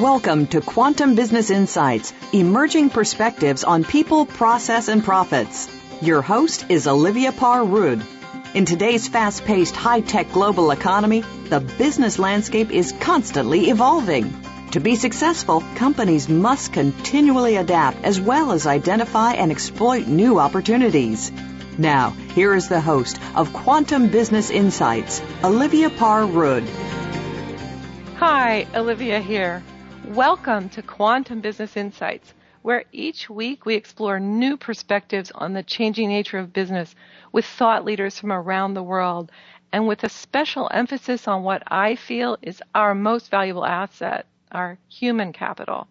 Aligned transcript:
Welcome 0.00 0.48
to 0.48 0.60
Quantum 0.60 1.14
Business 1.14 1.50
Insights, 1.50 2.12
emerging 2.32 2.90
perspectives 2.90 3.62
on 3.62 3.84
people, 3.84 4.26
process, 4.26 4.88
and 4.88 5.04
profits. 5.04 5.68
Your 6.02 6.20
host 6.20 6.66
is 6.68 6.88
Olivia 6.88 7.30
Parr 7.30 7.64
Rud. 7.64 8.04
In 8.54 8.64
today's 8.64 9.06
fast 9.06 9.44
paced, 9.44 9.76
high 9.76 10.00
tech 10.00 10.32
global 10.32 10.72
economy, 10.72 11.22
the 11.44 11.60
business 11.60 12.18
landscape 12.18 12.72
is 12.72 12.92
constantly 12.98 13.70
evolving. 13.70 14.34
To 14.72 14.80
be 14.80 14.96
successful, 14.96 15.62
companies 15.76 16.28
must 16.28 16.72
continually 16.72 17.54
adapt 17.54 18.02
as 18.02 18.20
well 18.20 18.50
as 18.50 18.66
identify 18.66 19.34
and 19.34 19.52
exploit 19.52 20.08
new 20.08 20.40
opportunities. 20.40 21.30
Now, 21.78 22.10
here 22.34 22.52
is 22.52 22.68
the 22.68 22.80
host 22.80 23.20
of 23.36 23.52
Quantum 23.52 24.08
Business 24.08 24.50
Insights, 24.50 25.22
Olivia 25.44 25.88
Parr 25.88 26.26
Rud. 26.26 26.64
Hi, 28.16 28.66
Olivia 28.74 29.20
here. 29.20 29.62
Welcome 30.08 30.68
to 30.70 30.82
Quantum 30.82 31.40
Business 31.40 31.78
Insights, 31.78 32.34
where 32.60 32.84
each 32.92 33.30
week 33.30 33.64
we 33.64 33.74
explore 33.74 34.20
new 34.20 34.58
perspectives 34.58 35.30
on 35.30 35.54
the 35.54 35.62
changing 35.62 36.10
nature 36.10 36.38
of 36.38 36.52
business 36.52 36.94
with 37.32 37.46
thought 37.46 37.86
leaders 37.86 38.18
from 38.18 38.30
around 38.30 38.74
the 38.74 38.82
world 38.82 39.32
and 39.72 39.88
with 39.88 40.04
a 40.04 40.10
special 40.10 40.68
emphasis 40.70 41.26
on 41.26 41.42
what 41.42 41.62
I 41.68 41.96
feel 41.96 42.36
is 42.42 42.62
our 42.74 42.94
most 42.94 43.30
valuable 43.30 43.64
asset, 43.64 44.26
our 44.52 44.76
human 44.90 45.32
capital. 45.32 45.88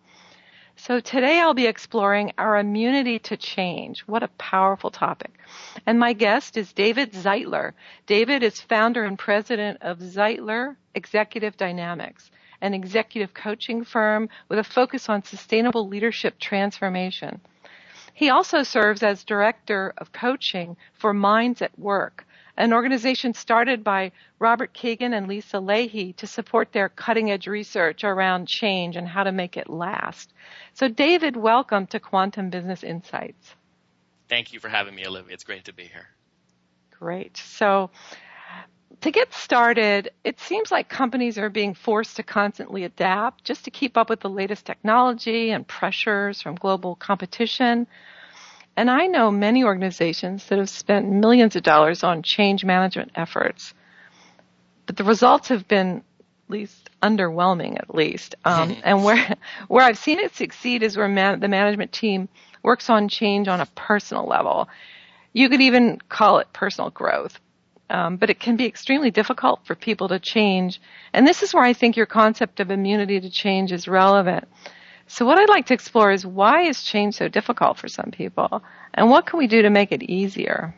So 0.76 1.00
today 1.00 1.40
I'll 1.40 1.56
be 1.56 1.66
exploring 1.66 2.34
our 2.38 2.60
immunity 2.60 3.18
to 3.18 3.36
change. 3.36 4.02
What 4.02 4.22
a 4.22 4.28
powerful 4.28 4.92
topic. 4.92 5.32
And 5.88 5.98
my 6.00 6.14
guest 6.14 6.56
is 6.56 6.72
David 6.72 7.14
Zeitler. 7.14 7.74
David 8.06 8.44
is 8.44 8.62
founder 8.62 9.04
and 9.04 9.18
president 9.18 9.80
of 9.82 9.98
Zeitler 9.98 10.76
Executive 10.94 11.58
Dynamics 11.58 12.30
an 12.64 12.74
executive 12.74 13.34
coaching 13.34 13.84
firm 13.84 14.30
with 14.48 14.58
a 14.58 14.64
focus 14.64 15.10
on 15.10 15.24
sustainable 15.24 15.88
leadership 15.88 16.40
transformation. 16.40 17.42
He 18.14 18.30
also 18.30 18.64
serves 18.64 19.04
as 19.04 19.24
director 19.24 19.94
of 19.98 20.14
coaching 20.14 20.78
for 20.94 21.14
Minds 21.14 21.62
at 21.62 21.78
Work, 21.78 22.26
an 22.56 22.72
organization 22.72 23.34
started 23.34 23.84
by 23.84 24.12
Robert 24.40 24.74
Kegan 24.74 25.14
and 25.14 25.28
Lisa 25.28 25.58
Lahey 25.58 26.16
to 26.18 26.28
support 26.28 26.72
their 26.72 26.88
cutting 26.88 27.32
edge 27.32 27.48
research 27.48 28.04
around 28.04 28.48
change 28.48 28.96
and 28.96 29.08
how 29.08 29.24
to 29.24 29.32
make 29.32 29.58
it 29.58 29.70
last. 29.70 30.32
So, 30.74 30.88
David, 30.88 31.36
welcome 31.36 31.88
to 31.88 32.00
Quantum 32.00 32.50
Business 32.50 32.84
Insights. 32.84 33.56
Thank 34.30 34.54
you 34.54 34.60
for 34.60 34.70
having 34.70 34.94
me, 34.96 35.04
Olivia. 35.06 35.34
It's 35.34 35.44
great 35.44 35.66
to 35.66 35.74
be 35.74 35.84
here. 35.84 36.08
Great. 36.92 37.36
So, 37.38 37.90
to 39.02 39.12
get 39.12 39.34
started, 39.34 40.12
it 40.24 40.40
seems 40.40 40.72
like 40.72 40.88
companies 40.90 41.38
are 41.38 41.50
being 41.50 41.74
forced 41.74 42.16
to 42.18 42.24
constantly 42.24 42.84
adapt 42.84 43.44
just 43.44 43.66
to 43.66 43.72
keep 43.72 43.98
up 43.98 44.10
with 44.10 44.22
the 44.22 44.30
latest 44.30 44.66
technology 44.66 45.52
and 45.52 45.68
pressures 45.68 46.42
from 46.42 46.56
global 46.56 46.96
competition. 46.96 47.88
And 48.76 48.90
I 48.90 49.08
know 49.08 49.30
many 49.30 49.64
organizations 49.64 50.46
that 50.48 50.58
have 50.58 50.70
spent 50.70 51.10
millions 51.10 51.56
of 51.56 51.64
dollars 51.64 52.04
on 52.04 52.24
change 52.24 52.66
management 52.66 53.12
efforts, 53.16 53.74
but 54.86 54.98
the 54.98 55.04
results 55.04 55.50
have 55.50 55.68
been 55.68 55.98
at 55.98 56.04
least 56.50 56.90
underwhelming, 57.02 57.78
at 57.78 57.94
least. 57.94 58.36
Um, 58.46 58.76
and 58.84 59.04
where 59.04 59.36
where 59.68 59.86
I've 59.86 59.98
seen 59.98 60.20
it 60.20 60.36
succeed 60.36 60.82
is 60.82 60.98
where 60.98 61.08
man, 61.08 61.40
the 61.40 61.48
management 61.48 61.92
team 61.92 62.30
works 62.64 62.90
on 62.90 63.10
change 63.10 63.48
on 63.48 63.62
a 63.62 63.66
personal 63.68 64.26
level. 64.26 64.70
You 65.34 65.50
could 65.50 65.62
even 65.62 66.00
call 66.10 66.40
it 66.40 66.48
personal 66.54 66.90
growth, 66.90 67.40
um, 67.90 68.18
but 68.18 68.30
it 68.30 68.40
can 68.40 68.56
be 68.56 68.66
extremely 68.66 69.12
difficult 69.12 69.66
for 69.66 69.76
people 69.76 70.08
to 70.10 70.20
change. 70.20 70.82
And 71.14 71.28
this 71.28 71.44
is 71.44 71.54
where 71.54 71.64
I 71.64 71.74
think 71.74 71.98
your 71.98 72.06
concept 72.06 72.60
of 72.60 72.72
immunity 72.72 73.20
to 73.20 73.30
change 73.30 73.72
is 73.72 73.88
relevant. 73.88 74.48
So 75.08 75.26
what 75.26 75.38
I'd 75.38 75.50
like 75.50 75.68
to 75.68 75.74
explore 75.74 76.12
is 76.12 76.26
why 76.26 76.64
is 76.64 76.82
change 76.82 77.16
so 77.16 77.28
difficult 77.28 77.78
for 77.78 77.88
some 77.88 78.12
people? 78.12 78.64
And 78.94 79.10
what 79.10 79.26
can 79.26 79.38
we 79.38 79.48
do 79.48 79.62
to 79.64 79.70
make 79.70 79.92
it 79.92 80.02
easier? 80.02 80.74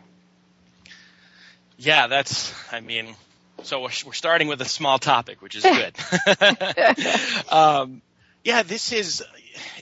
Yeah, 1.77 2.07
that's, 2.07 2.53
I 2.73 2.79
mean, 2.79 3.15
so 3.63 3.81
we're, 3.81 3.89
we're 4.05 4.13
starting 4.13 4.47
with 4.47 4.61
a 4.61 4.65
small 4.65 4.97
topic, 4.99 5.41
which 5.41 5.55
is 5.55 5.63
good. 5.63 5.95
um, 7.51 8.01
yeah, 8.43 8.63
this 8.63 8.91
is, 8.91 9.23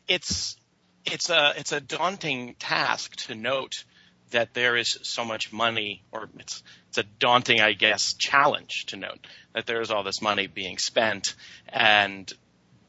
it's, 0.08 0.58
it's 1.06 1.30
a, 1.30 1.54
it's 1.58 1.72
a 1.72 1.82
daunting 1.82 2.56
task 2.60 3.16
to 3.28 3.36
note 3.36 3.84
that 4.32 4.54
there 4.54 4.76
is 4.76 5.00
so 5.04 5.24
much 5.24 5.54
money, 5.54 6.04
or 6.12 6.30
it's 6.40 6.64
it's 6.94 7.00
a 7.00 7.10
daunting, 7.18 7.60
I 7.60 7.74
guess, 7.74 8.14
challenge 8.14 8.86
to 8.88 8.98
note 8.98 9.26
that 9.54 9.66
there 9.66 9.82
is 9.82 9.90
all 9.90 10.04
this 10.04 10.22
money 10.22 10.46
being 10.46 10.78
spent, 10.78 11.34
and 11.70 12.32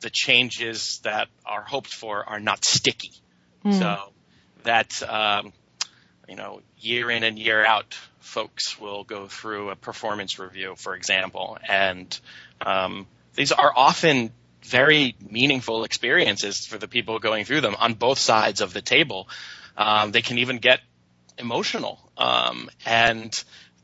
the 0.01 0.11
changes 0.11 1.01
that 1.05 1.29
are 1.47 1.63
hoped 1.63 1.89
for 1.89 2.23
are 2.23 2.39
not 2.39 2.67
sticky. 2.67 3.13
Mm. 3.65 3.79
So 3.79 4.13
that 4.65 5.03
um, 5.09 5.55
you 6.29 6.37
know, 6.37 6.61
year 6.79 7.11
in 7.11 7.23
and 7.23 7.39
year 7.39 7.65
out, 7.65 7.97
folks 8.21 8.79
will 8.79 9.05
go 9.05 9.27
through 9.27 9.71
a 9.71 9.77
performance 9.77 10.39
review, 10.39 10.75
for 10.77 10.95
example, 10.95 11.57
and 11.67 12.21
um, 12.61 13.07
these 13.35 13.53
are 13.53 13.73
often 13.75 14.33
very 14.63 15.15
meaningful 15.31 15.85
experiences 15.85 16.67
for 16.67 16.77
the 16.77 16.89
people 16.89 17.19
going 17.21 17.47
through 17.47 17.63
them 17.63 17.77
on 17.79 17.95
both 17.95 18.19
sides 18.19 18.61
of 18.61 18.75
the 18.75 18.83
table. 18.83 19.29
Um, 19.79 20.13
they 20.13 20.23
can 20.23 20.39
even 20.39 20.59
get 20.59 20.81
emotional, 21.39 21.99
um, 22.19 22.69
and 22.85 23.33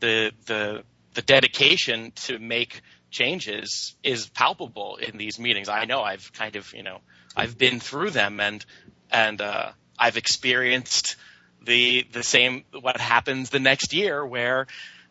the 0.00 0.32
the 0.46 0.82
the 1.14 1.22
dedication 1.22 2.12
to 2.14 2.38
make 2.38 2.82
changes 3.10 3.94
is 4.02 4.28
palpable 4.28 4.96
in 4.96 5.18
these 5.18 5.38
meetings. 5.38 5.68
I 5.68 5.84
know 5.84 6.02
I've 6.02 6.32
kind 6.32 6.56
of 6.56 6.72
you 6.72 6.82
know 6.82 6.98
I've 7.36 7.56
been 7.56 7.80
through 7.80 8.10
them 8.10 8.40
and 8.40 8.64
and 9.10 9.40
uh, 9.40 9.72
I've 9.98 10.16
experienced 10.16 11.16
the 11.62 12.06
the 12.12 12.22
same 12.22 12.64
what 12.80 12.98
happens 12.98 13.50
the 13.50 13.60
next 13.60 13.92
year 13.92 14.24
where 14.24 14.66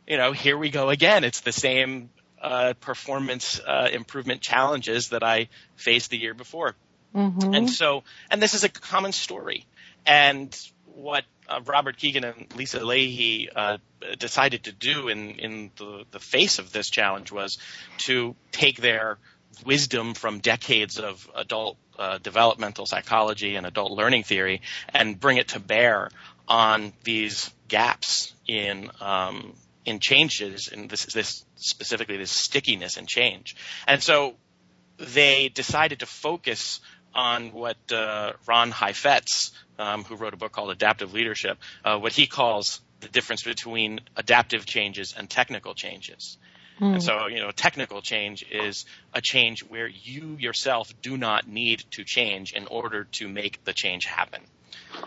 you 0.08 0.18
know 0.18 0.32
here 0.32 0.58
we 0.58 0.70
go 0.70 0.90
again. 0.90 1.24
It's 1.24 1.42
the 1.42 1.52
same 1.52 2.10
uh, 2.42 2.74
performance 2.80 3.60
uh, 3.60 3.90
improvement 3.92 4.42
challenges 4.42 5.10
that 5.10 5.24
I 5.24 5.50
faced 5.76 6.10
the 6.10 6.18
year 6.18 6.34
before. 6.34 6.76
Mm-hmm. 7.14 7.54
And 7.54 7.70
so, 7.70 8.04
and 8.30 8.42
this 8.42 8.54
is 8.54 8.64
a 8.64 8.70
common 8.70 9.12
story. 9.12 9.66
And 10.06 10.58
what 10.86 11.24
uh, 11.50 11.62
Robert 11.66 11.98
Kegan 11.98 12.24
and 12.24 12.48
Lisa 12.56 12.80
Lahey 12.80 13.48
uh, 13.54 13.78
decided 14.18 14.64
to 14.66 14.72
do 14.72 15.10
in, 15.10 15.32
in 15.32 15.72
the, 15.78 16.06
the 16.12 16.20
face 16.20 16.60
of 16.60 16.72
this 16.72 16.90
challenge 16.90 17.32
was 17.32 17.58
to 17.98 18.36
take 18.52 18.78
their 18.78 19.18
wisdom 19.66 20.14
from 20.14 20.40
decades 20.40 21.00
of 21.00 21.30
adult 21.36 21.78
uh, 21.98 22.18
developmental 22.20 22.86
psychology 22.86 23.56
and 23.56 23.66
adult 23.66 23.92
learning 23.92 24.24
theory 24.24 24.62
and 24.94 25.20
bring 25.20 25.38
it 25.38 25.50
to 25.50 25.60
bear 25.60 26.10
on 26.48 26.94
these 27.04 27.52
gaps 27.68 28.34
in 28.48 28.90
um, 29.02 29.54
in 29.86 30.00
changes 30.00 30.68
in 30.68 30.88
this, 30.88 31.06
this 31.14 31.46
specifically 31.56 32.18
this 32.18 32.32
stickiness 32.32 32.98
and 32.98 33.08
change. 33.08 33.56
And 33.88 34.02
so 34.02 34.36
they 34.98 35.50
decided 35.50 36.00
to 36.00 36.06
focus 36.06 36.80
on 37.14 37.52
what 37.52 37.78
uh, 37.92 38.34
Ron 38.48 38.72
Heifetz, 38.72 39.52
um, 39.78 40.04
who 40.04 40.16
wrote 40.16 40.34
a 40.34 40.38
book 40.38 40.52
called 40.52 40.72
Adaptive 40.72 41.14
Leadership, 41.14 41.58
uh, 41.84 41.98
what 41.98 42.14
he 42.14 42.28
calls 42.28 42.82
the 43.00 43.08
difference 43.08 43.44
between 43.44 44.02
adaptive 44.16 44.66
changes 44.66 45.14
and 45.18 45.30
technical 45.30 45.74
changes. 45.74 46.38
Mm. 46.80 46.94
And 46.94 47.04
so, 47.04 47.28
you 47.28 47.40
know, 47.40 47.52
technical 47.52 48.02
change 48.02 48.46
is 48.52 48.86
a 49.14 49.22
change 49.22 49.64
where 49.64 49.88
you 49.88 50.38
yourself 50.40 50.94
do 51.02 51.18
not 51.18 51.48
need 51.48 51.84
to 51.92 52.04
change 52.04 52.54
in 52.54 52.68
order 52.68 53.06
to 53.14 53.28
make 53.28 53.64
the 53.64 53.74
change 53.74 54.06
happen. 54.06 54.42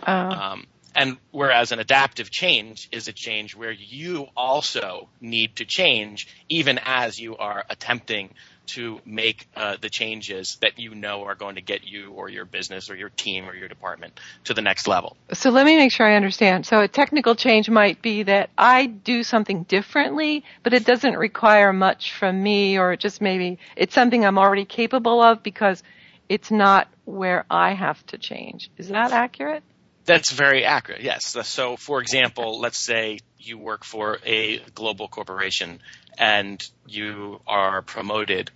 Uh. 0.06 0.10
Um, 0.10 0.66
and 0.94 1.16
whereas 1.31 1.72
an 1.72 1.78
adaptive 1.78 2.31
change 2.31 2.88
is 2.93 3.08
a 3.08 3.12
change 3.12 3.56
where 3.56 3.70
you 3.70 4.26
also 4.37 5.08
need 5.20 5.56
to 5.56 5.64
change 5.64 6.28
even 6.49 6.78
as 6.84 7.19
you 7.19 7.37
are 7.37 7.64
attempting 7.70 8.34
to 8.67 9.00
make 9.05 9.49
uh, 9.56 9.76
the 9.81 9.91
changes 9.91 10.56
that 10.61 10.79
you 10.79 10.94
know 10.94 11.25
are 11.25 11.35
going 11.35 11.56
to 11.56 11.61
get 11.61 11.85
you 11.85 12.12
or 12.12 12.29
your 12.29 12.44
business 12.44 12.91
or 12.91 12.97
your 12.97 13.09
team 13.11 13.49
or 13.49 13.55
your 13.55 13.69
department 13.69 14.19
to 14.44 14.55
the 14.55 14.62
next 14.62 14.87
level. 14.87 15.17
So 15.32 15.50
let 15.50 15.67
me 15.67 15.76
make 15.76 15.93
sure 15.93 16.06
I 16.06 16.17
understand. 16.17 16.67
So 16.67 16.81
a 16.81 16.88
technical 16.88 17.35
change 17.35 17.69
might 17.69 18.03
be 18.03 18.23
that 18.25 18.50
I 18.56 18.87
do 18.87 19.23
something 19.23 19.64
differently, 19.64 20.44
but 20.62 20.75
it 20.75 20.85
doesn't 20.85 21.17
require 21.17 21.73
much 21.73 22.12
from 22.12 22.43
me 22.43 22.79
or 22.79 22.97
just 22.97 23.20
maybe 23.20 23.59
it's 23.76 23.94
something 23.94 24.25
I'm 24.25 24.38
already 24.38 24.64
capable 24.64 25.20
of 25.20 25.43
because 25.43 25.82
it's 26.29 26.50
not 26.50 26.88
where 27.05 27.44
I 27.50 27.75
have 27.75 28.05
to 28.06 28.19
change. 28.19 28.70
Is 28.79 28.88
that 28.88 29.12
accurate? 29.12 29.62
That's 30.04 30.32
very 30.32 30.64
accurate. 30.64 31.02
Yes. 31.02 31.37
So 31.46 31.76
for 31.76 32.00
example, 32.00 32.60
let's 32.60 32.78
say 32.78 33.19
you 33.38 33.58
work 33.58 33.84
for 33.84 34.19
a 34.25 34.58
global 34.75 35.08
corporation 35.08 35.81
and 36.19 36.62
you 36.87 37.40
are 37.46 37.82
promoted 37.82 38.50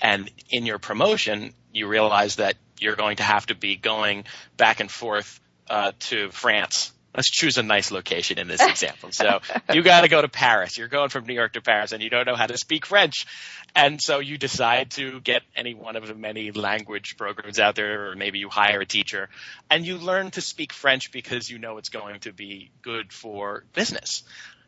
and 0.00 0.30
in 0.50 0.66
your 0.66 0.78
promotion 0.78 1.54
you 1.72 1.86
realize 1.86 2.36
that 2.36 2.56
you're 2.78 2.96
going 2.96 3.16
to 3.16 3.22
have 3.22 3.46
to 3.46 3.54
be 3.54 3.76
going 3.76 4.24
back 4.56 4.80
and 4.80 4.90
forth 4.90 5.40
uh, 5.70 5.92
to 6.00 6.30
France. 6.30 6.92
Let's 7.14 7.30
choose 7.30 7.58
a 7.58 7.62
nice 7.62 7.90
location 7.90 8.38
in 8.38 8.48
this 8.48 8.62
example. 8.62 9.10
So 9.12 9.40
you 9.72 9.82
got 9.82 10.02
to 10.02 10.08
go 10.08 10.22
to 10.22 10.28
Paris. 10.28 10.78
You're 10.78 10.88
going 10.88 11.10
from 11.10 11.26
New 11.26 11.34
York 11.34 11.52
to 11.54 11.60
Paris, 11.60 11.92
and 11.92 12.02
you 12.02 12.10
don't 12.10 12.26
know 12.26 12.36
how 12.36 12.46
to 12.46 12.56
speak 12.56 12.86
French, 12.86 13.26
and 13.74 14.00
so 14.00 14.18
you 14.20 14.38
decide 14.38 14.92
to 14.92 15.20
get 15.20 15.42
any 15.54 15.74
one 15.74 15.96
of 15.96 16.06
the 16.06 16.14
many 16.14 16.50
language 16.52 17.16
programs 17.16 17.58
out 17.58 17.74
there, 17.74 18.10
or 18.10 18.16
maybe 18.16 18.38
you 18.38 18.48
hire 18.48 18.80
a 18.80 18.86
teacher, 18.86 19.28
and 19.70 19.86
you 19.86 19.98
learn 19.98 20.30
to 20.32 20.40
speak 20.40 20.72
French 20.72 21.12
because 21.12 21.50
you 21.50 21.58
know 21.58 21.78
it's 21.78 21.90
going 21.90 22.20
to 22.20 22.32
be 22.32 22.70
good 22.82 23.12
for 23.12 23.64
business 23.74 24.22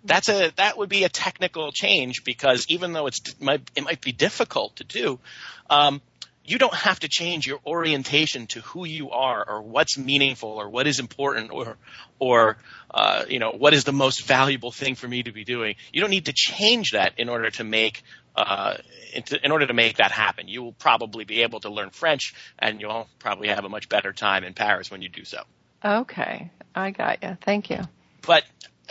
that's 0.05 0.29
a 0.29 0.53
that 0.57 0.77
would 0.77 0.89
be 0.89 1.05
a 1.05 1.09
technical 1.09 1.73
change 1.73 2.25
because 2.25 2.67
even 2.69 2.93
though 2.93 3.07
it's 3.07 3.21
it 3.27 3.41
might, 3.41 3.71
it 3.75 3.85
might 3.85 4.01
be 4.01 4.13
difficult 4.13 4.77
to 4.77 4.85
do, 4.85 5.19
um, 5.71 6.03
you 6.45 6.59
don't 6.59 6.75
have 6.75 7.01
to 7.01 7.09
change 7.09 7.47
your 7.47 7.59
orientation 7.67 8.47
to 8.49 8.61
who 8.61 8.85
you 8.85 9.11
are 9.11 9.45
or 9.49 9.63
what's 9.63 9.97
meaningful 9.97 10.51
or 10.51 10.69
what 10.69 10.87
is 10.87 10.99
important 10.99 11.51
or 11.51 11.77
or 12.19 12.59
uh, 12.91 13.25
you 13.29 13.39
know 13.39 13.51
what 13.51 13.73
is 13.73 13.85
the 13.85 13.93
most 13.93 14.25
valuable 14.25 14.71
thing 14.71 14.95
for 14.95 15.09
me 15.09 15.23
to 15.23 15.33
be 15.33 15.45
doing. 15.45 15.77
You 15.93 16.01
don't 16.01 16.11
need 16.11 16.27
to 16.27 16.35
change 16.35 16.93
that 16.93 17.15
in 17.19 17.29
order 17.29 17.51
to 17.51 17.65
make 17.65 18.03
uh, 18.37 18.77
in 19.43 19.53
order 19.53 19.67
to 19.67 19.75
make 19.75 19.97
that 19.97 20.11
happen. 20.11 20.49
You 20.49 20.63
will 20.63 20.73
probably 20.73 21.25
be 21.25 21.43
able 21.43 21.61
to 21.61 21.71
learn 21.71 21.91
French, 21.91 22.35
and 22.59 22.81
you'll 22.81 23.09
probably 23.19 23.49
have 23.49 23.65
a 23.65 23.69
much 23.69 23.89
better 23.89 24.13
time 24.13 24.45
in 24.45 24.55
Paris 24.55 24.91
when 24.91 25.03
you 25.03 25.09
do 25.09 25.25
so. 25.25 25.43
Okay, 25.85 26.51
I 26.75 26.91
got 26.91 27.23
you. 27.23 27.37
Thank 27.43 27.71
you. 27.71 27.81
But 28.27 28.45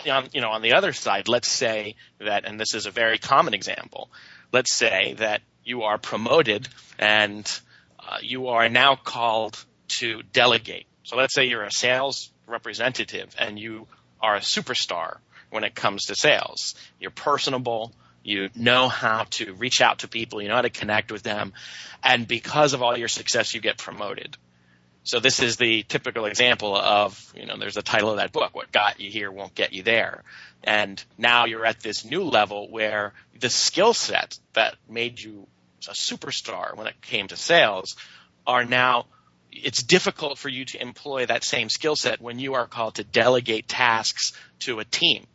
on, 0.10 0.30
you 0.34 0.42
know, 0.42 0.50
on 0.50 0.62
the 0.62 0.74
other 0.74 0.94
side, 0.94 1.28
let's 1.28 1.52
say 1.52 1.96
that, 2.20 2.46
and 2.46 2.60
this 2.60 2.74
is 2.74 2.86
a 2.86 2.92
very 2.92 3.18
common 3.18 3.54
example, 3.54 4.10
let's 4.52 4.74
say 4.74 5.16
that 5.18 5.42
you 5.66 5.84
are 5.84 5.98
promoted 5.98 6.68
and 7.00 7.60
uh, 8.00 8.18
you 8.22 8.48
are 8.48 8.70
now 8.70 8.96
called 8.96 9.64
to 9.88 10.22
delegate. 10.34 10.86
So 11.04 11.16
let's 11.16 11.34
say 11.34 11.46
you're 11.46 11.64
a 11.64 11.72
sales 11.72 12.32
representative 12.48 13.36
and 13.38 13.60
you 13.60 13.88
are 14.22 14.36
a 14.36 14.40
superstar 14.40 15.18
when 15.50 15.64
it 15.64 15.76
comes 15.76 16.06
to 16.06 16.16
sales. 16.16 16.76
You're 17.00 17.12
personable. 17.12 17.94
You 18.24 18.50
know 18.56 18.88
how 18.88 19.26
to 19.32 19.54
reach 19.54 19.82
out 19.82 20.00
to 20.00 20.08
people. 20.08 20.42
You 20.42 20.48
know 20.48 20.56
how 20.56 20.62
to 20.62 20.70
connect 20.70 21.12
with 21.12 21.24
them. 21.24 21.54
And 22.02 22.28
because 22.28 22.74
of 22.74 22.82
all 22.82 22.98
your 22.98 23.10
success, 23.10 23.54
you 23.54 23.62
get 23.62 23.78
promoted. 23.78 24.38
So 25.04 25.20
this 25.20 25.42
is 25.42 25.58
the 25.58 25.84
typical 25.84 26.26
example 26.26 26.76
of, 26.78 27.34
you 27.36 27.46
know, 27.46 27.58
there's 27.58 27.76
the 27.76 27.82
title 27.82 28.12
of 28.12 28.18
that 28.18 28.32
book, 28.32 28.56
what 28.56 28.72
got 28.72 29.02
you 29.02 29.12
here 29.12 29.30
won't 29.30 29.54
get 29.54 29.74
you 29.74 29.84
there. 29.84 30.24
And 30.64 31.04
now 31.18 31.46
you're 31.46 31.66
at 31.66 31.82
this 31.82 32.06
new 32.06 32.24
level 32.24 32.70
where 32.70 33.12
the 33.38 33.50
skill 33.50 33.94
set 33.94 34.40
that 34.54 34.76
made 34.88 35.20
you 35.20 35.46
a 35.88 35.94
superstar 35.94 36.76
when 36.76 36.88
it 36.88 37.02
came 37.02 37.28
to 37.28 37.36
sales 37.36 37.96
are 38.46 38.66
now 38.66 39.06
it's 39.56 39.84
difficult 39.84 40.38
for 40.38 40.50
you 40.50 40.66
to 40.66 40.82
employ 40.82 41.26
that 41.26 41.44
same 41.44 41.70
skill 41.70 41.96
set 41.96 42.22
when 42.22 42.40
you 42.40 42.56
are 42.56 42.68
called 42.68 42.96
to 42.96 43.04
delegate 43.04 43.68
tasks 43.68 44.34
to 44.60 44.80
a 44.80 44.86
team. 44.86 45.26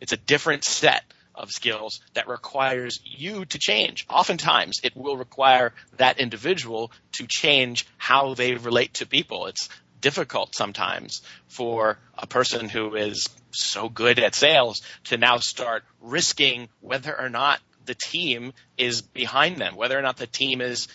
It's 0.00 0.12
a 0.12 0.16
different 0.16 0.64
set 0.64 1.02
of 1.34 1.50
skills 1.50 2.00
that 2.14 2.28
requires 2.28 3.00
you 3.04 3.44
to 3.46 3.58
change. 3.58 4.06
Oftentimes, 4.08 4.80
it 4.84 4.96
will 4.96 5.16
require 5.16 5.72
that 5.96 6.20
individual 6.20 6.92
to 7.12 7.26
change 7.26 7.86
how 7.96 8.34
they 8.34 8.54
relate 8.54 8.94
to 8.94 9.06
people. 9.06 9.46
It's 9.46 9.68
difficult 10.00 10.54
sometimes 10.54 11.22
for 11.48 11.98
a 12.16 12.26
person 12.26 12.68
who 12.68 12.94
is 12.94 13.28
so 13.50 13.88
good 13.88 14.18
at 14.18 14.34
sales 14.34 14.82
to 15.04 15.16
now 15.16 15.38
start 15.38 15.82
risking 16.00 16.68
whether 16.80 17.18
or 17.18 17.30
not 17.30 17.60
the 17.86 17.94
team 17.94 18.52
is 18.76 19.02
behind 19.02 19.58
them, 19.58 19.76
whether 19.76 19.98
or 19.98 20.02
not 20.02 20.16
the 20.16 20.26
team 20.26 20.60
is 20.60 20.88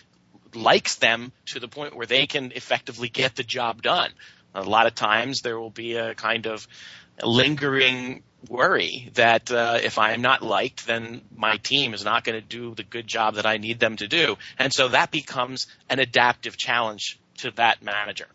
likes 0.54 0.96
them 0.96 1.32
to 1.46 1.60
the 1.60 1.68
point 1.68 1.94
where 1.94 2.06
they 2.06 2.26
can 2.26 2.52
effectively 2.52 3.08
get 3.08 3.36
the 3.36 3.44
job 3.44 3.82
done. 3.82 4.10
A 4.54 4.62
lot 4.62 4.86
of 4.86 4.94
times 4.94 5.42
there 5.42 5.58
will 5.58 5.70
be 5.70 5.94
a 5.94 6.14
kind 6.14 6.46
of 6.46 6.66
lingering 7.22 8.22
worry 8.48 9.10
that 9.14 9.50
uh, 9.50 9.78
if 9.82 9.98
I 9.98 10.12
am 10.12 10.22
not 10.22 10.42
liked, 10.42 10.86
then 10.86 11.22
my 11.36 11.56
team 11.58 11.94
is 11.94 12.04
not 12.04 12.24
going 12.24 12.40
to 12.40 12.46
do 12.46 12.74
the 12.74 12.82
good 12.82 13.06
job 13.06 13.34
that 13.34 13.46
I 13.46 13.58
need 13.58 13.78
them 13.78 13.96
to 13.96 14.08
do. 14.08 14.36
And 14.58 14.72
so 14.72 14.88
that 14.88 15.10
becomes 15.10 15.66
an 15.88 15.98
adaptive 15.98 16.56
challenge 16.56 17.18
to 17.38 17.50
that 17.52 17.82
manager. 17.82 18.26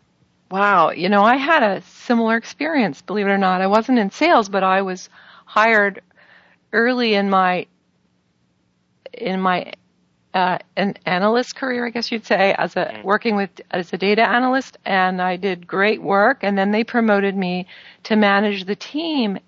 Wow. 0.50 0.90
You 0.90 1.08
know, 1.08 1.22
I 1.22 1.36
had 1.36 1.62
a 1.62 1.82
similar 1.82 2.36
experience, 2.36 3.02
believe 3.02 3.26
it 3.26 3.30
or 3.30 3.38
not. 3.38 3.60
I 3.60 3.66
wasn't 3.66 3.98
in 3.98 4.10
sales, 4.10 4.48
but 4.48 4.62
I 4.62 4.82
was 4.82 5.08
hired 5.44 6.02
early 6.72 7.14
in 7.14 7.28
my 7.28 7.66
in 9.18 9.40
my 9.40 9.72
uh, 10.36 10.58
an 10.76 10.94
analyst 11.06 11.56
career, 11.56 11.86
I 11.86 11.90
guess 11.90 12.12
you'd 12.12 12.26
say, 12.26 12.54
as 12.58 12.76
a 12.76 13.00
working 13.02 13.36
with 13.36 13.50
as 13.70 13.90
a 13.94 13.96
data 13.96 14.28
analyst, 14.28 14.76
and 14.84 15.22
I 15.22 15.36
did 15.36 15.66
great 15.66 16.02
work. 16.02 16.40
And 16.42 16.58
then 16.58 16.72
they 16.72 16.84
promoted 16.84 17.34
me 17.34 17.66
to 18.04 18.16
manage 18.16 18.66
the 18.66 18.76
team, 18.76 19.38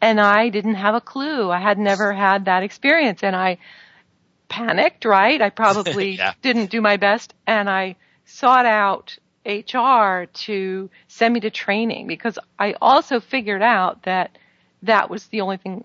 and 0.00 0.20
I 0.20 0.48
didn't 0.50 0.76
have 0.76 0.94
a 0.94 1.00
clue. 1.00 1.50
I 1.50 1.58
had 1.58 1.78
never 1.78 2.12
had 2.12 2.44
that 2.44 2.62
experience, 2.62 3.24
and 3.24 3.34
I 3.34 3.58
panicked. 4.48 5.04
Right? 5.04 5.42
I 5.42 5.50
probably 5.50 6.10
yeah. 6.18 6.34
didn't 6.42 6.70
do 6.70 6.80
my 6.80 6.96
best, 6.96 7.34
and 7.46 7.68
I 7.68 7.96
sought 8.24 8.66
out 8.66 9.18
HR 9.44 10.26
to 10.44 10.90
send 11.08 11.34
me 11.34 11.40
to 11.40 11.50
training 11.50 12.06
because 12.06 12.38
I 12.56 12.74
also 12.80 13.18
figured 13.18 13.62
out 13.62 14.04
that 14.04 14.38
that 14.82 15.10
was 15.10 15.26
the 15.26 15.40
only 15.40 15.56
thing 15.56 15.84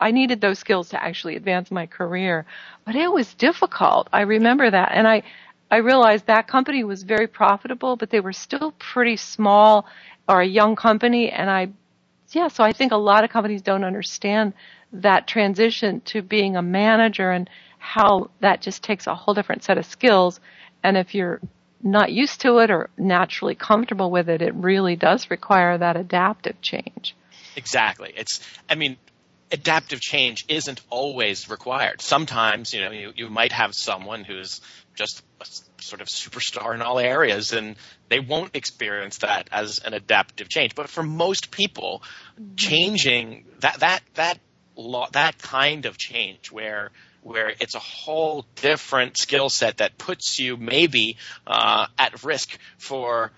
I 0.00 0.10
needed 0.10 0.40
those 0.40 0.58
skills 0.58 0.90
to 0.90 1.02
actually 1.02 1.36
advance 1.36 1.70
my 1.70 1.86
career. 1.86 2.46
But 2.84 2.96
it 2.96 3.10
was 3.10 3.34
difficult. 3.34 4.08
I 4.12 4.22
remember 4.22 4.70
that. 4.70 4.92
And 4.92 5.06
I, 5.06 5.22
I 5.70 5.78
realized 5.78 6.26
that 6.26 6.46
company 6.46 6.84
was 6.84 7.02
very 7.02 7.26
profitable, 7.26 7.96
but 7.96 8.10
they 8.10 8.20
were 8.20 8.32
still 8.32 8.72
pretty 8.78 9.16
small 9.16 9.86
or 10.28 10.40
a 10.40 10.46
young 10.46 10.76
company. 10.76 11.30
And 11.30 11.50
I, 11.50 11.68
yeah, 12.30 12.48
so 12.48 12.64
I 12.64 12.72
think 12.72 12.92
a 12.92 12.96
lot 12.96 13.24
of 13.24 13.30
companies 13.30 13.62
don't 13.62 13.84
understand 13.84 14.54
that 14.92 15.26
transition 15.26 16.00
to 16.02 16.22
being 16.22 16.56
a 16.56 16.62
manager 16.62 17.30
and 17.30 17.50
how 17.78 18.30
that 18.40 18.62
just 18.62 18.82
takes 18.82 19.06
a 19.06 19.14
whole 19.14 19.34
different 19.34 19.64
set 19.64 19.78
of 19.78 19.84
skills. 19.84 20.40
And 20.82 20.96
if 20.96 21.14
you're 21.14 21.40
not 21.82 22.12
used 22.12 22.40
to 22.40 22.58
it 22.58 22.70
or 22.70 22.88
naturally 22.96 23.54
comfortable 23.54 24.10
with 24.10 24.28
it, 24.28 24.40
it 24.40 24.54
really 24.54 24.96
does 24.96 25.30
require 25.30 25.76
that 25.76 25.96
adaptive 25.96 26.60
change. 26.62 27.14
Exactly. 27.56 28.12
It's, 28.16 28.40
I 28.68 28.74
mean, 28.74 28.96
adaptive 29.50 30.00
change 30.00 30.44
isn't 30.48 30.80
always 30.90 31.48
required. 31.48 32.00
Sometimes, 32.00 32.72
you 32.72 32.80
know, 32.80 32.90
you, 32.90 33.12
you 33.14 33.28
might 33.28 33.52
have 33.52 33.74
someone 33.74 34.24
who's 34.24 34.60
just 34.94 35.22
a 35.40 35.82
sort 35.82 36.00
of 36.00 36.08
superstar 36.08 36.74
in 36.74 36.82
all 36.82 36.98
areas 36.98 37.52
and 37.52 37.76
they 38.08 38.20
won't 38.20 38.54
experience 38.54 39.18
that 39.18 39.48
as 39.52 39.80
an 39.80 39.94
adaptive 39.94 40.48
change. 40.48 40.74
But 40.74 40.88
for 40.88 41.02
most 41.02 41.50
people, 41.50 42.02
changing 42.56 43.44
that, 43.60 43.80
that, 43.80 44.02
that, 44.14 44.38
that 45.12 45.38
kind 45.38 45.86
of 45.86 45.98
change 45.98 46.50
where 46.50 46.90
where 47.22 47.54
it's 47.58 47.74
a 47.74 47.80
whole 47.80 48.44
different 48.56 49.16
skill 49.16 49.48
set 49.48 49.78
that 49.78 49.96
puts 49.96 50.38
you 50.38 50.58
maybe 50.58 51.16
uh, 51.46 51.86
at 51.98 52.22
risk 52.22 52.58
for 52.76 53.32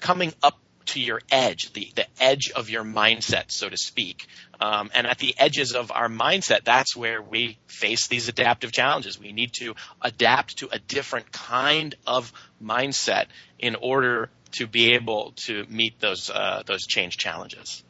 coming 0.00 0.32
up 0.42 0.58
to 0.88 1.00
your 1.00 1.20
edge, 1.30 1.72
the, 1.72 1.90
the 1.94 2.06
edge 2.20 2.50
of 2.50 2.70
your 2.70 2.84
mindset, 2.84 3.50
so 3.50 3.68
to 3.68 3.76
speak. 3.76 4.26
Um, 4.60 4.90
and 4.94 5.06
at 5.06 5.18
the 5.18 5.34
edges 5.38 5.74
of 5.74 5.92
our 5.92 6.08
mindset, 6.08 6.64
that's 6.64 6.96
where 6.96 7.22
we 7.22 7.58
face 7.66 8.08
these 8.08 8.28
adaptive 8.28 8.72
challenges. 8.72 9.18
We 9.18 9.32
need 9.32 9.52
to 9.54 9.74
adapt 10.02 10.58
to 10.58 10.68
a 10.72 10.78
different 10.78 11.30
kind 11.32 11.94
of 12.06 12.32
mindset 12.62 13.26
in 13.58 13.76
order 13.76 14.30
to 14.52 14.66
be 14.66 14.94
able 14.94 15.32
to 15.46 15.64
meet 15.68 16.00
those 16.00 16.30
uh, 16.30 16.62
those 16.66 16.86
change 16.86 17.16
challenges. 17.16 17.84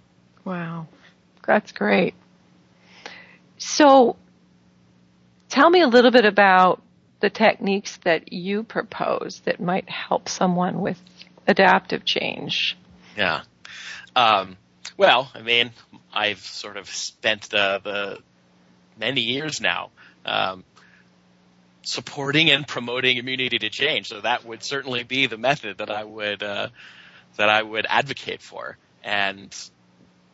Wow, 0.45 0.89
that's 1.47 1.73
great. 1.73 2.15
So, 3.59 4.17
tell 5.49 5.71
me 5.71 5.83
a 5.83 5.87
little 5.87 6.11
bit 6.11 6.25
about 6.25 6.83
the 7.21 7.31
techniques 7.31 7.99
that 8.05 8.33
you 8.33 8.63
propose 8.63 9.41
that 9.45 9.61
might 9.61 9.89
help 9.89 10.29
someone 10.29 10.81
with 10.81 11.01
adaptive 11.47 12.05
change. 12.05 12.77
Yeah. 13.19 13.43
Um, 14.15 14.57
well, 14.97 15.31
I 15.35 15.43
mean, 15.43 15.73
I've 16.15 16.39
sort 16.39 16.77
of 16.77 16.89
spent 16.89 17.51
the, 17.51 17.81
the 17.83 18.19
many 18.99 19.23
years 19.23 19.61
now 19.61 19.91
um, 20.25 20.63
supporting 21.83 22.51
and 22.51 22.67
promoting 22.67 23.17
immunity 23.17 23.59
to 23.59 23.71
change. 23.71 24.07
So 24.07 24.21
that 24.21 24.45
would 24.45 24.63
certainly 24.63 25.03
be 25.03 25.27
the 25.27 25.37
method 25.37 25.79
that 25.79 25.91
I 25.91 26.05
would 26.05 26.45
uh, 26.45 26.69
that 27.37 27.49
I 27.49 27.61
would 27.61 27.87
advocate 27.89 28.41
for. 28.41 28.79
And 29.03 29.55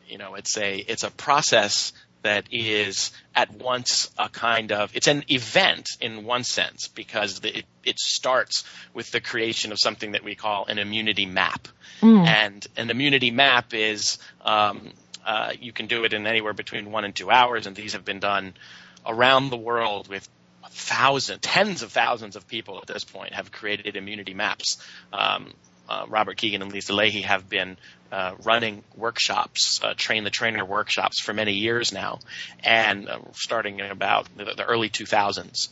you 0.07 0.19
know, 0.19 0.35
it's 0.35 0.55
a 0.57 0.77
it's 0.77 1.03
a 1.03 1.09
process 1.09 1.91
that 2.25 2.47
is 2.51 3.11
at 3.35 3.51
once 3.51 4.09
a 4.17 4.27
kind 4.27 4.71
of 4.71 4.91
it's 4.95 5.07
an 5.07 5.23
event 5.29 5.89
in 6.01 6.25
one 6.25 6.43
sense 6.43 6.87
because 6.87 7.39
the, 7.41 7.59
it, 7.59 7.65
it 7.83 7.99
starts 7.99 8.63
with 8.95 9.11
the 9.11 9.21
creation 9.21 9.71
of 9.71 9.79
something 9.79 10.13
that 10.13 10.23
we 10.23 10.33
call 10.33 10.65
an 10.65 10.79
immunity 10.79 11.27
map, 11.27 11.67
mm. 12.01 12.25
and 12.25 12.65
an 12.77 12.89
immunity 12.89 13.29
map 13.29 13.75
is 13.75 14.17
um, 14.41 14.91
uh, 15.23 15.53
you 15.59 15.71
can 15.71 15.85
do 15.85 16.03
it 16.03 16.13
in 16.13 16.25
anywhere 16.25 16.53
between 16.53 16.91
one 16.91 17.05
and 17.05 17.15
two 17.15 17.29
hours, 17.29 17.67
and 17.67 17.75
these 17.75 17.93
have 17.93 18.03
been 18.03 18.19
done 18.19 18.55
around 19.05 19.49
the 19.49 19.57
world 19.57 20.07
with 20.07 20.27
thousands, 20.71 21.41
tens 21.41 21.83
of 21.83 21.91
thousands 21.91 22.35
of 22.35 22.47
people 22.47 22.79
at 22.79 22.87
this 22.87 23.03
point 23.03 23.33
have 23.33 23.51
created 23.51 23.95
immunity 23.95 24.33
maps. 24.33 24.77
Um, 25.13 25.53
uh, 25.87 26.05
Robert 26.07 26.37
Kegan 26.37 26.61
and 26.61 26.71
Lisa 26.71 26.93
Lahey 26.93 27.23
have 27.23 27.49
been 27.49 27.77
uh, 28.11 28.35
running 28.43 28.83
workshops, 28.95 29.79
uh, 29.83 29.93
train 29.95 30.23
the 30.23 30.29
trainer 30.29 30.63
workshops 30.63 31.19
for 31.19 31.33
many 31.33 31.53
years 31.53 31.91
now, 31.91 32.19
and 32.63 33.09
uh, 33.09 33.19
starting 33.33 33.79
in 33.79 33.91
about 33.91 34.27
the, 34.37 34.45
the 34.45 34.63
early 34.63 34.89
2000s. 34.89 35.69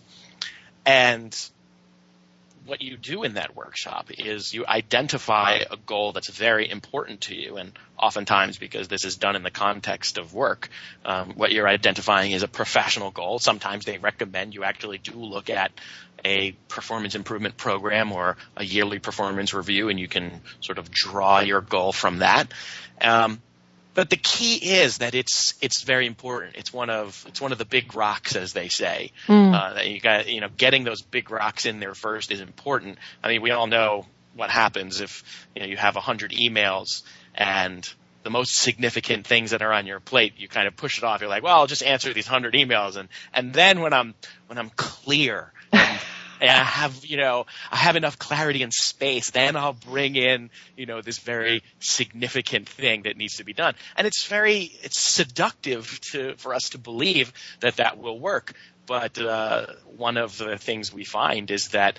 And 0.86 1.50
what 2.65 2.82
you 2.82 2.98
do 2.98 3.24
in 3.24 3.34
that 3.34 3.55
workshop 3.55 4.10
is 4.17 4.53
you 4.53 4.65
identify 4.65 5.60
a 5.70 5.77
goal 5.77 6.13
that's 6.13 6.29
very 6.29 6.70
important 6.70 7.22
to 7.22 7.36
you, 7.36 7.58
and 7.58 7.72
oftentimes 7.98 8.58
because 8.58 8.88
this 8.88 9.05
is 9.05 9.17
done 9.17 9.36
in 9.36 9.43
the 9.43 9.51
context 9.51 10.17
of 10.17 10.34
work, 10.34 10.70
um, 11.05 11.34
what 11.36 11.51
you're 11.51 11.67
identifying 11.67 12.32
is 12.32 12.43
a 12.43 12.48
professional 12.48 13.12
goal. 13.12 13.39
Sometimes 13.39 13.86
they 13.86 13.98
recommend 13.98 14.53
you 14.53 14.63
actually 14.63 14.98
do 14.98 15.13
look 15.13 15.50
at 15.50 15.72
a 16.24 16.51
performance 16.70 17.15
improvement 17.15 17.58
program 17.58 18.12
or 18.12 18.38
a 18.55 18.63
yearly 18.63 19.00
performance 19.00 19.53
review, 19.53 19.89
and 19.89 20.00
you 20.00 20.08
can 20.08 20.41
sort 20.62 20.77
of 20.77 20.89
draw 20.89 21.41
your 21.41 21.62
goal 21.62 21.91
from 21.91 22.20
that. 22.20 22.53
Um, 23.01 23.41
but 23.93 24.09
the 24.09 24.17
key 24.17 24.55
is 24.55 25.00
that 25.00 25.13
it's 25.13 25.53
it's 25.62 25.83
very 25.83 26.07
important. 26.07 26.55
It's 26.55 26.73
one 26.73 26.89
of 26.89 27.23
it's 27.27 27.39
one 27.39 27.51
of 27.51 27.57
the 27.57 27.65
big 27.65 27.95
rocks, 27.95 28.35
as 28.35 28.53
they 28.53 28.69
say. 28.69 29.12
Mm. 29.27 29.53
Uh, 29.53 29.81
you 29.81 30.00
got 30.00 30.27
you 30.27 30.41
know 30.41 30.50
getting 30.55 30.83
those 30.83 31.01
big 31.01 31.29
rocks 31.29 31.65
in 31.65 31.79
there 31.79 31.93
first 31.93 32.31
is 32.31 32.41
important. 32.41 32.97
I 33.23 33.29
mean, 33.29 33.41
we 33.41 33.51
all 33.51 33.67
know 33.67 34.05
what 34.35 34.50
happens 34.50 35.01
if 35.01 35.47
you 35.55 35.62
know 35.62 35.67
you 35.67 35.77
have 35.77 35.95
a 35.95 36.01
hundred 36.01 36.31
emails 36.31 37.03
and 37.35 37.88
the 38.23 38.29
most 38.29 38.55
significant 38.55 39.27
things 39.27 39.51
that 39.51 39.62
are 39.62 39.73
on 39.73 39.85
your 39.85 40.00
plate, 40.00 40.33
you 40.38 40.47
kind 40.47 40.67
of 40.67 40.75
push 40.77 40.97
it 40.97 41.03
off. 41.03 41.19
You're 41.21 41.29
like, 41.29 41.43
well, 41.43 41.57
I'll 41.57 41.67
just 41.67 41.83
answer 41.83 42.13
these 42.13 42.27
hundred 42.27 42.53
emails, 42.53 42.95
and 42.95 43.09
and 43.33 43.53
then 43.53 43.81
when 43.81 43.93
I'm 43.93 44.15
when 44.47 44.57
I'm 44.57 44.69
clear 44.69 45.51
and 45.71 46.00
and 46.42 46.50
I 46.50 46.63
have, 46.63 47.06
you 47.06 47.18
know, 47.18 47.46
I 47.72 47.78
have 47.78 47.96
enough 47.96 48.20
clarity 48.20 48.63
and 48.63 48.74
space, 48.74 49.32
then 49.32 49.56
I'll 49.56 49.74
bring 49.74 50.16
in, 50.16 50.50
you 50.75 50.86
know, 50.86 51.02
this 51.02 51.20
very 51.20 51.63
significant 51.80 52.68
thing 52.68 53.04
that 53.04 53.18
needs 53.18 53.38
to 53.38 53.44
be 53.44 53.54
done. 53.54 53.75
And 53.96 54.08
it's 54.08 54.25
very, 54.25 54.72
it's 54.84 55.00
seductive 55.00 56.00
to, 56.12 56.36
for 56.36 56.54
us 56.54 56.70
to 56.70 56.78
believe 56.78 57.32
that 57.62 57.78
that 57.78 57.98
will 57.98 58.20
work. 58.20 58.54
But, 58.86 59.18
uh, 59.18 59.68
one 59.96 60.18
of 60.18 60.38
the 60.38 60.58
things 60.58 60.94
we 60.94 61.06
find 61.06 61.50
is 61.50 61.70
that 61.70 61.98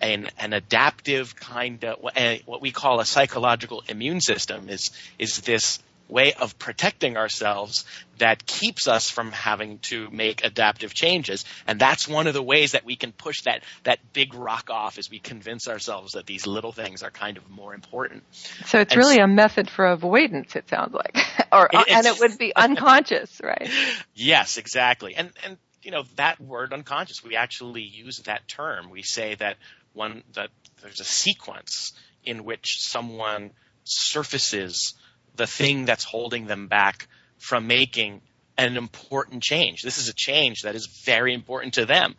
an, 0.00 0.28
an 0.38 0.52
adaptive 0.52 1.34
kind 1.36 1.82
of, 1.84 2.00
what 2.44 2.60
we 2.60 2.70
call 2.70 3.00
a 3.00 3.06
psychological 3.06 3.82
immune 3.88 4.20
system 4.20 4.68
is, 4.68 4.90
is 5.18 5.40
this 5.40 5.82
way 6.08 6.32
of 6.32 6.58
protecting 6.58 7.16
ourselves 7.16 7.84
that 8.18 8.44
keeps 8.46 8.88
us 8.88 9.10
from 9.10 9.30
having 9.30 9.78
to 9.78 10.10
make 10.10 10.44
adaptive 10.44 10.94
changes. 10.94 11.44
And 11.66 11.78
that's 11.78 12.08
one 12.08 12.26
of 12.26 12.34
the 12.34 12.42
ways 12.42 12.72
that 12.72 12.84
we 12.84 12.96
can 12.96 13.12
push 13.12 13.42
that, 13.42 13.62
that 13.84 13.98
big 14.12 14.34
rock 14.34 14.70
off 14.70 14.98
as 14.98 15.10
we 15.10 15.18
convince 15.18 15.68
ourselves 15.68 16.12
that 16.12 16.26
these 16.26 16.46
little 16.46 16.72
things 16.72 17.02
are 17.02 17.10
kind 17.10 17.36
of 17.36 17.48
more 17.48 17.74
important. 17.74 18.24
So 18.66 18.80
it's 18.80 18.92
and 18.92 18.98
really 18.98 19.16
so, 19.16 19.24
a 19.24 19.28
method 19.28 19.70
for 19.70 19.86
avoidance, 19.86 20.56
it 20.56 20.68
sounds 20.68 20.94
like. 20.94 21.16
or, 21.52 21.68
and 21.72 22.06
it 22.06 22.18
would 22.18 22.38
be 22.38 22.54
unconscious, 22.54 23.40
right? 23.44 23.70
Yes, 24.14 24.56
exactly. 24.56 25.14
And, 25.14 25.30
and, 25.44 25.58
you 25.82 25.90
know, 25.90 26.04
that 26.16 26.40
word 26.40 26.72
unconscious, 26.72 27.22
we 27.22 27.36
actually 27.36 27.82
use 27.82 28.18
that 28.24 28.48
term. 28.48 28.90
We 28.90 29.02
say 29.02 29.36
that 29.36 29.56
one, 29.92 30.22
that 30.34 30.48
there's 30.82 31.00
a 31.00 31.04
sequence 31.04 31.92
in 32.24 32.44
which 32.44 32.78
someone 32.80 33.52
surfaces 33.84 34.94
the 35.38 35.46
thing 35.46 35.86
that's 35.86 36.04
holding 36.04 36.46
them 36.46 36.66
back 36.66 37.08
from 37.38 37.66
making 37.66 38.20
an 38.58 38.76
important 38.76 39.42
change. 39.42 39.82
This 39.82 39.96
is 39.96 40.08
a 40.08 40.14
change 40.14 40.62
that 40.62 40.74
is 40.74 40.86
very 41.04 41.32
important 41.32 41.74
to 41.74 41.86
them. 41.86 42.16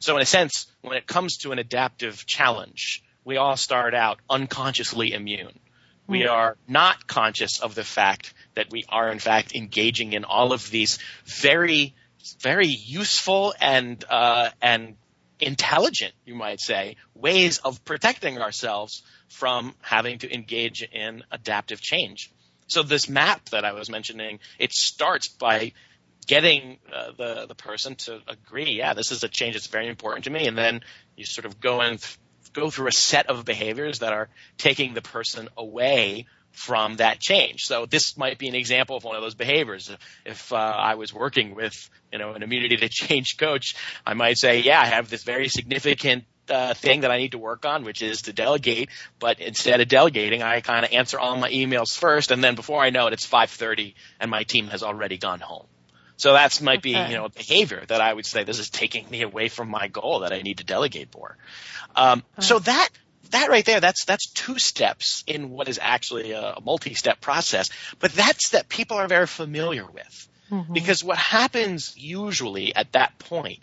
So 0.00 0.16
in 0.16 0.22
a 0.22 0.26
sense, 0.26 0.66
when 0.80 0.96
it 0.96 1.06
comes 1.06 1.36
to 1.38 1.52
an 1.52 1.60
adaptive 1.60 2.26
challenge, 2.26 3.04
we 3.24 3.36
all 3.36 3.56
start 3.56 3.94
out 3.94 4.18
unconsciously 4.28 5.12
immune. 5.12 5.60
We 6.08 6.22
hmm. 6.22 6.30
are 6.30 6.56
not 6.66 7.06
conscious 7.06 7.60
of 7.60 7.76
the 7.76 7.84
fact 7.84 8.34
that 8.54 8.66
we 8.70 8.84
are 8.88 9.10
in 9.10 9.20
fact 9.20 9.54
engaging 9.54 10.14
in 10.14 10.24
all 10.24 10.52
of 10.52 10.68
these 10.70 10.98
very, 11.24 11.94
very 12.40 12.66
useful 12.66 13.54
and 13.60 14.02
uh, 14.10 14.50
and 14.60 14.96
intelligent, 15.38 16.14
you 16.24 16.34
might 16.34 16.60
say, 16.60 16.96
ways 17.14 17.58
of 17.58 17.84
protecting 17.84 18.38
ourselves 18.38 19.02
from 19.28 19.74
having 19.80 20.18
to 20.18 20.32
engage 20.32 20.82
in 20.82 21.24
adaptive 21.30 21.80
change. 21.80 22.30
So 22.72 22.82
this 22.82 23.08
map 23.08 23.50
that 23.50 23.64
I 23.64 23.72
was 23.72 23.90
mentioning, 23.90 24.40
it 24.58 24.72
starts 24.72 25.28
by 25.28 25.72
getting 26.26 26.78
uh, 26.94 27.12
the 27.18 27.46
the 27.46 27.54
person 27.54 27.96
to 27.96 28.20
agree, 28.26 28.76
yeah, 28.78 28.94
this 28.94 29.12
is 29.12 29.22
a 29.24 29.28
change 29.28 29.54
that's 29.54 29.66
very 29.66 29.88
important 29.88 30.24
to 30.24 30.30
me, 30.30 30.46
and 30.46 30.56
then 30.56 30.80
you 31.16 31.24
sort 31.24 31.44
of 31.44 31.60
go 31.60 31.80
and 31.80 32.00
th- 32.00 32.18
go 32.52 32.70
through 32.70 32.88
a 32.88 32.92
set 32.92 33.26
of 33.28 33.44
behaviors 33.44 33.98
that 33.98 34.12
are 34.12 34.28
taking 34.56 34.94
the 34.94 35.02
person 35.02 35.48
away 35.56 36.26
from 36.52 36.96
that 36.96 37.18
change. 37.20 37.62
So 37.62 37.86
this 37.86 38.16
might 38.16 38.38
be 38.38 38.48
an 38.48 38.54
example 38.54 38.96
of 38.96 39.04
one 39.04 39.16
of 39.16 39.22
those 39.22 39.34
behaviors. 39.34 39.90
If 40.24 40.52
uh, 40.52 40.56
I 40.56 40.94
was 40.94 41.12
working 41.12 41.54
with, 41.54 41.74
you 42.12 42.18
know, 42.18 42.32
an 42.32 42.42
immunity 42.42 42.76
to 42.76 42.88
change 42.88 43.36
coach, 43.38 43.74
I 44.06 44.14
might 44.14 44.36
say, 44.36 44.60
yeah, 44.60 44.80
I 44.80 44.86
have 44.86 45.08
this 45.08 45.24
very 45.24 45.48
significant 45.48 46.24
uh, 46.48 46.74
thing 46.74 47.02
that 47.02 47.10
I 47.10 47.18
need 47.18 47.32
to 47.32 47.38
work 47.38 47.64
on, 47.64 47.84
which 47.84 48.02
is 48.02 48.22
to 48.22 48.32
delegate. 48.32 48.90
But 49.18 49.40
instead 49.40 49.80
of 49.80 49.88
delegating, 49.88 50.42
I 50.42 50.60
kind 50.60 50.84
of 50.84 50.92
answer 50.92 51.18
all 51.18 51.36
my 51.36 51.50
emails 51.50 51.96
first, 51.96 52.30
and 52.30 52.42
then 52.42 52.54
before 52.54 52.82
I 52.82 52.90
know 52.90 53.06
it, 53.06 53.12
it's 53.12 53.26
5:30, 53.26 53.94
and 54.20 54.30
my 54.30 54.44
team 54.44 54.68
has 54.68 54.82
already 54.82 55.18
gone 55.18 55.40
home. 55.40 55.66
So 56.16 56.34
that 56.34 56.60
might 56.62 56.78
okay. 56.78 56.92
be, 57.04 57.10
you 57.10 57.16
know, 57.16 57.24
a 57.24 57.30
behavior 57.30 57.82
that 57.88 58.00
I 58.00 58.12
would 58.12 58.26
say 58.26 58.44
this 58.44 58.58
is 58.58 58.70
taking 58.70 59.08
me 59.10 59.22
away 59.22 59.48
from 59.48 59.68
my 59.68 59.88
goal 59.88 60.20
that 60.20 60.32
I 60.32 60.42
need 60.42 60.58
to 60.58 60.64
delegate 60.64 61.10
for. 61.10 61.36
Um, 61.96 62.22
okay. 62.38 62.46
So 62.46 62.58
that 62.60 62.88
that 63.30 63.48
right 63.48 63.64
there, 63.64 63.80
that's 63.80 64.04
that's 64.04 64.30
two 64.30 64.58
steps 64.58 65.24
in 65.26 65.50
what 65.50 65.68
is 65.68 65.78
actually 65.82 66.32
a, 66.32 66.54
a 66.54 66.60
multi-step 66.60 67.20
process. 67.20 67.70
But 67.98 68.12
that's 68.12 68.50
that 68.50 68.68
people 68.68 68.98
are 68.98 69.08
very 69.08 69.26
familiar 69.26 69.86
with. 69.86 70.28
Mm-hmm. 70.50 70.72
Because 70.74 71.02
what 71.02 71.18
happens 71.18 71.94
usually 71.96 72.74
at 72.74 72.92
that 72.92 73.18
point 73.18 73.60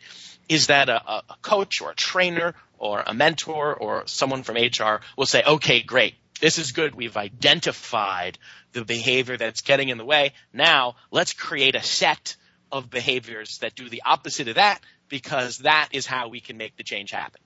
is 0.49 0.67
that 0.67 0.89
a, 0.89 1.23
a 1.29 1.35
coach 1.41 1.81
or 1.81 1.91
a 1.91 1.95
trainer 1.95 2.55
or 2.79 3.03
a 3.05 3.13
mentor 3.13 3.75
or 3.75 4.07
someone 4.07 4.43
from 4.43 4.55
HR 4.55 5.01
will 5.17 5.25
say, 5.25 5.43
okay, 5.45 5.81
great. 5.81 6.15
This 6.39 6.57
is 6.57 6.71
good. 6.71 6.95
We've 6.95 7.17
identified 7.17 8.37
the 8.71 8.85
behavior 8.85 9.37
that's 9.37 9.61
getting 9.61 9.89
in 9.89 9.97
the 9.97 10.05
way. 10.05 10.33
Now 10.53 10.95
let's 11.11 11.33
create 11.33 11.75
a 11.75 11.83
set 11.83 12.35
of 12.71 12.89
behaviors 12.89 13.57
that 13.59 13.75
do 13.75 13.89
the 13.89 14.03
opposite 14.05 14.47
of 14.47 14.55
that 14.55 14.79
because 15.09 15.59
that 15.59 15.89
is 15.91 16.05
how 16.05 16.29
we 16.29 16.39
can 16.39 16.57
make 16.57 16.77
the 16.77 16.83
change 16.83 17.11
happen. 17.11 17.41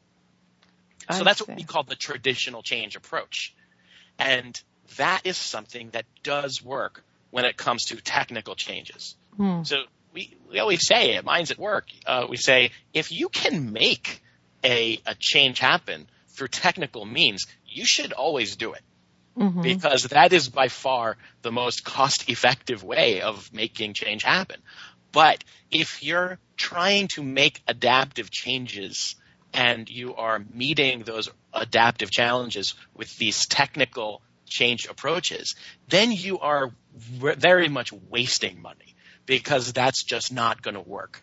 I 1.07 1.17
so 1.17 1.23
that's 1.23 1.39
see. 1.39 1.45
what 1.45 1.57
we 1.57 1.63
call 1.63 1.83
the 1.83 1.95
traditional 1.95 2.61
change 2.61 2.95
approach. 2.95 3.55
And 4.19 4.59
that 4.97 5.21
is 5.23 5.37
something 5.37 5.89
that 5.91 6.05
does 6.21 6.61
work 6.63 7.03
when 7.31 7.45
it 7.45 7.57
comes 7.57 7.85
to 7.85 7.95
technical 7.95 8.55
changes. 8.55 9.15
Hmm. 9.35 9.63
So 9.63 9.83
we, 10.13 10.35
we 10.51 10.59
always 10.59 10.85
say 10.85 11.15
at 11.15 11.25
Minds 11.25 11.51
at 11.51 11.57
Work, 11.57 11.87
uh, 12.05 12.27
we 12.29 12.37
say 12.37 12.71
if 12.93 13.11
you 13.11 13.29
can 13.29 13.73
make 13.73 14.22
a, 14.63 14.99
a 15.05 15.15
change 15.19 15.59
happen 15.59 16.07
through 16.29 16.47
technical 16.47 17.05
means, 17.05 17.45
you 17.65 17.85
should 17.85 18.13
always 18.13 18.55
do 18.55 18.73
it. 18.73 18.81
Mm-hmm. 19.37 19.61
Because 19.61 20.03
that 20.03 20.31
is 20.31 20.49
by 20.49 20.67
far 20.67 21.17
the 21.41 21.51
most 21.51 21.83
cost 21.83 22.29
effective 22.29 22.83
way 22.83 23.21
of 23.21 23.51
making 23.51 23.93
change 23.93 24.23
happen. 24.23 24.61
But 25.11 25.43
if 25.71 26.03
you're 26.03 26.37
trying 26.55 27.07
to 27.15 27.23
make 27.23 27.61
adaptive 27.67 28.29
changes 28.29 29.15
and 29.53 29.89
you 29.89 30.15
are 30.15 30.43
meeting 30.53 31.03
those 31.03 31.29
adaptive 31.51 32.11
challenges 32.11 32.75
with 32.95 33.15
these 33.17 33.45
technical 33.47 34.21
change 34.45 34.85
approaches, 34.85 35.55
then 35.87 36.11
you 36.11 36.39
are 36.39 36.71
very 36.95 37.69
much 37.69 37.91
wasting 38.09 38.61
money 38.61 38.95
because 39.25 39.73
that's 39.73 40.03
just 40.03 40.33
not 40.33 40.61
going 40.61 40.75
to 40.75 40.81
work 40.81 41.21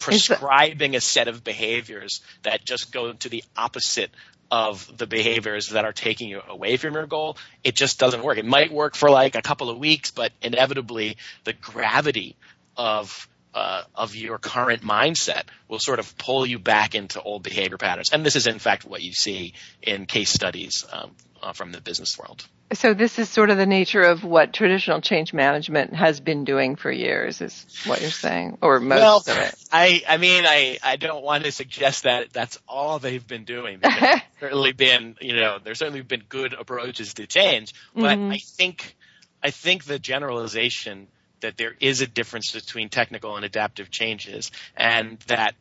prescribing 0.00 0.96
a 0.96 1.00
set 1.00 1.28
of 1.28 1.44
behaviors 1.44 2.20
that 2.42 2.64
just 2.64 2.90
go 2.90 3.12
to 3.12 3.28
the 3.28 3.44
opposite 3.56 4.10
of 4.50 4.96
the 4.98 5.06
behaviors 5.06 5.68
that 5.68 5.84
are 5.84 5.92
taking 5.92 6.28
you 6.28 6.42
away 6.48 6.76
from 6.76 6.94
your 6.94 7.06
goal, 7.06 7.36
it 7.62 7.76
just 7.76 8.00
doesn't 8.00 8.24
work. 8.24 8.36
It 8.36 8.44
might 8.44 8.72
work 8.72 8.96
for 8.96 9.08
like 9.08 9.36
a 9.36 9.42
couple 9.42 9.70
of 9.70 9.78
weeks, 9.78 10.10
but 10.10 10.32
inevitably 10.42 11.16
the 11.44 11.52
gravity 11.52 12.34
of 12.76 13.28
uh, 13.54 13.82
of 13.94 14.14
your 14.14 14.38
current 14.38 14.82
mindset 14.82 15.42
will 15.68 15.80
sort 15.80 15.98
of 15.98 16.16
pull 16.18 16.46
you 16.46 16.58
back 16.58 16.94
into 16.94 17.20
old 17.20 17.42
behavior 17.42 17.78
patterns. 17.78 18.10
And 18.12 18.24
this 18.24 18.36
is 18.36 18.46
in 18.46 18.58
fact 18.58 18.84
what 18.84 19.02
you 19.02 19.12
see 19.12 19.54
in 19.82 20.06
case 20.06 20.30
studies 20.30 20.84
um, 20.92 21.10
uh, 21.42 21.52
from 21.52 21.72
the 21.72 21.80
business 21.80 22.18
world. 22.18 22.44
So 22.72 22.94
this 22.94 23.18
is 23.18 23.28
sort 23.28 23.50
of 23.50 23.56
the 23.56 23.66
nature 23.66 24.02
of 24.02 24.22
what 24.22 24.52
traditional 24.52 25.00
change 25.00 25.32
management 25.32 25.92
has 25.94 26.20
been 26.20 26.44
doing 26.44 26.76
for 26.76 26.90
years, 26.90 27.40
is 27.40 27.66
what 27.84 28.00
you're 28.00 28.10
saying, 28.10 28.58
or 28.62 28.78
most 28.78 29.00
well, 29.00 29.16
of 29.16 29.28
it. 29.28 29.54
I, 29.72 30.02
I 30.08 30.18
mean, 30.18 30.44
I, 30.46 30.78
I 30.80 30.94
don't 30.94 31.24
want 31.24 31.44
to 31.44 31.50
suggest 31.50 32.04
that 32.04 32.32
that's 32.32 32.60
all 32.68 33.00
they've 33.00 33.26
been 33.26 33.44
doing. 33.44 33.80
There's 33.82 34.20
certainly 34.40 34.72
been, 34.72 35.16
you 35.20 35.34
know, 35.34 35.58
there's 35.62 35.80
certainly 35.80 36.02
been 36.02 36.22
good 36.28 36.52
approaches 36.52 37.14
to 37.14 37.26
change, 37.26 37.74
but 37.92 38.16
mm-hmm. 38.16 38.30
I 38.30 38.38
think, 38.38 38.96
I 39.42 39.50
think 39.50 39.84
the 39.84 39.98
generalization 39.98 41.08
that 41.40 41.56
there 41.56 41.74
is 41.80 42.00
a 42.00 42.06
difference 42.06 42.52
between 42.52 42.88
technical 42.88 43.36
and 43.36 43.44
adaptive 43.44 43.90
changes, 43.90 44.50
and 44.76 45.18
that 45.26 45.54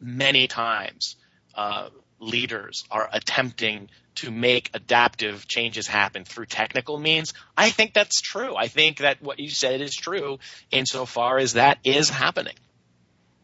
many 0.00 0.46
times 0.46 1.16
uh, 1.54 1.88
leaders 2.18 2.84
are 2.90 3.08
attempting 3.12 3.88
to 4.16 4.30
make 4.30 4.70
adaptive 4.74 5.46
changes 5.46 5.86
happen 5.86 6.24
through 6.24 6.46
technical 6.46 6.98
means. 6.98 7.32
I 7.56 7.70
think 7.70 7.94
that's 7.94 8.20
true. 8.20 8.56
I 8.56 8.68
think 8.68 8.98
that 8.98 9.22
what 9.22 9.38
you 9.38 9.50
said 9.50 9.80
is 9.80 9.94
true 9.94 10.38
insofar 10.70 11.38
as 11.38 11.54
that 11.54 11.78
is 11.84 12.10
happening. 12.10 12.54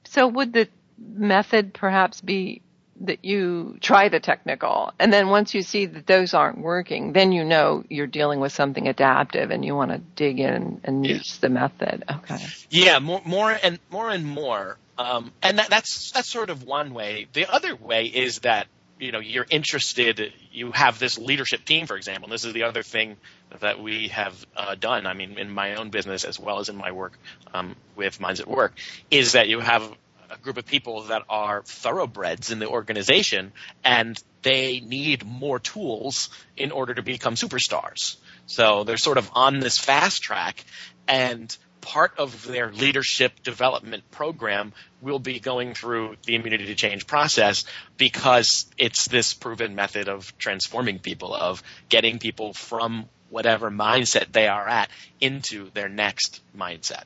So 0.04 0.26
would 0.26 0.52
the 0.52 0.68
method 0.99 1.73
perhaps 1.75 2.21
be 2.21 2.62
that 3.00 3.25
you 3.25 3.79
try 3.81 4.09
the 4.09 4.21
technical 4.21 4.93
and 4.99 5.12
then 5.12 5.29
once 5.29 5.55
you 5.55 5.62
see 5.62 5.87
that 5.87 6.07
those 6.07 6.35
aren't 6.35 6.59
working, 6.59 7.12
then 7.12 7.33
you 7.33 7.45
know 7.45 7.85
you're 7.88 8.07
dealing 8.07 8.41
with 8.41 8.53
something 8.53 8.88
adaptive 8.88 9.50
and 9.50 9.65
you 9.65 9.75
want 9.75 9.91
to 9.91 9.99
dig 9.99 10.41
in 10.41 10.81
and 10.85 11.07
yeah. 11.07 11.15
use 11.15 11.38
the 11.38 11.49
method. 11.49 12.05
Okay. 12.11 12.38
Yeah, 12.71 12.99
more, 12.99 13.23
more 13.25 13.57
and 13.62 13.79
more 13.91 14.11
and 14.11 14.26
more. 14.26 14.79
Um, 14.99 15.33
and 15.43 15.59
that, 15.59 15.69
that's 15.69 16.11
that's 16.12 16.31
sort 16.31 16.49
of 16.49 16.65
one 16.65 16.95
way. 16.95 17.26
The 17.33 17.53
other 17.53 17.76
way 17.76 18.07
is 18.07 18.41
that 18.41 18.67
you 18.99 19.12
know 19.12 19.19
you're 19.19 19.47
interested 19.50 20.33
you 20.53 20.73
have 20.73 20.99
this 20.99 21.19
leadership 21.19 21.65
team 21.65 21.87
for 21.87 21.97
example 21.97 22.25
and 22.25 22.33
this 22.33 22.45
is 22.45 22.53
the 22.53 22.62
other 22.62 22.83
thing 22.83 23.17
that 23.61 23.83
we 23.83 24.09
have 24.09 24.47
uh, 24.57 24.75
done 24.75 25.07
i 25.07 25.12
mean 25.12 25.38
in 25.38 25.50
my 25.50 25.75
own 25.75 25.91
business 25.91 26.25
as 26.25 26.41
well 26.41 26.61
as 26.61 26.69
in 26.69 26.76
my 26.76 26.93
work 26.93 27.19
um, 27.53 27.76
with 27.95 28.21
minds 28.21 28.41
at 28.41 28.49
work 28.49 28.75
is 29.11 29.33
that 29.33 29.49
you 29.49 29.61
have 29.61 29.93
a 30.30 30.38
group 30.38 30.56
of 30.56 30.66
people 30.66 31.02
that 31.04 31.23
are 31.28 31.62
thoroughbreds 31.62 32.50
in 32.50 32.59
the 32.59 32.68
organization 32.68 33.52
and 33.85 34.23
they 34.42 34.80
need 34.80 35.25
more 35.25 35.59
tools 35.59 36.28
in 36.56 36.71
order 36.71 36.95
to 36.95 37.02
become 37.02 37.35
superstars 37.35 38.16
so 38.47 38.85
they're 38.85 38.97
sort 38.97 39.18
of 39.18 39.30
on 39.35 39.59
this 39.61 39.78
fast 39.78 40.23
track 40.23 40.64
and 41.09 41.56
part 41.87 42.18
of 42.18 42.45
their 42.47 42.73
leadership 42.73 43.45
development 43.45 44.11
program 44.11 44.73
will 45.00 45.21
be 45.21 45.38
going 45.38 45.73
through 45.73 46.16
the 46.25 46.35
immunity 46.35 46.66
to 46.66 46.75
change 46.75 47.06
process 47.06 47.64
because 47.97 48.66
it's 48.76 49.06
this 49.06 49.35
proven 49.35 49.76
method 49.76 50.09
of 50.09 50.37
transforming 50.37 50.99
people, 50.99 51.33
of 51.33 51.62
getting 51.88 52.18
people 52.18 52.52
from 52.52 53.09
whatever 53.30 53.71
mindset 53.71 54.33
they 54.33 54.49
are 54.49 54.68
at 54.68 54.90
into 55.21 55.71
their 55.71 55.88
next 55.88 56.40
mindset. 56.56 57.04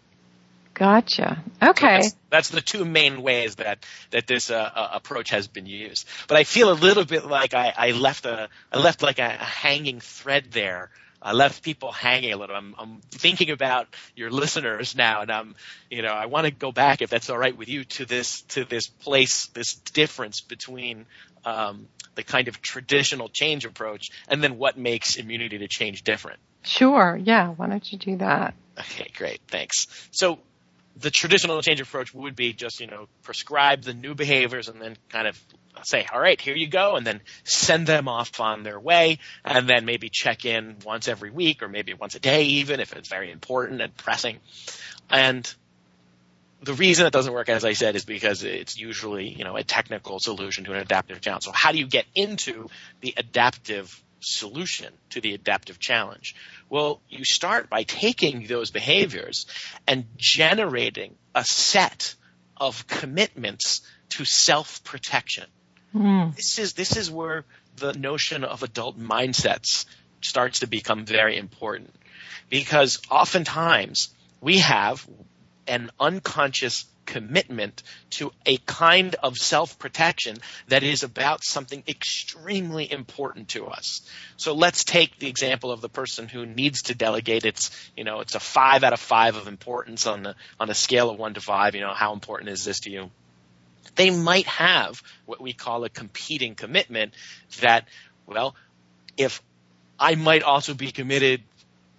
Gotcha. 0.81 1.45
Okay. 1.63 2.01
So 2.01 2.09
that's, 2.09 2.17
that's, 2.31 2.49
the 2.49 2.61
two 2.63 2.85
main 2.87 3.21
ways 3.23 3.57
that 3.57 3.85
that 4.13 4.27
this 4.27 4.51
uh, 4.51 4.71
uh, 4.75 4.89
approach 4.95 5.29
has 5.29 5.47
been 5.47 5.67
used. 5.67 6.09
But 6.27 6.39
I 6.39 6.45
feel 6.45 6.73
a 6.73 6.79
little 6.87 7.05
bit 7.05 7.27
like 7.27 7.53
I, 7.53 7.73
I 7.77 7.91
left 7.91 8.25
a 8.25 8.49
I 8.73 8.79
left 8.79 9.03
like 9.03 9.19
a, 9.19 9.27
a 9.27 9.45
hanging 9.45 10.01
thread 10.01 10.47
there 10.53 10.91
I 11.23 11.33
left 11.33 11.63
people 11.63 11.93
hanging 11.93 12.33
a 12.33 12.37
little. 12.37 12.57
I'm, 12.57 12.75
I'm 12.79 13.01
thinking 13.11 13.51
about 13.51 13.89
your 14.17 14.31
listeners 14.31 14.97
now, 14.97 15.21
and 15.21 15.31
I'm, 15.31 15.55
you 15.91 16.03
know, 16.03 16.13
I 16.13 16.27
want 16.27 16.47
to 16.47 16.51
go 16.51 16.73
back, 16.73 17.03
if 17.03 17.11
that's 17.11 17.29
all 17.29 17.37
right 17.37 17.57
with 17.57 17.69
you, 17.69 17.85
to 17.85 18.07
this 18.07 18.43
to 18.43 18.65
this 18.65 18.87
place, 18.87 19.47
this 19.49 19.75
difference 19.75 20.41
between 20.41 21.05
um, 21.45 21.89
the 22.15 22.23
kind 22.23 22.49
of 22.49 22.63
traditional 22.63 23.29
change 23.29 23.67
approach 23.67 24.11
and 24.29 24.43
then 24.43 24.57
what 24.57 24.79
makes 24.79 25.17
immunity 25.17 25.59
to 25.59 25.69
change 25.69 26.03
different. 26.03 26.39
Sure. 26.63 27.19
Yeah. 27.23 27.49
Why 27.49 27.69
don't 27.69 27.93
you 27.93 27.99
do 27.99 28.17
that? 28.17 28.55
Okay. 28.79 29.11
Great. 29.15 29.41
Thanks. 29.49 29.87
So 30.11 30.39
the 30.97 31.11
traditional 31.11 31.63
change 31.63 31.81
approach 31.81 32.13
would 32.13 32.37
be 32.37 32.53
just, 32.53 32.81
you 32.81 32.87
know, 32.87 33.09
prescribe 33.23 33.83
the 33.83 33.95
new 33.95 34.15
behaviors 34.15 34.69
and 34.69 34.81
then 34.81 34.97
kind 35.09 35.27
of 35.27 35.41
say, 35.85 36.07
all 36.13 36.21
right, 36.21 36.41
here 36.41 36.57
you 36.57 36.67
go, 36.67 36.97
and 36.97 37.07
then 37.07 37.21
send 37.45 37.87
them 37.87 38.09
off 38.09 38.41
on 38.41 38.63
their 38.65 38.79
way, 38.79 39.19
and 39.45 39.69
then 39.69 39.85
maybe 39.85 40.11
check 40.11 40.45
in 40.45 40.77
once 40.85 41.09
every 41.09 41.31
week 41.31 41.63
or 41.63 41.69
maybe 41.69 41.95
once 41.95 42.15
a 42.15 42.21
day 42.21 42.45
even 42.45 42.81
if 42.81 42.93
it's 42.93 43.09
very 43.09 43.31
important 43.31 43.81
and 43.81 43.97
pressing. 43.97 44.39
And 45.09 45.53
the 46.63 46.75
reason 46.75 47.07
it 47.07 47.13
doesn't 47.13 47.33
work, 47.33 47.49
as 47.49 47.65
I 47.65 47.73
said, 47.73 47.97
is 47.97 48.05
because 48.05 48.43
it's 48.43 48.79
usually, 48.79 49.29
you 49.29 49.45
know, 49.45 49.57
a 49.57 49.63
technical 49.63 50.19
solution 50.19 50.65
to 50.65 50.73
an 50.73 50.79
adaptive 50.79 51.21
challenge. 51.21 51.45
So 51.45 51.53
how 51.55 51.73
do 51.73 51.79
you 51.79 51.87
get 51.87 52.05
into 52.15 52.69
the 53.01 53.15
adaptive 53.17 54.03
solution 54.21 54.93
to 55.11 55.21
the 55.21 55.35
adaptive 55.35 55.79
challenge? 55.79 56.35
Well, 56.69 57.01
you 57.09 57.25
start 57.25 57.69
by 57.69 57.83
taking 57.83 58.47
those 58.47 58.71
behaviors 58.71 59.47
and 59.87 60.07
generating 60.17 61.17
a 61.35 61.45
set 61.45 62.15
of 62.57 62.87
commitments 62.87 63.81
to 64.11 64.25
self-protection. 64.25 65.47
Mm. 65.95 66.37
This 66.37 66.59
is 66.59 66.75
this 66.75 66.97
is 66.97 67.11
where 67.11 67.45
the 67.77 67.93
notion 67.93 68.45
of 68.45 68.63
adult 68.63 68.99
mindsets 68.99 69.87
starts 70.21 70.61
to 70.61 70.67
become 70.67 71.05
very 71.05 71.37
important 71.37 71.95
because 72.49 73.01
oftentimes 73.11 74.11
we 74.41 74.59
have 74.59 75.07
an 75.67 75.91
unconscious 75.99 76.85
commitment 77.07 77.83
to 78.11 78.33
a 78.47 78.57
kind 78.59 79.17
of 79.17 79.37
self-protection 79.37 80.37
that 80.69 80.83
is 80.83 81.03
about 81.03 81.43
something 81.43 81.83
extremely 81.89 82.91
important 82.91 83.49
to 83.49 83.67
us. 83.67 84.03
So 84.37 84.55
let's 84.55 84.85
take 84.85 85.19
the 85.19 85.29
example 85.29 85.73
of 85.73 85.81
the 85.81 85.89
person 85.89 86.29
who 86.29 86.47
needs 86.47 86.83
to 86.83 86.95
delegate. 86.95 87.45
It's, 87.45 87.71
you 87.97 88.05
know, 88.05 88.21
it's 88.21 88.35
a 88.35 88.41
five 88.41 88.85
out 88.85 88.93
of 88.93 89.01
five 89.01 89.37
of 89.37 89.49
importance 89.49 90.07
on 90.07 90.23
the, 90.23 90.35
on 90.59 90.71
a 90.71 90.75
scale 90.75 91.11
of 91.11 91.19
one 91.19 91.35
to 91.35 91.41
five. 91.41 91.75
You 91.75 91.81
know, 91.81 91.95
how 91.95 92.13
important 92.13 92.51
is 92.51 92.65
this 92.65 92.81
to 92.81 92.91
you? 92.91 93.11
they 93.97 94.11
might 94.11 94.47
have 94.47 95.03
what 95.27 95.41
we 95.41 95.53
call 95.53 95.85
a 95.85 95.89
competing 95.89 96.55
commitment 96.55 97.15
that, 97.61 97.87
well, 98.27 98.55
if 99.17 99.43
I 99.99 100.15
might 100.15 100.43
also 100.43 100.75
be 100.75 100.93
committed 100.93 101.43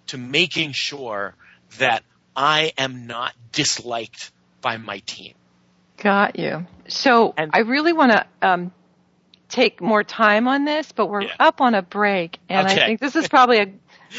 to 0.08 0.18
making 0.18 0.72
sure 0.72 1.34
that 1.78 2.02
I 2.34 2.72
am 2.78 3.06
not 3.06 3.34
disliked 3.52 4.32
by 4.62 4.78
my 4.78 5.00
team. 5.00 5.34
Got 5.98 6.38
you. 6.38 6.66
So 6.88 7.34
and, 7.36 7.50
I 7.52 7.58
really 7.60 7.92
want 7.92 8.12
to 8.12 8.26
um, 8.40 8.72
take 9.48 9.80
more 9.80 10.02
time 10.02 10.48
on 10.48 10.64
this, 10.64 10.90
but 10.92 11.06
we're 11.06 11.22
yeah. 11.22 11.34
up 11.38 11.60
on 11.60 11.74
a 11.74 11.82
break, 11.82 12.38
and 12.48 12.66
okay. 12.66 12.82
I 12.82 12.86
think 12.86 13.00
this 13.00 13.14
is 13.14 13.28
probably 13.28 13.58
a. 13.58 13.72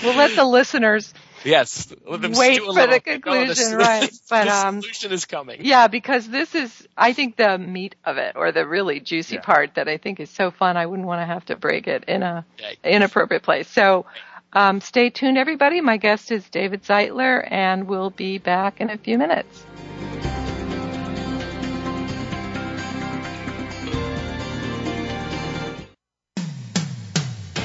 We'll 0.04 0.16
let 0.16 0.36
the 0.36 0.46
listeners 0.46 1.14
Yes. 1.44 1.94
Wait 2.08 2.62
for 2.62 2.88
the 2.88 3.02
conclusion, 3.04 3.76
right? 3.76 4.12
But 4.30 4.46
the 4.46 4.68
um, 4.68 4.82
solution 4.82 5.12
is 5.12 5.26
coming. 5.26 5.60
Yeah, 5.64 5.88
because 5.88 6.28
this 6.28 6.56
is, 6.56 6.88
I 6.98 7.14
think, 7.14 7.36
the 7.36 7.58
meat 7.58 7.96
of 8.06 8.18
it, 8.18 8.36
or 8.36 8.52
the 8.52 8.66
really 8.66 9.00
juicy 9.00 9.36
yeah. 9.36 9.42
part 9.42 9.76
that 9.76 9.88
I 9.88 9.98
think 9.98 10.20
is 10.20 10.30
so 10.30 10.52
fun. 10.52 10.78
I 10.78 10.86
wouldn't 10.86 11.08
want 11.08 11.22
to 11.22 11.26
have 11.26 11.46
to 11.46 11.56
break 11.56 11.88
it 11.88 12.06
in 12.08 12.24
a 12.24 12.46
right. 12.62 12.78
inappropriate 12.84 13.44
place. 13.44 13.70
So. 13.70 14.06
Um, 14.56 14.82
stay 14.82 15.10
tuned, 15.10 15.40
everybody. 15.40 15.82
My 15.82 15.98
guest 15.98 16.32
is 16.32 16.48
David 16.48 16.84
Zeitler, 16.84 17.44
and 17.50 17.88
we'll 17.88 18.12
be 18.12 18.38
back 18.38 18.82
in 18.82 18.92
a 18.92 19.00
few 19.00 19.18
minutes. 19.18 19.66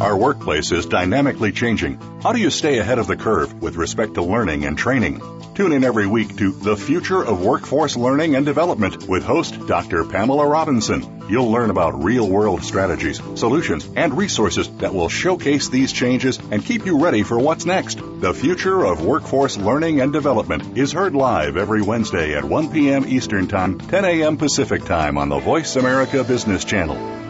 Our 0.00 0.16
workplace 0.16 0.70
is 0.72 0.86
dynamically 0.86 1.52
changing. 1.52 2.00
How 2.22 2.32
do 2.32 2.40
you 2.40 2.50
stay 2.50 2.78
ahead 2.78 2.98
of 2.98 3.06
the 3.06 3.16
curve 3.16 3.62
with 3.62 3.76
respect 3.76 4.14
to 4.14 4.22
learning 4.22 4.64
and 4.64 4.78
training? 4.78 5.20
Tune 5.54 5.72
in 5.72 5.82
every 5.82 6.06
week 6.06 6.36
to 6.36 6.52
The 6.52 6.76
Future 6.76 7.24
of 7.24 7.44
Workforce 7.44 7.96
Learning 7.96 8.36
and 8.36 8.46
Development 8.46 9.08
with 9.08 9.24
host 9.24 9.66
Dr. 9.66 10.04
Pamela 10.04 10.46
Robinson. 10.46 11.24
You'll 11.28 11.50
learn 11.50 11.70
about 11.70 12.04
real 12.04 12.28
world 12.28 12.62
strategies, 12.62 13.20
solutions, 13.34 13.88
and 13.96 14.16
resources 14.16 14.68
that 14.78 14.94
will 14.94 15.08
showcase 15.08 15.68
these 15.68 15.92
changes 15.92 16.38
and 16.52 16.64
keep 16.64 16.86
you 16.86 17.02
ready 17.02 17.24
for 17.24 17.38
what's 17.38 17.66
next. 17.66 17.98
The 18.20 18.34
Future 18.34 18.84
of 18.84 19.04
Workforce 19.04 19.56
Learning 19.56 20.00
and 20.00 20.12
Development 20.12 20.78
is 20.78 20.92
heard 20.92 21.14
live 21.14 21.56
every 21.56 21.82
Wednesday 21.82 22.36
at 22.36 22.44
1 22.44 22.70
p.m. 22.70 23.04
Eastern 23.04 23.48
Time, 23.48 23.78
10 23.78 24.04
a.m. 24.04 24.36
Pacific 24.36 24.84
Time 24.84 25.18
on 25.18 25.28
the 25.28 25.40
Voice 25.40 25.74
America 25.74 26.22
Business 26.22 26.64
Channel. 26.64 27.27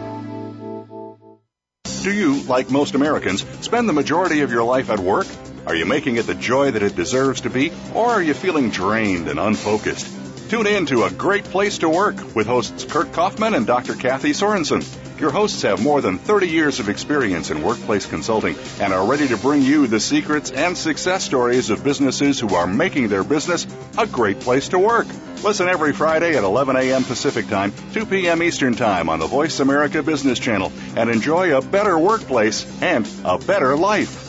Do 2.03 2.13
you, 2.13 2.43
like 2.43 2.71
most 2.71 2.95
Americans, 2.95 3.45
spend 3.61 3.89
the 3.89 3.93
majority 3.93 4.43
of 4.43 4.53
your 4.53 4.63
life 4.63 4.89
at 4.89 5.01
work? 5.01 5.27
Are 5.67 5.75
you 5.75 5.85
making 5.85 6.17
it 6.17 6.27
the 6.27 6.35
joy 6.35 6.71
that 6.71 6.83
it 6.83 6.95
deserves 6.95 7.41
to 7.43 7.51
be? 7.51 7.73
Or 7.93 8.07
are 8.07 8.23
you 8.23 8.35
feeling 8.35 8.71
drained 8.71 9.29
and 9.29 9.39
unfocused? 9.39 10.09
Tune 10.49 10.67
in 10.67 10.87
to 10.87 11.05
A 11.05 11.11
Great 11.11 11.45
Place 11.45 11.79
to 11.79 11.89
Work 11.89 12.37
with 12.37 12.47
hosts 12.47 12.85
Kurt 12.85 13.13
Kaufman 13.13 13.53
and 13.53 13.67
Dr. 13.67 13.95
Kathy 13.95 14.31
Sorensen. 14.31 14.83
Your 15.21 15.33
hosts 15.33 15.63
have 15.63 15.83
more 15.83 16.01
than 16.01 16.19
30 16.19 16.49
years 16.49 16.79
of 16.79 16.89
experience 16.89 17.51
in 17.51 17.63
workplace 17.63 18.07
consulting 18.07 18.57
and 18.81 18.93
are 18.93 19.05
ready 19.05 19.27
to 19.29 19.37
bring 19.37 19.63
you 19.63 19.89
the 19.89 19.99
secrets 19.99 20.53
and 20.53 20.79
success 20.79 21.25
stories 21.25 21.71
of 21.71 21.83
businesses 21.83 22.39
who 22.39 22.55
are 22.55 22.69
making 22.69 23.09
their 23.09 23.25
business 23.25 23.67
a 23.99 24.07
great 24.07 24.39
place 24.39 24.69
to 24.69 24.79
work. 24.79 25.09
Listen 25.43 25.69
every 25.69 25.93
Friday 25.93 26.37
at 26.37 26.45
11 26.45 26.77
a.m. 26.77 27.03
Pacific 27.03 27.49
Time, 27.49 27.73
2 27.95 28.07
p.m. 28.07 28.45
Eastern 28.45 28.77
Time 28.77 29.09
on 29.09 29.19
the 29.19 29.27
Voice 29.27 29.59
America 29.59 30.05
Business 30.05 30.39
Channel 30.39 30.73
and 30.97 31.11
enjoy 31.11 31.57
a 31.57 31.63
better 31.63 31.99
workplace 31.99 32.65
and 32.81 33.09
a 33.25 33.39
better 33.39 33.77
life. 33.77 34.25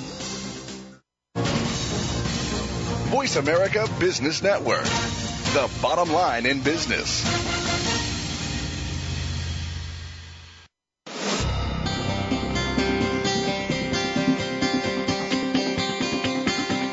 Voice 3.10 3.36
America 3.36 3.88
Business 4.00 4.42
Network, 4.42 4.86
the 4.86 5.70
bottom 5.82 6.12
line 6.12 6.48
in 6.48 6.62
business. 6.62 7.59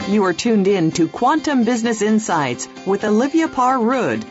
You 0.08 0.24
are 0.26 0.32
tuned 0.32 0.68
in 0.68 0.92
to 0.92 1.08
Quantum 1.08 1.64
Business 1.64 2.00
Insights 2.00 2.68
with 2.86 3.02
Olivia 3.02 3.48
Parr 3.48 3.80
Rud. 3.80 4.24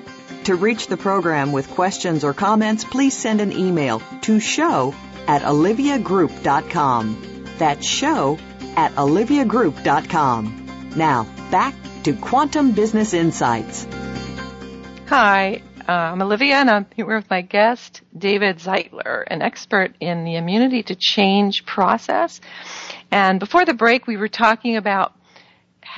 To 0.45 0.55
reach 0.55 0.87
the 0.87 0.95
program 0.95 1.51
with 1.51 1.69
questions 1.69 2.23
or 2.23 2.33
comments, 2.33 2.85
please 2.85 3.13
send 3.13 3.41
an 3.41 3.51
email 3.51 4.01
to 4.21 4.39
show 4.39 4.95
at 5.27 5.41
oliviagroup.com. 5.41 7.47
That's 7.57 7.85
show 7.85 8.39
at 8.77 8.93
oliviagroup.com. 8.93 10.93
Now, 10.95 11.27
back 11.51 11.75
to 12.03 12.13
Quantum 12.13 12.71
Business 12.71 13.13
Insights. 13.13 13.85
Hi, 15.07 15.61
uh, 15.89 15.91
I'm 15.91 16.21
Olivia 16.21 16.55
and 16.55 16.69
I'm 16.69 16.85
here 16.95 17.13
with 17.13 17.29
my 17.29 17.41
guest, 17.41 18.01
David 18.17 18.59
Zeitler, 18.59 19.25
an 19.27 19.41
expert 19.41 19.93
in 19.99 20.23
the 20.23 20.37
immunity 20.37 20.83
to 20.83 20.95
change 20.95 21.65
process. 21.65 22.39
And 23.11 23.41
before 23.41 23.65
the 23.65 23.73
break, 23.73 24.07
we 24.07 24.15
were 24.15 24.29
talking 24.29 24.77
about 24.77 25.11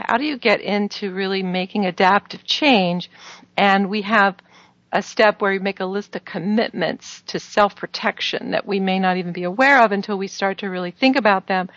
how 0.05 0.17
do 0.17 0.25
you 0.25 0.37
get 0.37 0.61
into 0.61 1.11
really 1.11 1.41
making 1.41 1.85
adaptive 1.85 2.43
change? 2.43 3.09
And 3.57 3.89
we 3.89 4.03
have 4.03 4.35
a 4.91 5.01
step 5.01 5.41
where 5.41 5.51
you 5.51 5.59
make 5.59 5.79
a 5.79 5.85
list 5.85 6.15
of 6.15 6.23
commitments 6.23 7.23
to 7.27 7.39
self-protection 7.39 8.51
that 8.51 8.65
we 8.65 8.79
may 8.79 8.99
not 8.99 9.17
even 9.17 9.33
be 9.33 9.43
aware 9.43 9.83
of 9.83 9.91
until 9.91 10.17
we 10.17 10.27
start 10.27 10.59
to 10.59 10.67
really 10.67 10.91
think 10.91 11.15
about 11.15 11.47
them 11.47 11.69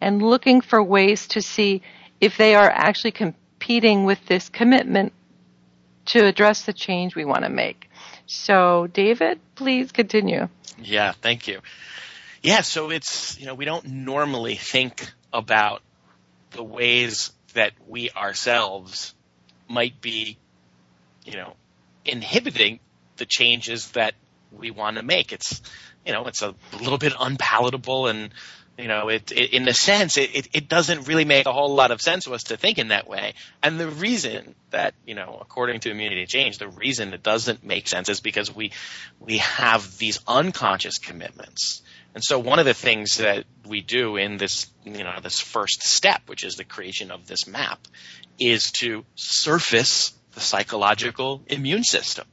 and 0.00 0.20
looking 0.20 0.60
for 0.60 0.82
ways 0.82 1.28
to 1.28 1.40
see 1.40 1.82
if 2.20 2.36
they 2.36 2.54
are 2.56 2.68
actually 2.68 3.12
competing 3.12 4.04
with 4.04 4.26
this 4.26 4.48
commitment 4.48 5.12
to 6.06 6.26
address 6.26 6.62
the 6.62 6.72
change 6.72 7.14
we 7.14 7.24
want 7.24 7.44
to 7.44 7.50
make. 7.50 7.88
So, 8.26 8.88
David, 8.88 9.38
please 9.54 9.92
continue. 9.92 10.48
Yeah, 10.82 11.12
thank 11.12 11.46
you. 11.46 11.60
Yeah, 12.42 12.62
so 12.62 12.90
it's, 12.90 13.38
you 13.38 13.46
know, 13.46 13.54
we 13.54 13.64
don't 13.64 13.86
normally 13.86 14.56
think 14.56 15.10
about 15.32 15.82
the 16.50 16.62
ways 16.62 17.32
that 17.54 17.72
we 17.86 18.10
ourselves 18.10 19.14
might 19.68 20.00
be, 20.00 20.38
you 21.24 21.34
know, 21.34 21.54
inhibiting 22.04 22.80
the 23.16 23.26
changes 23.26 23.90
that 23.92 24.14
we 24.52 24.70
want 24.70 24.96
to 24.96 25.02
make. 25.02 25.32
It's, 25.32 25.60
you 26.06 26.12
know, 26.12 26.26
it's 26.26 26.42
a 26.42 26.54
little 26.80 26.98
bit 26.98 27.12
unpalatable 27.18 28.06
and, 28.06 28.30
you 28.78 28.88
know, 28.88 29.08
it, 29.08 29.32
it 29.32 29.52
in 29.52 29.66
a 29.68 29.74
sense, 29.74 30.16
it, 30.16 30.48
it 30.52 30.68
doesn't 30.68 31.08
really 31.08 31.24
make 31.24 31.46
a 31.46 31.52
whole 31.52 31.74
lot 31.74 31.90
of 31.90 32.00
sense 32.00 32.24
to 32.24 32.34
us 32.34 32.44
to 32.44 32.56
think 32.56 32.78
in 32.78 32.88
that 32.88 33.08
way. 33.08 33.34
And 33.62 33.78
the 33.78 33.88
reason 33.88 34.54
that, 34.70 34.94
you 35.04 35.14
know, 35.14 35.38
according 35.40 35.80
to 35.80 35.90
immunity 35.90 36.26
change, 36.26 36.58
the 36.58 36.68
reason 36.68 37.12
it 37.12 37.22
doesn't 37.22 37.64
make 37.64 37.88
sense 37.88 38.08
is 38.08 38.20
because 38.20 38.54
we, 38.54 38.72
we 39.20 39.38
have 39.38 39.98
these 39.98 40.20
unconscious 40.26 40.98
commitments 40.98 41.82
and 42.14 42.24
so 42.24 42.38
one 42.38 42.58
of 42.58 42.64
the 42.64 42.74
things 42.74 43.18
that 43.18 43.44
we 43.66 43.80
do 43.80 44.16
in 44.16 44.38
this, 44.38 44.66
you 44.84 45.04
know, 45.04 45.18
this 45.22 45.40
first 45.40 45.82
step, 45.82 46.22
which 46.26 46.44
is 46.44 46.56
the 46.56 46.64
creation 46.64 47.10
of 47.10 47.26
this 47.26 47.46
map, 47.46 47.78
is 48.38 48.72
to 48.72 49.04
surface 49.14 50.12
the 50.32 50.40
psychological 50.40 51.42
immune 51.46 51.84
system. 51.84 52.26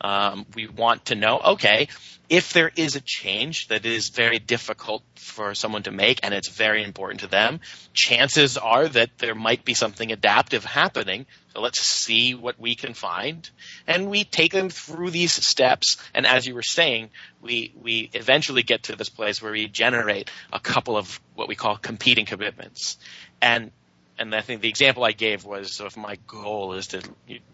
Um, 0.00 0.46
we 0.54 0.66
want 0.66 1.06
to 1.06 1.14
know, 1.14 1.38
okay, 1.38 1.88
if 2.28 2.52
there 2.52 2.72
is 2.74 2.96
a 2.96 3.00
change 3.00 3.68
that 3.68 3.86
is 3.86 4.08
very 4.08 4.38
difficult 4.38 5.02
for 5.16 5.54
someone 5.54 5.84
to 5.84 5.92
make 5.92 6.20
and 6.22 6.34
it's 6.34 6.48
very 6.48 6.82
important 6.82 7.20
to 7.20 7.26
them, 7.26 7.60
chances 7.92 8.58
are 8.58 8.88
that 8.88 9.10
there 9.18 9.34
might 9.34 9.64
be 9.64 9.74
something 9.74 10.10
adaptive 10.10 10.64
happening. 10.64 11.26
So 11.52 11.60
let's 11.60 11.80
see 11.80 12.34
what 12.34 12.58
we 12.58 12.74
can 12.74 12.94
find. 12.94 13.48
And 13.86 14.08
we 14.08 14.24
take 14.24 14.52
them 14.52 14.70
through 14.70 15.10
these 15.10 15.32
steps. 15.32 15.96
And 16.14 16.26
as 16.26 16.46
you 16.46 16.54
were 16.54 16.62
saying, 16.62 17.10
we, 17.42 17.72
we 17.80 18.10
eventually 18.14 18.62
get 18.62 18.84
to 18.84 18.96
this 18.96 19.10
place 19.10 19.42
where 19.42 19.52
we 19.52 19.68
generate 19.68 20.30
a 20.52 20.60
couple 20.60 20.96
of 20.96 21.20
what 21.34 21.48
we 21.48 21.54
call 21.54 21.76
competing 21.76 22.26
commitments. 22.26 22.98
And 23.40 23.70
and 24.18 24.34
I 24.34 24.40
think 24.42 24.60
the 24.60 24.68
example 24.68 25.04
I 25.04 25.12
gave 25.12 25.44
was 25.44 25.72
so 25.72 25.86
if 25.86 25.96
my 25.96 26.16
goal 26.26 26.74
is 26.74 26.88
to 26.88 27.02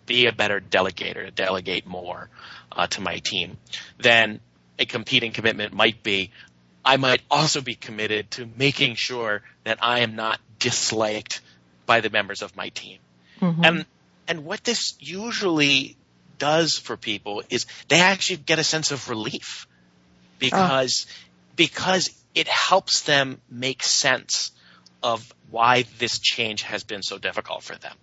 be 0.07 0.27
a 0.27 0.33
better 0.33 0.61
delegator, 0.61 1.25
to 1.25 1.31
delegate 1.31 1.87
more 1.87 2.29
uh, 2.73 2.87
to 2.89 3.01
my 3.01 3.21
team, 3.25 3.57
then 3.97 4.41
a 4.79 4.85
competing 4.85 5.33
commitment 5.33 5.73
might 5.73 6.03
be 6.03 6.31
I 6.85 6.97
might 6.97 7.23
also 7.31 7.61
be 7.61 7.75
committed 7.75 8.31
to 8.33 8.49
making 8.57 8.97
sure 8.97 9.43
that 9.65 9.79
I 9.83 10.01
am 10.01 10.17
not 10.17 10.41
disliked 10.59 11.41
by 11.87 12.01
the 12.01 12.11
members 12.11 12.43
of 12.43 12.57
my 12.57 12.69
team. 12.71 12.99
Mm-hmm. 13.41 13.65
And 13.65 13.87
and 14.27 14.45
what 14.45 14.65
this 14.65 14.95
usually 15.01 15.97
does 16.39 16.79
for 16.79 16.97
people 16.97 17.43
is 17.51 17.67
they 17.89 18.01
actually 18.01 18.37
get 18.37 18.59
a 18.59 18.65
sense 18.65 18.91
of 18.91 19.09
relief 19.09 19.67
because 20.39 21.07
oh. 21.09 21.13
because 21.57 22.11
it 22.35 22.49
helps 22.49 23.03
them 23.03 23.41
make 23.51 23.83
sense 23.83 24.53
of 25.03 25.33
why 25.51 25.85
this 25.99 26.19
change 26.19 26.63
has 26.63 26.85
been 26.85 27.03
so 27.03 27.19
difficult 27.19 27.63
for 27.63 27.77
them. 27.77 27.95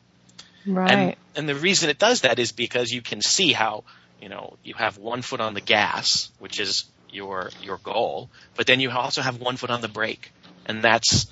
Right. 0.65 0.91
And, 0.91 1.15
and 1.35 1.49
the 1.49 1.55
reason 1.55 1.89
it 1.89 1.99
does 1.99 2.21
that 2.21 2.39
is 2.39 2.51
because 2.51 2.91
you 2.91 3.01
can 3.01 3.21
see 3.21 3.53
how, 3.53 3.83
you 4.21 4.29
know, 4.29 4.57
you 4.63 4.73
have 4.73 4.97
one 4.97 5.21
foot 5.21 5.39
on 5.39 5.53
the 5.53 5.61
gas, 5.61 6.31
which 6.39 6.59
is 6.59 6.85
your 7.11 7.51
your 7.61 7.77
goal, 7.77 8.29
but 8.55 8.67
then 8.67 8.79
you 8.79 8.89
also 8.91 9.21
have 9.21 9.39
one 9.39 9.57
foot 9.57 9.69
on 9.69 9.81
the 9.81 9.87
brake. 9.87 10.31
And 10.65 10.81
that's 10.81 11.27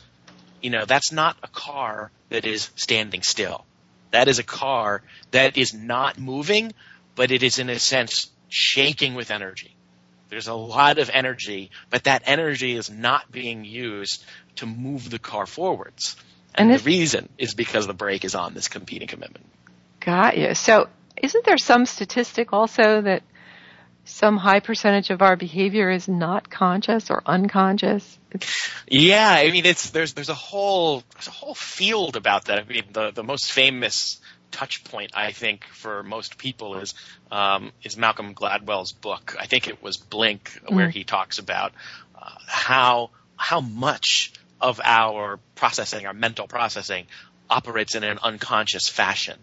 you 0.61 0.69
know, 0.69 0.85
that's 0.85 1.11
not 1.11 1.35
a 1.43 1.47
car 1.47 2.11
that 2.29 2.45
is 2.45 2.69
standing 2.75 3.21
still. 3.21 3.65
That 4.13 4.27
is 4.27 4.37
a 4.37 4.43
car 4.43 5.01
that 5.31 5.57
is 5.57 5.73
not 5.73 6.19
moving, 6.19 6.71
but 7.15 7.31
it 7.31 7.41
is 7.41 7.57
in 7.57 7.69
a 7.69 7.79
sense 7.79 8.29
shaking 8.47 9.15
with 9.15 9.31
energy. 9.31 9.75
There's 10.29 10.47
a 10.47 10.53
lot 10.53 10.99
of 10.99 11.09
energy, 11.11 11.71
but 11.89 12.03
that 12.03 12.21
energy 12.27 12.75
is 12.75 12.91
not 12.91 13.31
being 13.31 13.65
used 13.65 14.23
to 14.57 14.67
move 14.67 15.09
the 15.09 15.17
car 15.17 15.47
forwards. 15.47 16.15
And, 16.53 16.69
and 16.69 16.79
the 16.79 16.83
reason 16.83 17.27
is 17.39 17.55
because 17.55 17.87
the 17.87 17.95
brake 17.95 18.23
is 18.23 18.35
on 18.35 18.53
this 18.53 18.67
competing 18.67 19.07
commitment. 19.07 19.47
Got 19.99 20.37
you. 20.37 20.53
So 20.53 20.89
isn't 21.17 21.45
there 21.45 21.57
some 21.57 21.87
statistic 21.87 22.53
also 22.53 23.01
that 23.01 23.23
some 24.05 24.37
high 24.37 24.59
percentage 24.59 25.09
of 25.09 25.21
our 25.21 25.35
behavior 25.35 25.89
is 25.89 26.07
not 26.07 26.49
conscious 26.49 27.09
or 27.09 27.21
unconscious? 27.25 28.19
Yeah, 28.87 29.29
I 29.29 29.51
mean 29.51 29.65
it's 29.65 29.91
there's 29.91 30.13
there's 30.13 30.29
a 30.29 30.33
whole 30.33 31.03
there's 31.13 31.27
a 31.27 31.31
whole 31.31 31.55
field 31.55 32.15
about 32.15 32.45
that. 32.45 32.59
I 32.59 32.63
mean 32.63 32.83
the 32.91 33.11
the 33.11 33.23
most 33.23 33.51
famous 33.51 34.19
touch 34.51 34.83
point 34.83 35.11
I 35.15 35.31
think 35.31 35.65
for 35.65 36.03
most 36.03 36.37
people 36.37 36.77
is 36.77 36.93
um, 37.31 37.71
is 37.83 37.97
Malcolm 37.97 38.33
Gladwell's 38.33 38.91
book. 38.91 39.35
I 39.39 39.47
think 39.47 39.67
it 39.67 39.81
was 39.81 39.97
Blink, 39.97 40.59
where 40.67 40.87
mm. 40.87 40.91
he 40.91 41.03
talks 41.03 41.39
about 41.39 41.73
uh, 42.15 42.29
how 42.45 43.09
how 43.35 43.61
much 43.61 44.33
of 44.61 44.79
our 44.83 45.39
processing, 45.55 46.05
our 46.05 46.13
mental 46.13 46.47
processing, 46.47 47.05
operates 47.49 47.95
in 47.95 48.03
an 48.03 48.19
unconscious 48.23 48.87
fashion, 48.87 49.37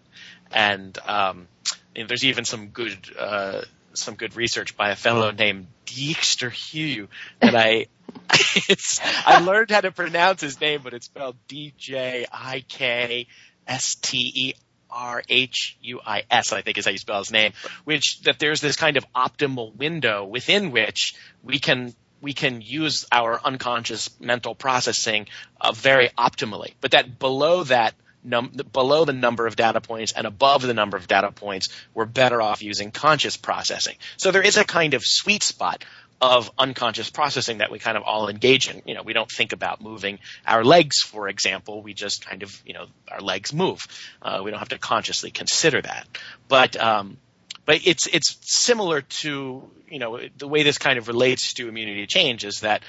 and, 0.51 0.97
um, 1.05 1.47
and 1.95 2.09
there's 2.09 2.25
even 2.25 2.45
some 2.45 2.67
good. 2.67 2.97
Uh, 3.17 3.61
some 3.93 4.15
good 4.15 4.35
research 4.35 4.75
by 4.75 4.89
a 4.89 4.95
fellow 4.95 5.31
named 5.31 5.67
Dijksterhuis 5.85 7.07
that 7.39 7.55
I 7.55 7.87
I 9.25 9.39
learned 9.39 9.71
how 9.71 9.81
to 9.81 9.91
pronounce 9.91 10.41
his 10.41 10.59
name, 10.59 10.81
but 10.83 10.93
it's 10.93 11.05
spelled 11.05 11.37
D 11.47 11.73
J 11.77 12.25
I 12.31 12.63
K 12.67 13.27
S 13.67 13.95
T 13.95 14.31
E 14.35 14.53
R 14.89 15.23
H 15.29 15.77
U 15.81 16.01
I 16.05 16.23
S, 16.29 16.51
I 16.51 16.61
think 16.61 16.77
is 16.77 16.85
how 16.85 16.91
you 16.91 16.97
spell 16.97 17.19
his 17.19 17.31
name, 17.31 17.53
which 17.85 18.21
that 18.21 18.39
there's 18.39 18.61
this 18.61 18.75
kind 18.75 18.97
of 18.97 19.05
optimal 19.13 19.75
window 19.75 20.25
within 20.25 20.71
which 20.71 21.15
we 21.43 21.59
can 21.59 21.93
we 22.21 22.33
can 22.33 22.61
use 22.61 23.05
our 23.11 23.39
unconscious 23.43 24.09
mental 24.19 24.53
processing 24.53 25.27
uh, 25.59 25.71
very 25.71 26.09
optimally, 26.09 26.73
but 26.79 26.91
that 26.91 27.17
below 27.17 27.63
that 27.63 27.95
num- 28.23 28.53
below 28.71 29.05
the 29.05 29.13
number 29.13 29.47
of 29.47 29.55
data 29.55 29.81
points 29.81 30.11
and 30.11 30.27
above 30.27 30.61
the 30.61 30.73
number 30.73 30.97
of 30.97 31.07
data 31.07 31.31
points, 31.31 31.69
we're 31.93 32.05
better 32.05 32.41
off 32.41 32.61
using 32.61 32.91
conscious 32.91 33.37
processing. 33.37 33.95
So 34.17 34.31
there 34.31 34.41
is 34.41 34.57
a 34.57 34.63
kind 34.63 34.93
of 34.93 35.03
sweet 35.03 35.43
spot 35.43 35.83
of 36.21 36.51
unconscious 36.57 37.09
processing 37.09 37.57
that 37.57 37.71
we 37.71 37.79
kind 37.79 37.97
of 37.97 38.03
all 38.03 38.29
engage 38.29 38.69
in. 38.69 38.83
You 38.85 38.93
know, 38.93 39.01
we 39.01 39.13
don't 39.13 39.29
think 39.29 39.53
about 39.53 39.81
moving 39.81 40.19
our 40.45 40.63
legs, 40.63 40.99
for 40.99 41.27
example. 41.27 41.81
We 41.81 41.95
just 41.95 42.23
kind 42.23 42.43
of, 42.43 42.61
you 42.63 42.73
know, 42.73 42.85
our 43.11 43.21
legs 43.21 43.53
move. 43.53 43.87
Uh, 44.21 44.41
we 44.43 44.51
don't 44.51 44.59
have 44.59 44.69
to 44.69 44.77
consciously 44.77 45.31
consider 45.31 45.81
that. 45.81 46.07
But, 46.47 46.77
um, 46.77 47.17
but 47.65 47.85
it's 47.85 48.07
it's 48.07 48.37
similar 48.41 49.01
to 49.01 49.69
you 49.87 49.99
know 49.99 50.19
the 50.37 50.47
way 50.47 50.63
this 50.63 50.77
kind 50.77 50.97
of 50.97 51.07
relates 51.07 51.53
to 51.53 51.67
immunity 51.67 52.07
change 52.07 52.43
is 52.43 52.61
that 52.61 52.81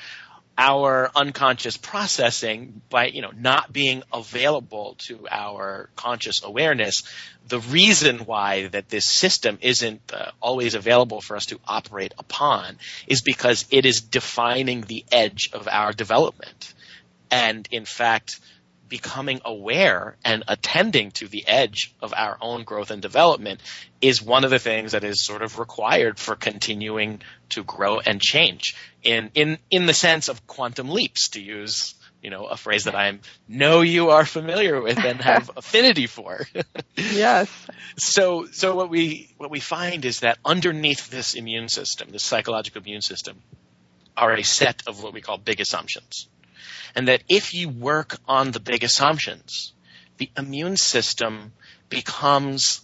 our 0.59 1.11
unconscious 1.15 1.77
processing 1.77 2.83
by 2.91 3.07
you 3.07 3.23
know 3.23 3.33
not 3.37 3.73
being 3.73 4.03
available 4.13 4.97
to 4.99 5.27
our 5.31 5.89
conscious 5.97 6.43
awareness. 6.43 7.03
The 7.49 7.61
reason 7.61 8.21
why 8.21 8.69
that 8.69 8.89
this 8.89 9.09
system 9.09 9.59
isn't 9.61 10.13
uh, 10.13 10.31
always 10.41 10.75
available 10.75 11.21
for 11.21 11.37
us 11.37 11.47
to 11.47 11.59
operate 11.67 12.15
upon 12.19 12.77
is 13.07 13.23
because 13.23 13.67
it 13.71 13.85
is 13.85 14.01
defining 14.01 14.83
the 14.83 15.05
edge 15.11 15.51
of 15.53 15.69
our 15.69 15.93
development. 15.93 16.75
And 17.31 17.67
in 17.71 17.85
fact 17.85 18.39
becoming 18.93 19.41
aware 19.47 20.19
and 20.23 20.45
attending 20.49 21.11
to 21.13 21.27
the 21.27 21.49
edge 21.49 21.95
of 22.03 22.13
our 22.15 22.37
own 22.43 22.63
growth 22.63 22.91
and 22.91 23.01
development 23.01 23.59
is 24.03 24.21
one 24.21 24.45
of 24.45 24.51
the 24.51 24.59
things 24.59 24.93
that 24.93 25.03
is 25.03 25.25
sort 25.25 25.41
of 25.41 25.59
required 25.59 26.19
for 26.19 26.37
continuing 26.37 27.23
to 27.49 27.65
grow 27.65 28.01
and 28.01 28.21
change 28.21 28.77
in 29.03 29.31
in 29.33 29.57
in 29.71 29.87
the 29.87 29.95
sense 29.95 30.29
of 30.29 30.47
quantum 30.47 30.91
leaps 30.91 31.31
to 31.31 31.41
use 31.41 31.95
you 32.21 32.29
know 32.29 32.45
a 32.45 32.57
phrase 32.59 32.85
that 32.85 32.95
I 32.95 33.19
know 33.49 33.81
you 33.81 34.11
are 34.11 34.27
familiar 34.27 34.79
with 34.83 34.99
and 34.99 35.23
have 35.23 35.51
affinity 35.57 36.07
for. 36.07 36.47
yes. 36.95 37.51
So 37.97 38.47
so 38.47 38.75
what 38.75 38.89
we 38.89 39.35
what 39.37 39.51
we 39.51 39.61
find 39.61 40.05
is 40.05 40.21
that 40.21 40.39
underneath 40.45 41.11
this 41.11 41.35
immune 41.35 41.69
system, 41.69 42.09
this 42.11 42.25
psychological 42.25 42.81
immune 42.81 43.03
system, 43.03 43.43
are 44.17 44.33
a 44.33 44.43
set 44.43 44.83
of 44.87 45.03
what 45.03 45.13
we 45.13 45.21
call 45.21 45.37
big 45.37 45.61
assumptions 45.61 46.29
and 46.95 47.09
that 47.09 47.23
if 47.29 47.55
you 47.55 47.69
work 47.69 48.19
on 48.27 48.51
the 48.51 48.61
big 48.61 48.85
assumptions, 48.85 49.73
the 50.19 50.31
immune 50.37 50.77
system 50.77 51.53
becomes 51.89 52.81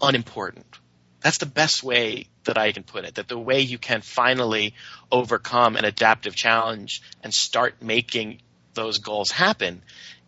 unimportant. 0.00 0.78
That's 1.20 1.38
the 1.38 1.46
best 1.46 1.82
way 1.82 2.28
that 2.44 2.58
I 2.58 2.72
can 2.72 2.82
put 2.82 3.04
it. 3.04 3.16
That 3.16 3.28
the 3.28 3.38
way 3.38 3.60
you 3.60 3.78
can 3.78 4.00
finally 4.00 4.74
overcome 5.10 5.76
an 5.76 5.84
adaptive 5.84 6.34
challenge 6.34 7.02
and 7.22 7.34
start 7.34 7.82
making 7.82 8.40
those 8.74 8.98
goals 8.98 9.30
happen 9.30 9.82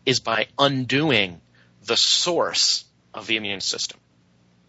is 0.05 0.21
by 0.21 0.47
undoing 0.59 1.41
the 1.85 1.97
source 1.97 2.85
of 3.15 3.27
the 3.27 3.37
immune 3.37 3.61
system. 3.61 4.01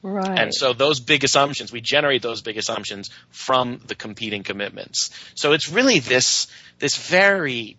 Right. 0.02 0.40
And 0.40 0.54
so 0.54 0.74
those 0.74 1.00
big 1.00 1.24
assumptions, 1.24 1.72
we 1.72 1.82
generate 1.82 2.22
those 2.22 2.42
big 2.42 2.58
assumptions 2.58 3.10
from 3.30 3.82
the 3.88 3.96
competing 3.96 4.44
commitments. 4.44 5.10
So 5.36 5.52
it's 5.52 5.70
really 5.70 6.00
this, 6.00 6.48
this 6.78 6.96
very 6.96 7.78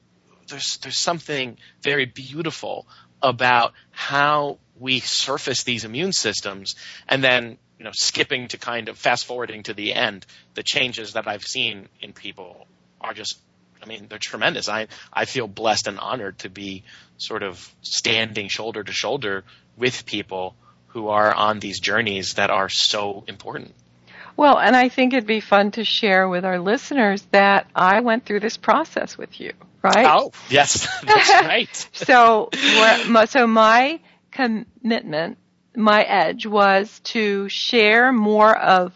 there's 0.50 0.78
there's 0.78 0.98
something 0.98 1.56
very 1.82 2.04
beautiful 2.04 2.86
about 3.22 3.72
how 3.90 4.58
we 4.78 5.00
surface 5.00 5.62
these 5.62 5.84
immune 5.84 6.12
systems 6.12 6.74
and 7.08 7.22
then 7.22 7.58
you 7.78 7.84
know 7.84 7.90
skipping 7.92 8.48
to 8.48 8.58
kind 8.58 8.88
of 8.88 8.98
fast 8.98 9.26
forwarding 9.26 9.62
to 9.64 9.74
the 9.74 9.94
end. 9.94 10.26
The 10.54 10.62
changes 10.62 11.14
that 11.14 11.26
i've 11.26 11.44
seen 11.44 11.88
in 12.00 12.12
people 12.12 12.66
are 13.00 13.14
just 13.14 13.38
i 13.82 13.86
mean 13.86 14.06
they're 14.08 14.18
tremendous. 14.18 14.68
I 14.68 14.88
i 15.12 15.24
feel 15.24 15.48
blessed 15.48 15.86
and 15.86 15.98
honored 15.98 16.38
to 16.40 16.50
be 16.50 16.84
sort 17.16 17.42
of 17.42 17.74
standing 17.82 18.48
shoulder 18.48 18.82
to 18.82 18.92
shoulder 18.92 19.44
with 19.76 20.06
people 20.06 20.54
who 20.88 21.08
are 21.08 21.32
on 21.32 21.60
these 21.60 21.78
journeys 21.78 22.34
that 22.34 22.50
are 22.50 22.68
so 22.68 23.22
important. 23.28 23.72
Well, 24.36 24.58
and 24.58 24.74
I 24.74 24.88
think 24.88 25.12
it'd 25.12 25.26
be 25.26 25.40
fun 25.40 25.70
to 25.72 25.84
share 25.84 26.28
with 26.28 26.44
our 26.44 26.58
listeners 26.58 27.22
that 27.30 27.68
I 27.76 28.00
went 28.00 28.24
through 28.24 28.40
this 28.40 28.56
process 28.56 29.16
with 29.16 29.40
you 29.40 29.52
right? 29.82 30.06
Oh, 30.06 30.32
yes, 30.48 30.88
that's 31.02 31.30
right. 31.44 31.88
so, 31.92 32.50
so 33.26 33.46
my 33.46 34.00
commitment, 34.30 35.38
my 35.74 36.02
edge 36.02 36.46
was 36.46 37.00
to 37.04 37.48
share 37.48 38.12
more 38.12 38.56
of 38.56 38.92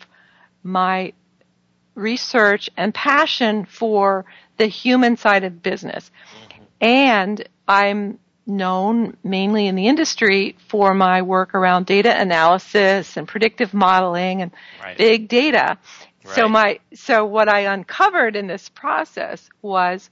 my 0.63 1.13
research 1.95 2.71
and 2.77 2.93
passion 2.95 3.65
for 3.65 4.25
the 4.57 4.67
human 4.67 5.17
side 5.17 5.45
of 5.45 5.63
business. 5.63 6.11
Mm-hmm. 6.11 6.65
And 6.81 7.49
I'm 7.69 8.19
known 8.47 9.17
mainly 9.25 9.67
in 9.67 9.75
the 9.75 9.87
industry 9.87 10.57
for 10.69 10.95
my 10.95 11.23
work 11.23 11.55
around 11.55 11.87
data 11.87 12.15
analysis 12.21 13.17
and 13.17 13.27
predictive 13.27 13.73
modeling 13.73 14.43
and 14.43 14.51
right. 14.83 14.99
big 14.99 15.29
data. 15.29 15.79
Right. 16.25 16.35
So 16.35 16.49
my, 16.49 16.79
so 16.95 17.25
what 17.25 17.49
I 17.49 17.61
uncovered 17.61 18.37
in 18.37 18.47
this 18.47 18.69
process 18.69 19.49
was 19.63 20.11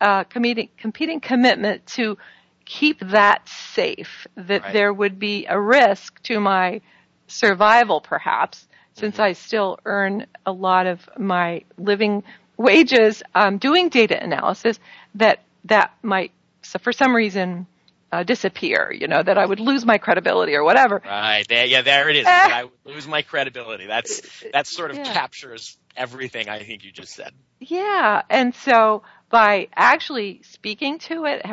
uh, 0.00 0.24
competing, 0.24 0.68
competing 0.76 1.20
commitment 1.20 1.86
to 1.86 2.18
keep 2.64 3.00
that 3.00 3.48
safe, 3.48 4.26
that 4.36 4.62
right. 4.62 4.72
there 4.72 4.92
would 4.92 5.18
be 5.18 5.46
a 5.46 5.60
risk 5.60 6.22
to 6.22 6.40
my 6.40 6.80
survival 7.26 8.00
perhaps, 8.00 8.66
since 8.94 9.14
mm-hmm. 9.14 9.22
I 9.22 9.32
still 9.32 9.78
earn 9.84 10.26
a 10.46 10.52
lot 10.52 10.86
of 10.86 11.08
my 11.18 11.64
living 11.78 12.22
wages 12.56 13.22
um, 13.34 13.58
doing 13.58 13.88
data 13.88 14.22
analysis, 14.22 14.78
that 15.16 15.40
that 15.64 15.92
might, 16.02 16.30
so 16.62 16.78
for 16.78 16.92
some 16.92 17.14
reason, 17.14 17.66
uh, 18.12 18.22
disappear, 18.22 18.92
you 18.92 19.08
know, 19.08 19.22
that 19.22 19.36
I 19.36 19.44
would 19.44 19.58
lose 19.58 19.84
my 19.84 19.98
credibility 19.98 20.54
or 20.54 20.62
whatever. 20.62 21.02
Right. 21.04 21.44
There, 21.48 21.66
yeah, 21.66 21.82
there 21.82 22.08
it 22.08 22.16
is. 22.16 22.26
I 22.26 22.64
would 22.64 22.94
lose 22.94 23.08
my 23.08 23.22
credibility. 23.22 23.86
That's, 23.86 24.22
that 24.52 24.68
sort 24.68 24.92
of 24.92 24.98
yeah. 24.98 25.12
captures 25.12 25.76
everything 25.96 26.48
I 26.48 26.62
think 26.62 26.84
you 26.84 26.92
just 26.92 27.12
said. 27.12 27.32
Yeah. 27.58 28.22
And 28.30 28.54
so 28.54 29.02
by 29.34 29.66
actually 29.74 30.40
speaking 30.44 31.00
to 31.00 31.24
it, 31.24 31.44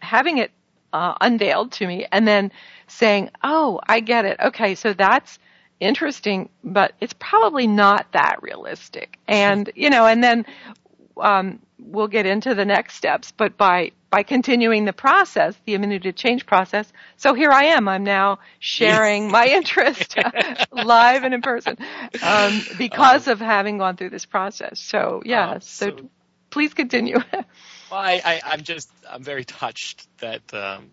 having 0.00 0.36
it 0.36 0.50
uh, 0.92 1.14
unveiled 1.22 1.72
to 1.72 1.86
me, 1.86 2.06
and 2.12 2.28
then 2.28 2.52
saying, 2.86 3.30
"Oh, 3.42 3.80
I 3.88 4.00
get 4.00 4.26
it. 4.26 4.38
Okay, 4.38 4.74
so 4.74 4.92
that's 4.92 5.38
interesting, 5.80 6.50
but 6.62 6.92
it's 7.00 7.14
probably 7.18 7.66
not 7.66 8.12
that 8.12 8.42
realistic." 8.42 9.18
And 9.26 9.70
you 9.74 9.88
know, 9.88 10.06
and 10.06 10.22
then 10.22 10.44
um, 11.16 11.60
we'll 11.78 12.08
get 12.08 12.26
into 12.26 12.54
the 12.54 12.66
next 12.66 12.96
steps. 12.96 13.32
But 13.32 13.56
by 13.56 13.92
by 14.10 14.22
continuing 14.22 14.84
the 14.84 14.92
process, 14.92 15.58
the 15.64 15.72
immunity 15.72 16.12
to 16.12 16.12
change 16.12 16.44
process, 16.44 16.92
so 17.16 17.32
here 17.32 17.52
I 17.52 17.64
am. 17.76 17.88
I'm 17.88 18.04
now 18.04 18.40
sharing 18.58 19.30
my 19.30 19.46
interest 19.46 20.18
live 20.72 21.24
and 21.24 21.32
in 21.32 21.40
person 21.40 21.78
um, 22.22 22.60
because 22.76 23.28
um, 23.28 23.32
of 23.32 23.40
having 23.40 23.78
gone 23.78 23.96
through 23.96 24.10
this 24.10 24.26
process. 24.26 24.78
So 24.78 25.22
yeah, 25.24 25.52
um, 25.52 25.60
so, 25.62 25.86
so 25.86 26.10
please 26.54 26.72
continue. 26.72 27.16
well, 27.32 27.44
I, 27.90 28.40
am 28.44 28.62
just 28.62 28.88
I'm 29.10 29.24
very 29.24 29.44
touched 29.44 30.06
that 30.18 30.54
um, 30.54 30.90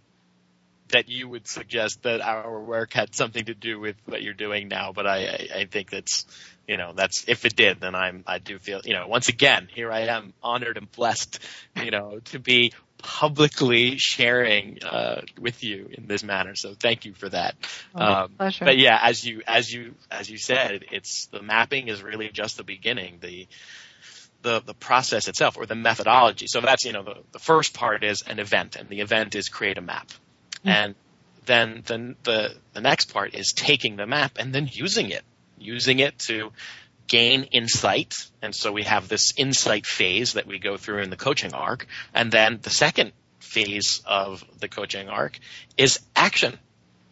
that 0.89 1.07
you 1.07 1.29
would 1.29 1.47
suggest 1.47 2.01
that 2.01 2.19
our 2.19 2.59
work 2.59 2.93
had 2.93 3.15
something 3.15 3.45
to 3.45 3.53
do 3.53 3.79
with 3.79 3.95
what 4.05 4.23
you're 4.23 4.33
doing 4.33 4.67
now, 4.67 4.91
but 4.91 5.05
I, 5.05 5.17
I, 5.25 5.59
I 5.59 5.65
think 5.65 5.91
that's 5.91 6.25
you 6.67 6.77
know 6.77 6.93
that's 6.95 7.25
if 7.27 7.45
it 7.45 7.55
did, 7.55 7.79
then 7.79 7.93
I'm 7.93 8.23
I 8.25 8.39
do 8.39 8.57
feel 8.57 8.81
you 8.83 8.95
know 8.95 9.07
once 9.07 9.29
again 9.29 9.69
here 9.71 9.91
I 9.91 10.07
am 10.07 10.33
honored 10.41 10.77
and 10.77 10.91
blessed 10.91 11.39
you 11.75 11.91
know 11.91 12.19
to 12.31 12.39
be 12.39 12.73
publicly 12.97 13.97
sharing 13.97 14.79
uh, 14.83 15.21
with 15.39 15.63
you 15.63 15.89
in 15.91 16.07
this 16.07 16.23
manner. 16.23 16.55
So 16.55 16.73
thank 16.73 17.05
you 17.05 17.13
for 17.13 17.29
that. 17.29 17.55
Oh, 17.93 18.03
um, 18.03 18.31
pleasure. 18.37 18.65
But 18.65 18.79
yeah, 18.79 18.97
as 18.99 19.23
you 19.23 19.43
as 19.45 19.71
you 19.71 19.93
as 20.09 20.27
you 20.27 20.39
said, 20.39 20.85
it's 20.91 21.27
the 21.27 21.43
mapping 21.43 21.87
is 21.87 22.01
really 22.01 22.29
just 22.29 22.57
the 22.57 22.63
beginning. 22.63 23.19
The 23.21 23.47
the, 24.41 24.61
the 24.61 24.73
process 24.73 25.27
itself 25.27 25.57
or 25.57 25.65
the 25.65 25.75
methodology. 25.75 26.47
So 26.47 26.61
that's, 26.61 26.85
you 26.85 26.93
know, 26.93 27.03
the, 27.03 27.17
the 27.31 27.39
first 27.39 27.73
part 27.73 28.03
is 28.03 28.23
an 28.27 28.39
event 28.39 28.75
and 28.75 28.89
the 28.89 29.01
event 29.01 29.35
is 29.35 29.49
create 29.49 29.77
a 29.77 29.81
map. 29.81 30.07
Mm-hmm. 30.07 30.69
And 30.69 30.95
then 31.45 31.83
the, 31.85 32.15
the, 32.23 32.55
the 32.73 32.81
next 32.81 33.13
part 33.13 33.33
is 33.33 33.53
taking 33.53 33.95
the 33.95 34.05
map 34.05 34.33
and 34.39 34.53
then 34.53 34.69
using 34.71 35.09
it, 35.09 35.23
using 35.57 35.99
it 35.99 36.17
to 36.19 36.51
gain 37.07 37.43
insight. 37.43 38.15
And 38.41 38.55
so 38.55 38.71
we 38.71 38.83
have 38.83 39.07
this 39.07 39.33
insight 39.37 39.85
phase 39.85 40.33
that 40.33 40.47
we 40.47 40.59
go 40.59 40.77
through 40.77 41.01
in 41.01 41.09
the 41.09 41.17
coaching 41.17 41.53
arc. 41.53 41.87
And 42.13 42.31
then 42.31 42.59
the 42.61 42.69
second 42.69 43.11
phase 43.39 44.01
of 44.05 44.43
the 44.59 44.69
coaching 44.69 45.09
arc 45.09 45.39
is 45.77 45.99
action. 46.15 46.57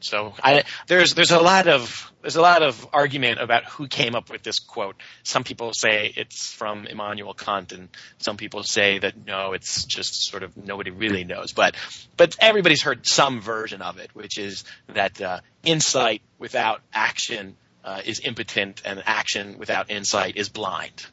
So 0.02 0.34
I, 0.42 0.64
there's 0.88 1.14
there's 1.14 1.32
a 1.32 1.40
lot 1.40 1.68
of 1.68 2.12
there's 2.22 2.36
a 2.36 2.42
lot 2.42 2.64
of 2.64 2.88
argument 2.94 3.40
about 3.42 3.66
who 3.66 3.88
came 3.88 4.16
up 4.16 4.30
with 4.30 4.44
this 4.44 4.60
quote. 4.60 4.96
Some 5.24 5.44
people 5.44 5.74
say 5.74 6.14
it's 6.16 6.52
from 6.52 6.86
Immanuel 6.88 7.34
Kant, 7.34 7.72
and 7.72 7.90
some 8.18 8.38
people 8.38 8.64
say 8.64 9.00
that 9.00 9.26
no, 9.26 9.54
it's 9.54 9.86
just 9.86 10.30
sort 10.30 10.44
of 10.44 10.56
nobody 10.56 10.92
really 10.92 11.24
knows. 11.24 11.52
But 11.52 11.76
but 12.16 12.36
everybody's 12.40 12.82
heard 12.82 13.06
some 13.06 13.42
version 13.42 13.82
of 13.82 13.98
it, 13.98 14.12
which 14.14 14.38
is 14.38 14.64
that 14.88 15.22
uh, 15.22 15.42
insight 15.64 16.22
without 16.38 16.82
action 16.94 17.58
uh, 17.84 18.02
is 18.06 18.22
impotent, 18.24 18.82
and 18.86 19.04
action 19.06 19.58
without 19.58 19.90
insight 19.92 20.38
is 20.38 20.50
blind. 20.50 21.06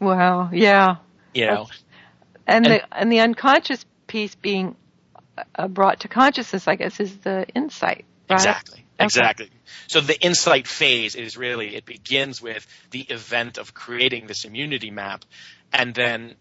Wow. 0.00 0.50
Yeah. 0.52 0.96
You 1.32 1.46
know, 1.46 1.68
and, 2.46 2.66
and 2.66 2.74
the 2.74 2.98
and 2.98 3.12
the 3.12 3.20
unconscious 3.20 3.84
piece 4.06 4.34
being 4.34 4.76
uh, 5.54 5.68
brought 5.68 6.00
to 6.00 6.08
consciousness, 6.08 6.66
I 6.66 6.76
guess, 6.76 7.00
is 7.00 7.16
the 7.18 7.46
insight. 7.54 8.04
Right? 8.28 8.36
Exactly. 8.36 8.78
Okay. 8.78 9.04
Exactly. 9.04 9.50
So 9.88 10.00
the 10.00 10.18
insight 10.20 10.66
phase 10.66 11.14
is 11.14 11.36
really, 11.36 11.76
it 11.76 11.84
begins 11.84 12.40
with 12.40 12.66
the 12.90 13.00
event 13.02 13.58
of 13.58 13.74
creating 13.74 14.26
this 14.26 14.44
immunity 14.44 14.90
map. 14.90 15.24
And 15.72 15.94
then 15.94 16.34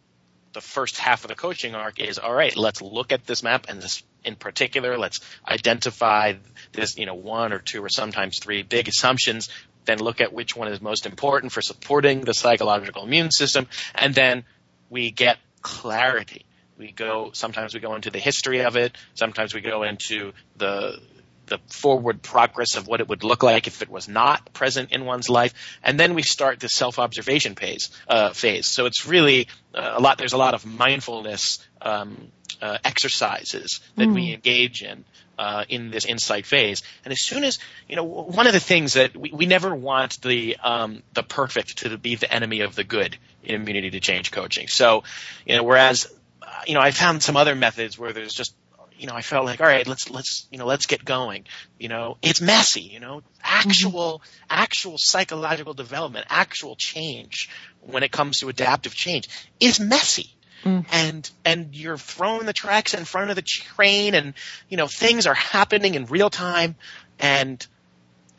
the 0.54 0.62
first 0.62 0.98
half 0.98 1.24
of 1.24 1.28
the 1.28 1.36
coaching 1.36 1.76
arc 1.76 2.00
is, 2.00 2.18
all 2.18 2.34
right, 2.34 2.56
let's 2.56 2.82
look 2.82 3.12
at 3.12 3.26
this 3.26 3.44
map 3.44 3.66
and 3.68 3.82
this 3.82 4.04
in 4.24 4.36
particular, 4.36 4.98
let's 4.98 5.20
identify 5.48 6.34
this, 6.72 6.98
you 6.98 7.06
know, 7.06 7.14
one 7.14 7.54
or 7.54 7.60
two 7.60 7.84
or 7.84 7.90
sometimes 7.90 8.40
three 8.40 8.64
big 8.64 8.88
assumptions 8.88 9.50
then 9.86 10.00
look 10.00 10.22
at 10.22 10.34
which 10.34 10.56
one 10.56 10.68
is 10.68 10.82
most 10.82 11.06
important 11.06 11.52
for 11.52 11.62
supporting 11.62 12.22
the 12.22 12.34
psychological 12.34 13.04
immune 13.04 13.32
system, 13.32 13.68
and 13.94 14.14
then 14.14 14.44
we 14.90 15.12
get 15.12 15.38
clarity. 15.62 16.46
We 16.78 16.92
go, 16.92 17.32
sometimes 17.34 17.74
we 17.74 17.80
go 17.80 17.96
into 17.96 18.10
the 18.10 18.20
history 18.20 18.62
of 18.62 18.76
it, 18.76 18.98
sometimes 19.14 19.54
we 19.54 19.62
go 19.62 19.84
into 19.84 20.34
the 20.58 21.00
the 21.48 21.60
forward 21.68 22.22
progress 22.22 22.76
of 22.76 22.88
what 22.88 23.00
it 23.00 23.08
would 23.08 23.24
look 23.24 23.44
like 23.44 23.68
if 23.68 23.82
it 23.82 23.90
was 23.90 24.08
not 24.08 24.54
present 24.54 24.92
in 24.92 25.06
one's 25.06 25.30
life, 25.30 25.54
and 25.84 26.00
then 26.00 26.14
we 26.14 26.22
start 26.22 26.60
the 26.60 26.70
self-observation 26.70 27.56
phase. 27.56 27.90
Uh, 28.08 28.32
phase. 28.32 28.68
So 28.68 28.86
it's 28.86 29.06
really 29.06 29.48
uh, 29.74 29.94
a 29.96 30.02
lot. 30.02 30.18
There's 30.18 30.34
a 30.34 30.38
lot 30.38 30.54
of 30.54 30.66
mindfulness 30.66 31.60
um, 31.82 32.32
uh, 32.62 32.78
exercises 32.84 33.82
that 33.96 34.08
mm. 34.08 34.16
we 34.16 34.34
engage 34.34 34.82
in 34.82 35.06
uh, 35.38 35.66
in 35.70 35.92
this 35.92 36.06
insight 36.06 36.46
phase. 36.46 36.84
And 37.04 37.12
as 37.12 37.22
soon 37.22 37.44
as 37.44 37.60
you 37.88 37.96
know, 37.96 38.04
one 38.04 38.48
of 38.48 38.54
the 38.54 38.60
things 38.60 38.94
that 38.94 39.16
we, 39.16 39.32
we 39.32 39.46
never 39.46 39.74
want 39.74 40.22
the 40.22 40.58
um, 40.64 41.04
the 41.14 41.24
perfect 41.24 41.80
to 41.80 41.98
be 41.98 42.16
the 42.16 42.32
enemy 42.32 42.62
of 42.62 42.76
the 42.76 42.84
good 42.84 43.18
in 43.44 43.56
immunity 43.56 43.92
to 43.92 44.00
change 44.00 44.32
coaching. 44.32 44.68
So, 44.68 45.04
you 45.46 45.56
know, 45.56 45.64
whereas 45.64 46.12
uh, 46.42 46.48
you 46.68 46.74
know, 46.74 46.82
I 46.82 46.92
found 46.92 47.22
some 47.22 47.38
other 47.38 47.56
methods 47.56 47.98
where 47.98 48.14
there's 48.14 48.34
just 48.34 48.56
you 48.98 49.08
know, 49.08 49.14
I 49.14 49.22
felt 49.22 49.46
like, 49.46 49.62
all 49.62 49.68
right, 49.68 49.88
let's 49.88 50.10
let's 50.10 50.48
you 50.52 50.58
know, 50.58 50.66
let's 50.66 50.86
get 50.86 51.04
going. 51.04 51.46
You 51.80 51.90
know, 51.90 52.18
it's 52.22 52.42
messy. 52.42 52.82
You 52.82 53.00
know, 53.00 53.22
actual 53.44 54.20
mm-hmm. 54.20 54.46
actual 54.50 54.96
psychological 54.98 55.74
development, 55.74 56.26
actual 56.30 56.76
change 56.78 57.50
when 57.82 58.04
it 58.04 58.12
comes 58.12 58.40
to 58.40 58.50
adaptive 58.50 58.94
change 58.94 59.30
is 59.60 59.80
messy. 59.80 60.32
Mm. 60.64 60.86
And 60.92 61.30
and 61.44 61.76
you're 61.76 61.98
throwing 61.98 62.46
the 62.46 62.54
tracks 62.54 62.94
in 62.94 63.06
front 63.06 63.30
of 63.30 63.36
the 63.36 63.44
train, 63.44 64.16
and 64.16 64.34
you 64.68 64.78
know 64.78 64.88
things 64.88 65.28
are 65.28 65.36
happening 65.36 65.94
in 65.94 66.06
real 66.06 66.30
time, 66.30 66.76
and 67.20 67.66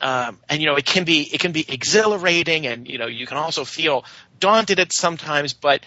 um, 0.00 0.38
and 0.48 0.60
you 0.60 0.66
know 0.66 0.74
it 0.74 0.84
can 0.84 1.04
be 1.04 1.22
it 1.22 1.40
can 1.40 1.52
be 1.52 1.64
exhilarating, 1.68 2.66
and 2.66 2.88
you 2.88 2.98
know 2.98 3.06
you 3.06 3.26
can 3.26 3.36
also 3.36 3.64
feel 3.64 4.04
daunted 4.40 4.80
at 4.80 4.92
sometimes, 4.92 5.52
but 5.52 5.82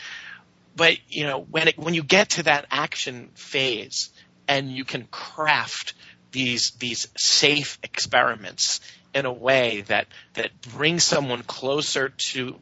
but 0.78 0.98
you 1.10 1.26
know 1.26 1.42
when 1.42 1.68
it, 1.68 1.78
when 1.78 1.94
you 1.94 2.04
get 2.04 2.30
to 2.30 2.44
that 2.44 2.66
action 2.72 3.30
phase 3.36 4.10
and 4.50 4.70
you 4.70 4.84
can 4.84 5.08
craft 5.10 5.94
these 6.32 6.72
these 6.72 7.08
safe 7.16 7.80
experiments 7.84 8.82
in 9.14 9.26
a 9.26 9.32
way 9.32 9.82
that 9.82 10.08
that 10.34 10.50
brings 10.74 11.06
someone 11.06 11.44
closer 11.44 12.10
to 12.10 12.56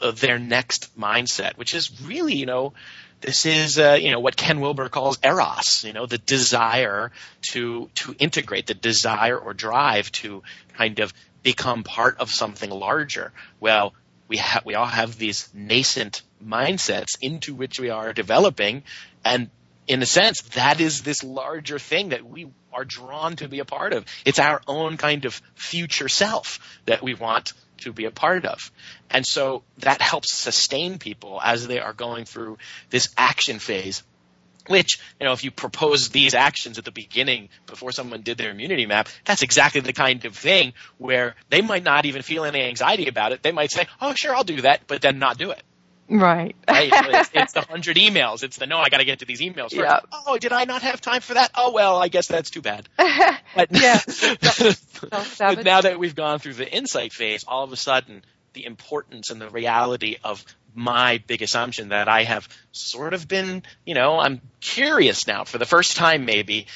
uh, 0.00 0.12
their 0.12 0.38
next 0.38 0.96
mindset, 0.98 1.56
which 1.56 1.74
is 1.74 2.00
really 2.02 2.34
you 2.34 2.46
know 2.46 2.72
this 3.20 3.44
is, 3.44 3.78
uh, 3.78 3.98
you 4.00 4.10
know, 4.12 4.20
what 4.20 4.36
Ken 4.36 4.60
Wilber 4.60 4.88
calls 4.88 5.18
eros, 5.22 5.84
you 5.84 5.92
know, 5.92 6.06
the 6.06 6.16
desire 6.16 7.12
to, 7.52 7.90
to 7.96 8.14
integrate, 8.18 8.66
the 8.66 8.74
desire 8.74 9.38
or 9.38 9.52
drive 9.52 10.10
to 10.12 10.42
kind 10.74 11.00
of 11.00 11.12
become 11.42 11.84
part 11.84 12.18
of 12.18 12.30
something 12.30 12.70
larger. 12.70 13.32
Well, 13.60 13.92
we 14.28 14.38
have, 14.38 14.64
we 14.64 14.74
all 14.74 14.86
have 14.86 15.18
these 15.18 15.50
nascent 15.52 16.22
mindsets 16.42 17.18
into 17.20 17.54
which 17.54 17.78
we 17.78 17.90
are 17.90 18.14
developing. 18.14 18.84
And 19.22 19.50
in 19.90 20.00
a 20.02 20.06
sense, 20.06 20.42
that 20.54 20.80
is 20.80 21.02
this 21.02 21.24
larger 21.24 21.80
thing 21.80 22.10
that 22.10 22.24
we 22.24 22.46
are 22.72 22.84
drawn 22.84 23.34
to 23.34 23.48
be 23.48 23.58
a 23.58 23.64
part 23.64 23.92
of. 23.92 24.04
It's 24.24 24.38
our 24.38 24.62
own 24.68 24.96
kind 24.96 25.24
of 25.24 25.42
future 25.56 26.08
self 26.08 26.60
that 26.86 27.02
we 27.02 27.14
want 27.14 27.54
to 27.78 27.92
be 27.92 28.04
a 28.04 28.12
part 28.12 28.44
of. 28.44 28.70
And 29.10 29.26
so 29.26 29.64
that 29.78 30.00
helps 30.00 30.32
sustain 30.32 31.00
people 31.00 31.40
as 31.42 31.66
they 31.66 31.80
are 31.80 31.92
going 31.92 32.24
through 32.24 32.58
this 32.90 33.08
action 33.18 33.58
phase 33.58 34.04
which, 34.66 35.00
you 35.18 35.26
know, 35.26 35.32
if 35.32 35.42
you 35.42 35.50
propose 35.50 36.10
these 36.10 36.34
actions 36.34 36.78
at 36.78 36.84
the 36.84 36.92
beginning 36.92 37.48
before 37.66 37.90
someone 37.90 38.20
did 38.20 38.38
their 38.38 38.50
immunity 38.50 38.86
map, 38.86 39.08
that's 39.24 39.42
exactly 39.42 39.80
the 39.80 39.92
kind 39.92 40.24
of 40.26 40.36
thing 40.36 40.74
where 40.98 41.34
they 41.48 41.60
might 41.62 41.82
not 41.82 42.06
even 42.06 42.22
feel 42.22 42.44
any 42.44 42.62
anxiety 42.62 43.08
about 43.08 43.32
it. 43.32 43.42
They 43.42 43.50
might 43.50 43.72
say, 43.72 43.88
oh, 44.00 44.14
sure, 44.16 44.36
I'll 44.36 44.44
do 44.44 44.60
that, 44.60 44.82
but 44.86 45.02
then 45.02 45.18
not 45.18 45.38
do 45.38 45.50
it. 45.50 45.62
Right. 46.10 46.56
right. 46.68 46.90
It's, 46.92 47.30
it's, 47.32 47.52
the 47.52 47.60
hundred 47.68 47.96
emails. 47.96 48.42
It's 48.42 48.56
the 48.56 48.66
no. 48.66 48.78
I 48.78 48.88
got 48.88 48.98
to 48.98 49.04
get 49.04 49.20
to 49.20 49.26
these 49.26 49.40
emails 49.40 49.74
first. 49.74 50.06
Oh, 50.26 50.36
did 50.38 50.52
I 50.52 50.64
not 50.64 50.82
have 50.82 51.00
time 51.00 51.20
for 51.20 51.34
that? 51.34 51.52
Oh 51.54 51.72
well, 51.72 52.02
I 52.02 52.08
guess 52.08 52.26
that's 52.26 52.50
too 52.50 52.62
bad. 52.62 52.88
But, 53.52 53.68
yeah. 53.72 54.00
but 55.40 55.64
now 55.64 55.80
that 55.80 55.96
we've 55.98 56.14
gone 56.14 56.38
through 56.38 56.54
the 56.54 56.70
insight 56.70 57.12
phase, 57.12 57.44
all 57.46 57.64
of 57.64 57.72
a 57.72 57.76
sudden 57.76 58.22
the 58.52 58.64
importance 58.64 59.30
and 59.30 59.40
the 59.40 59.50
reality 59.50 60.16
of 60.22 60.44
my 60.72 61.20
big 61.26 61.42
assumption 61.42 61.88
that 61.88 62.08
I 62.08 62.22
have 62.22 62.48
sort 62.70 63.12
of 63.12 63.26
been, 63.26 63.64
you 63.84 63.94
know, 63.94 64.20
I'm 64.20 64.40
curious 64.60 65.26
now 65.26 65.42
for 65.44 65.58
the 65.58 65.66
first 65.66 65.96
time 65.96 66.26
maybe 66.26 66.66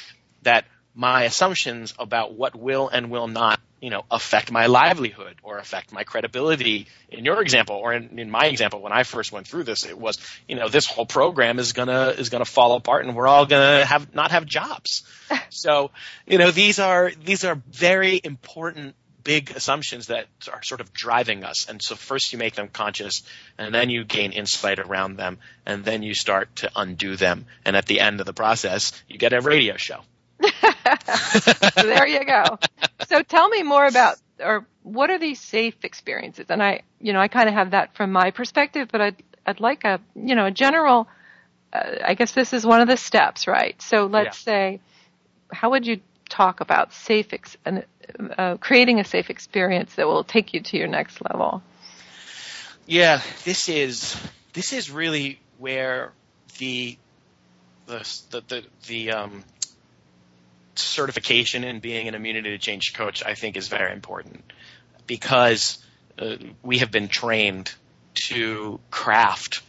that 0.42 0.64
my 0.94 1.24
assumptions 1.24 1.94
about 1.98 2.34
what 2.34 2.56
will 2.56 2.88
and 2.88 3.10
will 3.10 3.28
not 3.28 3.60
you 3.80 3.90
know 3.90 4.04
affect 4.10 4.50
my 4.50 4.66
livelihood 4.66 5.36
or 5.42 5.58
affect 5.58 5.92
my 5.92 6.04
credibility 6.04 6.86
in 7.10 7.24
your 7.24 7.40
example 7.42 7.76
or 7.76 7.92
in, 7.92 8.18
in, 8.18 8.30
my 8.30 8.46
example 8.46 8.80
when 8.80 8.92
i 8.92 9.02
first 9.02 9.32
went 9.32 9.46
through 9.46 9.64
this 9.64 9.84
it 9.84 9.98
was 9.98 10.18
you 10.48 10.56
know 10.56 10.68
this 10.68 10.86
whole 10.86 11.06
program 11.06 11.58
is 11.58 11.72
gonna 11.72 12.14
is 12.16 12.28
gonna 12.28 12.44
fall 12.44 12.76
apart 12.76 13.04
and 13.04 13.14
we're 13.14 13.26
all 13.26 13.46
gonna 13.46 13.84
have 13.84 14.14
not 14.14 14.30
have 14.30 14.46
jobs. 14.46 15.02
So 15.50 15.90
you 16.26 16.38
know 16.38 16.50
these 16.50 16.78
are 16.78 17.12
these 17.24 17.44
are 17.44 17.60
very 17.70 18.20
important 18.22 18.94
big 19.22 19.50
assumptions 19.52 20.08
that 20.08 20.26
are 20.52 20.62
sort 20.62 20.82
of 20.82 20.92
driving 20.92 21.44
us. 21.44 21.66
And 21.66 21.80
so 21.82 21.94
first 21.94 22.32
you 22.32 22.38
make 22.38 22.54
them 22.54 22.68
conscious 22.68 23.22
and 23.56 23.74
then 23.74 23.88
you 23.88 24.04
gain 24.04 24.32
insight 24.32 24.78
around 24.78 25.16
them 25.16 25.38
and 25.64 25.82
then 25.84 26.02
you 26.02 26.12
start 26.12 26.56
to 26.56 26.70
undo 26.76 27.16
them. 27.16 27.46
And 27.64 27.74
at 27.74 27.86
the 27.86 28.00
end 28.00 28.20
of 28.20 28.26
the 28.26 28.34
process 28.34 28.92
you 29.08 29.16
get 29.16 29.32
a 29.32 29.40
radio 29.40 29.76
show 29.76 30.00
there 31.76 32.06
you 32.06 32.24
go. 32.24 32.58
So 33.08 33.22
tell 33.22 33.48
me 33.48 33.62
more 33.62 33.86
about, 33.86 34.16
or 34.40 34.66
what 34.82 35.10
are 35.10 35.18
these 35.18 35.40
safe 35.40 35.84
experiences? 35.84 36.46
And 36.48 36.62
I, 36.62 36.82
you 37.00 37.12
know, 37.12 37.20
I 37.20 37.28
kind 37.28 37.48
of 37.48 37.54
have 37.54 37.70
that 37.70 37.94
from 37.94 38.12
my 38.12 38.30
perspective, 38.30 38.88
but 38.90 39.00
I'd, 39.00 39.22
I'd 39.46 39.60
like 39.60 39.84
a, 39.84 40.00
you 40.14 40.34
know, 40.34 40.46
a 40.46 40.50
general, 40.50 41.08
uh, 41.72 41.96
I 42.04 42.14
guess 42.14 42.32
this 42.32 42.52
is 42.52 42.66
one 42.66 42.80
of 42.80 42.88
the 42.88 42.96
steps, 42.96 43.46
right? 43.46 43.80
So 43.80 44.06
let's 44.06 44.46
yeah. 44.46 44.52
say, 44.52 44.80
how 45.52 45.70
would 45.70 45.86
you 45.86 46.00
talk 46.28 46.60
about 46.60 46.92
safe, 46.92 47.32
ex- 47.32 47.56
uh, 47.66 48.56
creating 48.58 49.00
a 49.00 49.04
safe 49.04 49.30
experience 49.30 49.94
that 49.94 50.06
will 50.06 50.24
take 50.24 50.54
you 50.54 50.60
to 50.60 50.76
your 50.76 50.88
next 50.88 51.20
level? 51.22 51.62
Yeah, 52.86 53.22
this 53.44 53.68
is, 53.68 54.16
this 54.52 54.72
is 54.72 54.90
really 54.90 55.38
where 55.58 56.12
the, 56.58 56.98
the, 57.86 57.98
the, 58.30 58.40
the, 58.48 58.64
the 58.86 59.10
um, 59.12 59.44
certification 60.78 61.64
and 61.64 61.80
being 61.80 62.08
an 62.08 62.14
immunity 62.14 62.50
to 62.50 62.58
change 62.58 62.94
coach, 62.94 63.22
I 63.24 63.34
think, 63.34 63.56
is 63.56 63.68
very 63.68 63.92
important 63.92 64.44
because 65.06 65.78
uh, 66.18 66.36
we 66.62 66.78
have 66.78 66.90
been 66.90 67.08
trained 67.08 67.72
to 68.28 68.80
craft 68.90 69.62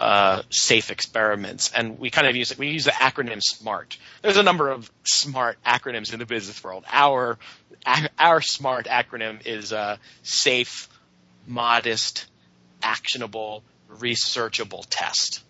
uh, 0.00 0.42
safe 0.48 0.90
experiments, 0.90 1.70
and 1.74 1.98
we 1.98 2.08
kind 2.08 2.26
of 2.26 2.34
use 2.34 2.56
we 2.58 2.68
use 2.68 2.86
the 2.86 2.90
acronym 2.90 3.40
SMART. 3.42 3.98
There's 4.22 4.38
a 4.38 4.42
number 4.42 4.70
of 4.70 4.90
SMART 5.04 5.58
acronyms 5.64 6.12
in 6.14 6.18
the 6.18 6.26
business 6.26 6.64
world. 6.64 6.84
Our 6.90 7.38
our 8.18 8.40
SMART 8.40 8.86
acronym 8.86 9.46
is 9.46 9.74
uh, 9.74 9.98
safe, 10.22 10.88
modest, 11.46 12.26
actionable, 12.82 13.62
researchable 13.90 14.86
test. 14.88 15.42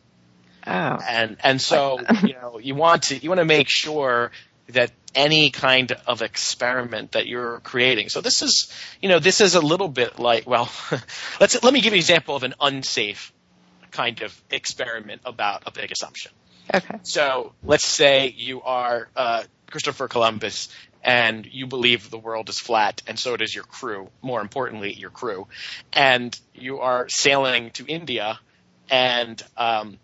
Oh. 0.67 0.71
And 0.71 1.37
and 1.45 1.61
so 1.61 2.01
you 2.25 2.35
know 2.35 2.59
you 2.59 2.75
want 2.75 3.05
to 3.05 3.17
you 3.17 3.31
want 3.31 3.39
to 3.39 3.45
make 3.45 3.69
sure 3.71 4.33
that 4.69 4.91
any 5.15 5.51
kind 5.51 5.93
of 6.07 6.23
experiment 6.23 7.13
that 7.13 7.27
you're 7.27 7.61
creating. 7.61 8.09
So 8.09 8.21
this 8.21 8.43
is, 8.43 8.73
you 9.01 9.09
know, 9.09 9.19
this 9.19 9.41
is 9.41 9.55
a 9.55 9.61
little 9.61 9.89
bit 9.89 10.19
like, 10.19 10.47
well, 10.47 10.71
let's 11.41 11.63
let 11.63 11.73
me 11.73 11.81
give 11.81 11.93
you 11.93 11.99
an 11.99 12.01
example 12.01 12.37
of 12.37 12.43
an 12.43 12.55
unsafe 12.61 13.33
kind 13.91 14.23
of 14.23 14.41
experiment 14.51 15.23
about 15.25 15.65
a 15.67 15.71
big 15.71 15.91
assumption. 15.91 16.33
Okay. 16.73 17.01
So 17.03 17.53
let's 17.65 17.87
say 17.87 18.29
you 18.37 18.63
are 18.63 19.09
uh, 19.17 19.43
Christopher 19.67 20.09
Columbus 20.09 20.69
and 21.03 21.47
you 21.47 21.67
believe 21.67 22.11
the 22.11 22.19
world 22.19 22.49
is 22.49 22.59
flat, 22.59 23.03
and 23.07 23.19
so 23.19 23.37
does 23.37 23.55
your 23.55 23.65
crew. 23.65 24.11
More 24.21 24.41
importantly, 24.41 24.93
your 24.93 25.11
crew, 25.11 25.47
and 25.93 26.39
you 26.55 26.81
are 26.81 27.09
sailing 27.09 27.71
to 27.71 27.87
India, 27.87 28.39
and 28.91 29.43
um, 29.57 29.99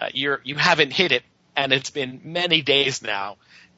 uh, 0.00 0.08
you're 0.12 0.40
you 0.42 0.56
haven't 0.56 0.92
hit 0.92 1.12
it, 1.12 1.22
and 1.56 1.72
it's 1.72 1.90
been 1.90 2.20
many 2.24 2.62
days 2.62 3.00
now 3.00 3.36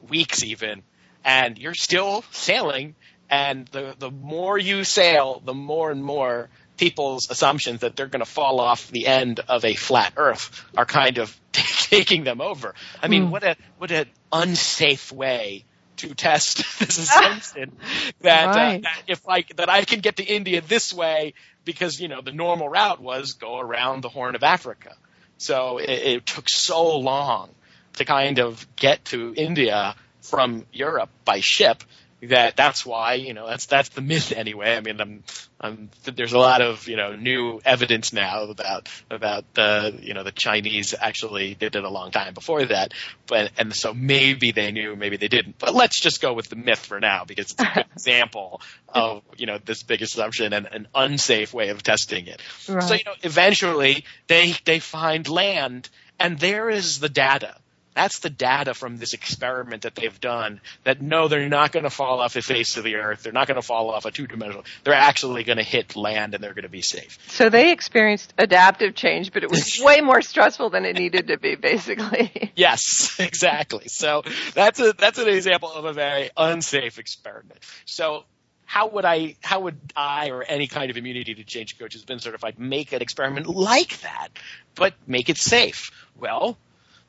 weeks 0.09 0.43
even, 0.43 0.83
and 1.23 1.57
you're 1.57 1.73
still 1.73 2.23
sailing. 2.31 2.95
And 3.29 3.67
the 3.67 3.95
the 3.97 4.11
more 4.11 4.57
you 4.57 4.83
sail, 4.83 5.41
the 5.43 5.53
more 5.53 5.91
and 5.91 6.03
more 6.03 6.49
people's 6.77 7.29
assumptions 7.29 7.81
that 7.81 7.95
they're 7.95 8.07
going 8.07 8.23
to 8.23 8.29
fall 8.29 8.59
off 8.59 8.89
the 8.91 9.07
end 9.07 9.39
of 9.47 9.63
a 9.63 9.75
flat 9.75 10.13
Earth 10.17 10.65
are 10.75 10.85
kind 10.85 11.17
of 11.17 11.39
taking 11.51 12.23
them 12.23 12.41
over. 12.41 12.73
I 13.01 13.07
mean, 13.07 13.27
mm. 13.27 13.29
what 13.29 13.43
a 13.43 13.55
what 13.77 13.91
an 13.91 14.07
unsafe 14.31 15.11
way 15.11 15.65
to 15.97 16.13
test 16.15 16.57
this 16.79 16.97
assumption 16.97 17.71
that, 18.21 18.47
uh, 18.47 18.51
right. 18.51 18.79
uh, 18.79 18.81
that 18.81 19.03
if 19.07 19.27
I 19.27 19.45
that 19.55 19.69
I 19.69 19.83
can 19.85 19.99
get 19.99 20.17
to 20.17 20.23
India 20.23 20.61
this 20.61 20.93
way 20.93 21.33
because 21.65 21.99
you 21.99 22.07
know 22.07 22.21
the 22.21 22.31
normal 22.31 22.69
route 22.69 23.01
was 23.01 23.33
go 23.33 23.59
around 23.59 24.01
the 24.01 24.09
Horn 24.09 24.35
of 24.35 24.43
Africa. 24.43 24.95
So 25.37 25.77
it, 25.77 25.89
it 25.89 26.25
took 26.25 26.47
so 26.47 26.97
long 26.97 27.49
to 27.93 28.05
kind 28.05 28.39
of 28.39 28.67
get 28.75 29.05
to 29.05 29.33
India 29.35 29.95
from 30.21 30.65
Europe 30.71 31.09
by 31.25 31.39
ship 31.41 31.83
that 32.29 32.55
that's 32.55 32.85
why 32.85 33.15
you 33.15 33.33
know 33.33 33.47
that's 33.47 33.65
that's 33.65 33.89
the 33.89 34.01
myth 34.01 34.31
anyway. 34.31 34.75
I 34.75 34.81
mean, 34.81 34.99
I'm, 35.01 35.23
I'm 35.59 35.89
there's 36.05 36.33
a 36.33 36.39
lot 36.39 36.61
of 36.61 36.87
you 36.87 36.95
know 36.95 37.15
new 37.15 37.59
evidence 37.65 38.13
now 38.13 38.43
about 38.43 38.89
about 39.09 39.45
the 39.53 39.97
you 40.01 40.13
know 40.13 40.23
the 40.23 40.31
Chinese 40.31 40.95
actually 40.99 41.55
did 41.55 41.75
it 41.75 41.83
a 41.83 41.89
long 41.89 42.11
time 42.11 42.33
before 42.33 42.65
that, 42.65 42.93
but 43.27 43.51
and 43.57 43.75
so 43.75 43.93
maybe 43.93 44.51
they 44.51 44.71
knew, 44.71 44.95
maybe 44.95 45.17
they 45.17 45.27
didn't. 45.27 45.57
But 45.59 45.75
let's 45.75 45.99
just 45.99 46.21
go 46.21 46.33
with 46.33 46.49
the 46.49 46.55
myth 46.55 46.85
for 46.85 46.99
now 46.99 47.25
because 47.25 47.51
it's 47.51 47.61
a 47.61 47.73
good 47.73 47.85
example 47.93 48.61
of 48.87 49.23
you 49.37 49.45
know 49.45 49.57
this 49.63 49.83
big 49.83 50.01
assumption 50.01 50.53
and 50.53 50.67
an 50.67 50.87
unsafe 50.95 51.53
way 51.53 51.69
of 51.69 51.83
testing 51.83 52.27
it. 52.27 52.41
Right. 52.69 52.83
So 52.83 52.93
you 52.93 53.03
know 53.05 53.15
eventually 53.23 54.05
they 54.27 54.55
they 54.65 54.79
find 54.79 55.27
land 55.27 55.89
and 56.19 56.39
there 56.39 56.69
is 56.69 56.99
the 56.99 57.09
data 57.09 57.57
that's 57.93 58.19
the 58.19 58.29
data 58.29 58.73
from 58.73 58.97
this 58.97 59.13
experiment 59.13 59.83
that 59.83 59.95
they've 59.95 60.19
done 60.19 60.61
that 60.83 61.01
no, 61.01 61.27
they're 61.27 61.49
not 61.49 61.71
going 61.71 61.83
to 61.83 61.89
fall 61.89 62.19
off 62.19 62.33
the 62.33 62.41
face 62.41 62.77
of 62.77 62.83
the 62.83 62.95
earth. 62.95 63.23
They're 63.23 63.33
not 63.33 63.47
going 63.47 63.59
to 63.59 63.65
fall 63.65 63.91
off 63.91 64.05
a 64.05 64.11
two 64.11 64.27
dimensional. 64.27 64.65
They're 64.83 64.93
actually 64.93 65.43
going 65.43 65.57
to 65.57 65.63
hit 65.63 65.95
land 65.95 66.33
and 66.33 66.43
they're 66.43 66.53
going 66.53 66.63
to 66.63 66.69
be 66.69 66.81
safe. 66.81 67.17
So 67.27 67.49
they 67.49 67.71
experienced 67.71 68.33
adaptive 68.37 68.95
change, 68.95 69.31
but 69.31 69.43
it 69.43 69.49
was 69.49 69.79
way 69.83 70.01
more 70.01 70.21
stressful 70.21 70.69
than 70.69 70.85
it 70.85 70.97
needed 70.97 71.27
to 71.27 71.37
be, 71.37 71.55
basically. 71.55 72.31
Yes, 72.55 73.19
exactly. 73.19 73.87
So 73.87 74.21
that's 74.53 74.79
a, 74.79 74.93
that's 74.93 75.17
an 75.17 75.27
example 75.27 75.71
of 75.71 75.85
a 75.85 75.93
very 75.93 76.29
unsafe 76.37 76.99
experiment. 76.99 77.59
So 77.85 78.25
how 78.65 78.89
would 78.89 79.05
I, 79.05 79.35
how 79.41 79.61
would 79.61 79.77
I 79.95 80.29
or 80.29 80.43
any 80.43 80.67
kind 80.67 80.91
of 80.91 80.97
immunity 80.97 81.33
to 81.35 81.43
change 81.43 81.79
coach 81.79 81.93
has 81.93 82.03
been 82.03 82.19
certified 82.19 82.59
make 82.59 82.93
an 82.93 83.01
experiment 83.01 83.47
like 83.47 83.99
that, 84.01 84.29
but 84.75 84.93
make 85.07 85.29
it 85.29 85.37
safe? 85.37 85.91
Well, 86.19 86.57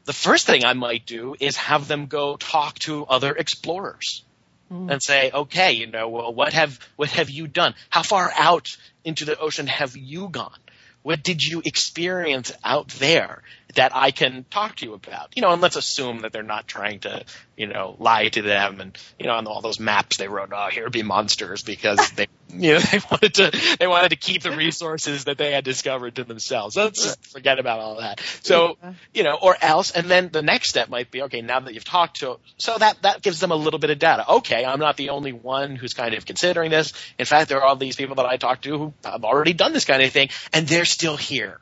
the 0.05 0.13
first 0.13 0.47
thing 0.47 0.65
I 0.65 0.75
might 0.75 1.07
do 1.07 1.35
is 1.39 1.57
have 1.57 1.89
them 1.89 2.07
go 2.07 2.37
talk 2.37 2.79
to 2.81 3.07
other 3.07 3.35
explorers 3.35 4.25
mm. 4.71 4.91
and 4.91 5.03
say, 5.03 5.31
okay, 5.33 5.73
you 5.73 5.87
know, 5.87 6.09
well, 6.09 6.35
what 6.35 6.53
have, 6.53 6.79
what 6.97 7.11
have 7.11 7.31
you 7.31 7.47
done? 7.47 7.75
How 7.91 8.03
far 8.03 8.31
out 8.37 8.77
into 9.05 9.25
the 9.25 9.39
ocean 9.39 9.67
have 9.67 9.97
you 9.97 10.29
gone? 10.29 10.59
What 11.03 11.23
did 11.23 11.43
you 11.43 11.61
experience 11.63 12.51
out 12.65 12.89
there 12.89 13.43
that 13.75 13.95
I 13.95 14.11
can 14.11 14.47
talk 14.51 14.77
to 14.77 14.87
you 14.87 14.95
about? 14.95 15.37
You 15.37 15.43
know, 15.43 15.53
and 15.53 15.61
let's 15.61 15.77
assume 15.77 16.21
that 16.21 16.33
they're 16.33 16.43
not 16.43 16.67
trying 16.67 17.01
to, 17.01 17.25
you 17.59 17.67
know, 17.67 17.95
lie 17.99 18.29
to 18.29 18.41
them 18.41 18.81
and, 18.81 18.97
you 19.19 19.27
know, 19.27 19.35
on 19.35 19.47
all 19.47 19.61
those 19.61 19.79
maps 19.79 20.17
they 20.17 20.29
wrote, 20.29 20.51
oh, 20.55 20.69
here 20.73 20.89
be 20.89 21.03
monsters 21.03 21.63
because 21.63 22.11
they, 22.17 22.27
you 22.61 22.75
know, 22.75 22.79
they 22.93 23.01
wanted 23.11 23.35
to, 23.35 23.77
they 23.79 23.87
wanted 23.87 24.11
to 24.11 24.17
keep 24.17 24.43
the 24.43 24.57
resources 24.57 25.25
that 25.25 25.39
they 25.39 25.53
had 25.53 25.65
discovered 25.65 26.17
to 26.17 26.25
themselves. 26.25 26.77
Let's 26.77 27.03
just 27.03 27.27
forget 27.27 27.59
about 27.59 27.81
all 27.81 28.01
that. 28.01 28.21
So, 28.43 28.77
you 29.13 29.23
know, 29.23 29.39
or 29.41 29.57
else, 29.61 29.91
and 29.91 30.11
then 30.11 30.31
the 30.33 30.43
next 30.43 30.71
step 30.71 30.89
might 30.89 31.11
be, 31.11 31.23
okay, 31.23 31.41
now 31.41 31.61
that 31.61 31.75
you've 31.75 31.85
talked 31.85 32.21
to, 32.21 32.39
so 32.57 32.77
that, 32.79 33.03
that 33.03 33.23
gives 33.23 33.41
them 33.41 33.51
a 33.51 33.57
little 33.57 33.79
bit 33.79 33.91
of 33.91 33.99
data. 33.99 34.29
Okay, 34.29 34.65
I'm 34.65 34.81
not 34.81 34.97
the 34.97 35.11
only 35.11 35.33
one 35.33 35.77
who's 35.77 35.95
kind 35.95 36.15
of 36.15 36.27
considering 36.27 36.71
this. 36.71 36.93
In 37.19 37.27
fact, 37.27 37.49
there 37.49 37.59
are 37.59 37.65
all 37.65 37.77
these 37.77 37.97
people 37.97 38.17
that 38.17 38.27
I 38.27 38.37
talked 38.37 38.65
to 38.65 38.79
who 38.79 38.95
have 39.05 39.25
already 39.25 39.53
done 39.53 39.73
this 39.73 39.85
kind 39.85 40.03
of 40.03 40.11
thing 40.11 40.29
and 40.53 40.67
they're 40.67 40.85
still 40.85 41.17
here. 41.17 41.61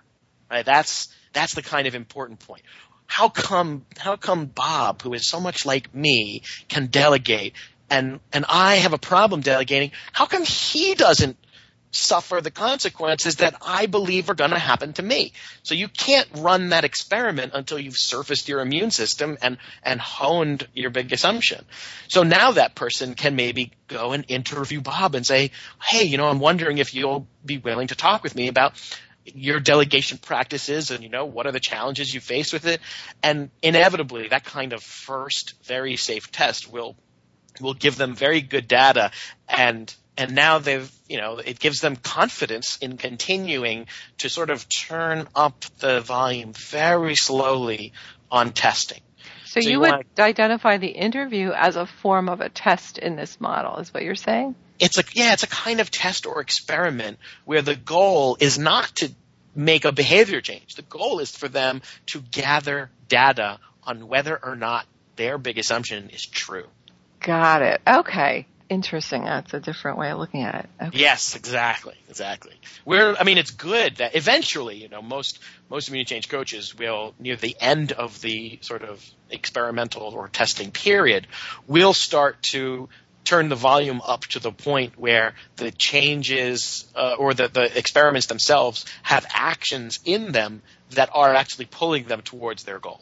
Right? 0.51 0.65
That's, 0.65 1.09
that's 1.33 1.55
the 1.55 1.63
kind 1.63 1.87
of 1.87 1.95
important 1.95 2.41
point. 2.41 2.63
How 3.07 3.29
come, 3.29 3.85
how 3.99 4.17
come 4.17 4.47
Bob, 4.47 5.03
who 5.03 5.13
is 5.13 5.29
so 5.29 5.39
much 5.39 5.67
like 5.67 5.95
me, 5.95 6.43
can 6.69 6.87
delegate 6.87 7.55
and, 7.93 8.21
and 8.33 8.45
I 8.49 8.77
have 8.77 8.95
a 8.95 8.99
problem 8.99 9.43
delegating? 9.43 9.93
How 10.13 10.27
come 10.27 10.45
he 10.45 10.95
doesn't 10.95 11.37
suffer 11.93 12.41
the 12.41 12.51
consequences 12.51 13.37
that 13.37 13.55
I 13.61 13.85
believe 13.85 14.31
are 14.31 14.35
going 14.35 14.51
to 14.51 14.59
happen 14.59 14.95
to 14.95 15.03
me. 15.03 15.33
So 15.63 15.75
you 15.75 15.89
can't 15.89 16.27
run 16.39 16.71
that 16.71 16.85
experiment 16.85 17.53
until 17.55 17.79
you've 17.79 17.99
surfaced 17.99 18.49
your 18.49 18.61
immune 18.61 18.91
system 18.91 19.37
and, 19.43 19.59
and 19.83 20.01
honed 20.01 20.67
your 20.73 20.89
big 20.91 21.13
assumption. 21.13 21.65
So 22.09 22.23
now 22.23 22.53
that 22.53 22.75
person 22.75 23.15
can 23.15 23.37
maybe 23.37 23.73
go 23.89 24.13
and 24.13 24.25
interview 24.29 24.81
Bob 24.81 25.15
and 25.15 25.27
say, 25.27 25.51
Hey, 25.83 26.05
you 26.05 26.17
know, 26.17 26.29
I'm 26.29 26.41
wondering 26.41 26.79
if 26.79 26.95
you'll 26.95 27.27
be 27.45 27.59
willing 27.59 27.89
to 27.89 27.95
talk 27.95 28.23
with 28.23 28.35
me 28.35 28.49
about 28.49 28.73
your 29.25 29.61
delegation 29.61 30.19
practices 30.19 30.91
and 30.91 31.05
you 31.05 31.09
know 31.09 31.27
what 31.27 31.47
are 31.47 31.53
the 31.53 31.61
challenges 31.61 32.13
you 32.13 32.21
face 32.21 32.53
with 32.53 32.67
it 32.67 32.81
and 33.23 33.51
inevitably 33.63 34.27
that 34.27 34.43
kind 34.43 34.73
of 34.73 34.83
first 34.83 35.55
very 35.63 35.95
safe 35.95 36.33
test 36.33 36.73
will 36.73 36.97
will 37.61 37.75
give 37.75 37.97
them 37.97 38.15
very 38.15 38.41
good 38.41 38.69
data 38.69 39.11
and 39.49 39.95
and 40.17 40.35
now 40.35 40.59
they've 40.59 40.91
you 41.09 41.19
know 41.19 41.39
it 41.39 41.59
gives 41.59 41.81
them 41.81 41.97
confidence 41.97 42.79
in 42.79 42.97
continuing 42.97 43.87
to 44.19 44.29
sort 44.29 44.51
of 44.51 44.67
turn 44.69 45.27
up 45.35 45.65
the 45.79 46.01
volume 46.01 46.53
very 46.53 47.15
slowly 47.15 47.93
on 48.31 48.53
testing 48.53 49.01
so, 49.45 49.61
so 49.61 49.67
you, 49.67 49.73
you, 49.73 49.81
would 49.81 49.91
want 49.91 50.07
identify 50.19 50.79
the 50.79 50.89
interview 50.89 51.51
as 51.53 51.77
a 51.77 51.87
form 51.87 52.29
of 52.29 52.41
a 52.41 52.49
test 52.49 52.99
in 52.99 53.17
this 53.17 53.41
model 53.41 53.77
is 53.79 53.93
what 53.93 54.03
you're 54.03 54.15
saying 54.15 54.55
it's 54.83 54.99
a 54.99 55.05
yeah, 55.15 55.33
it's 55.33 55.45
a 55.45 55.49
kind 55.49 55.79
of 55.81 55.93
test 55.93 56.27
or 56.27 56.41
experiment 56.41 57.19
where 57.45 57.63
the 57.63 57.77
goal 57.77 58.37
is 58.41 58.59
not 58.59 58.87
to 58.97 59.13
make 59.55 59.85
a 59.85 59.93
behavior 59.93 60.41
change. 60.41 60.75
The 60.75 60.83
goal 60.83 61.21
is 61.21 61.35
for 61.35 61.47
them 61.47 61.83
to 62.07 62.21
gather 62.21 62.91
data 63.07 63.61
on 63.85 64.09
whether 64.09 64.37
or 64.43 64.57
not 64.57 64.87
their 65.15 65.39
big 65.39 65.59
assumption 65.59 66.11
is 66.11 66.27
true. 66.27 66.67
Got 67.23 67.63
it. 67.63 67.81
Okay. 67.87 68.47
Interesting. 68.69 69.25
That's 69.25 69.53
a 69.53 69.61
different 69.61 69.99
way 69.99 70.11
of 70.11 70.19
looking 70.19 70.43
at 70.45 70.65
it. 70.65 70.71
Okay. 70.83 70.99
Yes, 70.99 71.37
exactly, 71.37 71.95
exactly. 72.09 72.55
We're, 72.87 73.15
I 73.15 73.25
mean, 73.25 73.37
it's 73.37 73.51
good 73.51 73.97
that 73.97 74.17
eventually, 74.17 74.77
you 74.77 74.89
know, 74.89 75.03
most 75.03 75.41
most 75.69 75.91
immune 75.91 76.07
change 76.07 76.31
coaches 76.31 76.75
will 76.75 77.15
near 77.19 77.37
the 77.37 77.55
end 77.61 77.93
of 77.93 78.21
the 78.23 78.59
sort 78.63 78.83
of 78.83 79.05
experimental 79.31 80.05
or 80.05 80.29
testing 80.29 80.71
period 80.71 81.27
will 81.67 81.93
start 81.93 82.43
to 82.45 82.89
turn 83.25 83.51
the 83.51 83.57
volume 83.57 84.01
up 84.05 84.23
to 84.23 84.39
the 84.39 84.51
point 84.51 84.99
where 84.99 85.35
the 85.57 85.71
changes 85.71 86.87
uh, 86.97 87.15
or 87.19 87.35
the, 87.35 87.49
the 87.49 87.79
experiments 87.79 88.27
themselves 88.27 88.87
have 89.03 89.27
actions 89.35 90.01
in 90.05 90.33
them 90.33 90.63
that 90.91 91.11
are 91.13 91.35
actually 91.35 91.67
pulling 91.67 92.05
them 92.05 92.23
towards 92.23 92.65
their 92.65 92.79
goal. 92.79 93.01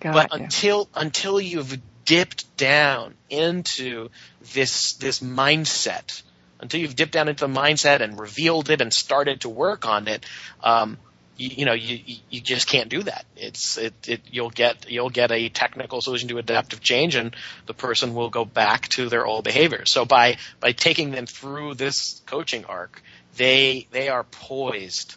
Got 0.00 0.14
but 0.14 0.38
you. 0.38 0.44
until 0.44 0.88
until 0.94 1.40
you've 1.40 1.78
dipped 2.08 2.56
down 2.56 3.14
into 3.28 4.08
this 4.54 4.94
this 4.94 5.20
mindset, 5.20 6.22
until 6.58 6.80
you've 6.80 6.96
dipped 6.96 7.12
down 7.12 7.28
into 7.28 7.46
the 7.46 7.52
mindset 7.52 8.00
and 8.00 8.18
revealed 8.18 8.70
it 8.70 8.80
and 8.80 8.94
started 8.94 9.42
to 9.42 9.50
work 9.50 9.86
on 9.86 10.08
it, 10.08 10.24
um, 10.64 10.96
you, 11.36 11.50
you 11.58 11.64
know 11.66 11.74
you 11.74 12.16
you 12.30 12.40
just 12.40 12.66
can't 12.66 12.88
do 12.88 13.02
that. 13.02 13.26
It's 13.36 13.76
it, 13.76 13.92
it 14.08 14.22
you'll 14.32 14.48
get 14.48 14.90
you'll 14.90 15.10
get 15.10 15.30
a 15.30 15.50
technical 15.50 16.00
solution 16.00 16.30
to 16.30 16.38
adaptive 16.38 16.80
change, 16.80 17.14
and 17.14 17.36
the 17.66 17.74
person 17.74 18.14
will 18.14 18.30
go 18.30 18.46
back 18.46 18.88
to 18.96 19.10
their 19.10 19.26
old 19.26 19.44
behavior. 19.44 19.84
So 19.84 20.06
by 20.06 20.38
by 20.60 20.72
taking 20.72 21.10
them 21.10 21.26
through 21.26 21.74
this 21.74 22.22
coaching 22.24 22.64
arc, 22.64 23.02
they 23.36 23.86
they 23.90 24.08
are 24.08 24.24
poised 24.24 25.16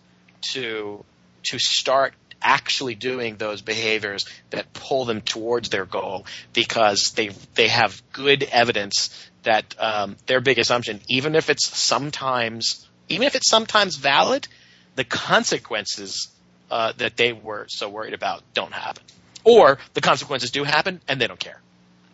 to 0.51 1.05
to 1.43 1.57
start 1.57 2.13
actually 2.41 2.95
doing 2.95 3.37
those 3.37 3.61
behaviors 3.61 4.25
that 4.49 4.73
pull 4.73 5.05
them 5.05 5.21
towards 5.21 5.69
their 5.69 5.85
goal 5.85 6.25
because 6.53 7.11
they 7.11 7.29
they 7.55 7.67
have 7.67 8.01
good 8.11 8.43
evidence 8.43 9.29
that 9.43 9.75
um, 9.79 10.15
their 10.27 10.39
big 10.39 10.59
assumption, 10.59 10.99
even 11.07 11.35
if 11.35 11.49
it's 11.49 11.67
sometimes 11.67 12.87
even 13.09 13.27
if 13.27 13.35
it's 13.35 13.49
sometimes 13.49 13.97
valid, 13.97 14.47
the 14.95 15.03
consequences 15.03 16.29
uh, 16.69 16.93
that 16.97 17.17
they 17.17 17.33
were 17.33 17.65
so 17.67 17.89
worried 17.89 18.13
about 18.13 18.41
don't 18.53 18.73
happen, 18.73 19.03
or 19.43 19.77
the 19.93 20.01
consequences 20.01 20.51
do 20.51 20.63
happen 20.63 21.01
and 21.07 21.19
they 21.19 21.27
don't 21.27 21.39
care. 21.39 21.59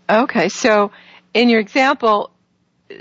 Okay, 0.10 0.50
so 0.50 0.92
in 1.34 1.50
your 1.50 1.60
example, 1.60 2.32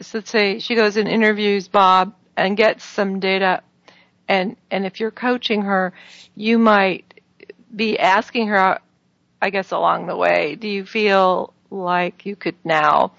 so 0.01 0.19
let's 0.19 0.31
say 0.31 0.59
she 0.59 0.75
goes 0.75 0.97
and 0.97 1.09
interviews 1.09 1.69
Bob 1.69 2.15
and 2.37 2.57
gets 2.57 2.85
some 2.85 3.21
data, 3.21 3.63
and 4.29 4.57
and 4.71 4.85
if 4.85 5.01
you're 5.01 5.11
coaching 5.11 5.63
her, 5.63 5.93
you 6.35 6.59
might 6.59 7.06
be 7.77 7.99
asking 7.99 8.49
her, 8.49 8.81
I 9.41 9.51
guess 9.51 9.71
along 9.71 10.07
the 10.07 10.17
way, 10.17 10.57
do 10.57 10.67
you 10.67 10.85
feel 10.85 11.53
like 11.71 12.27
you 12.27 12.35
could 12.35 12.57
now 12.65 13.13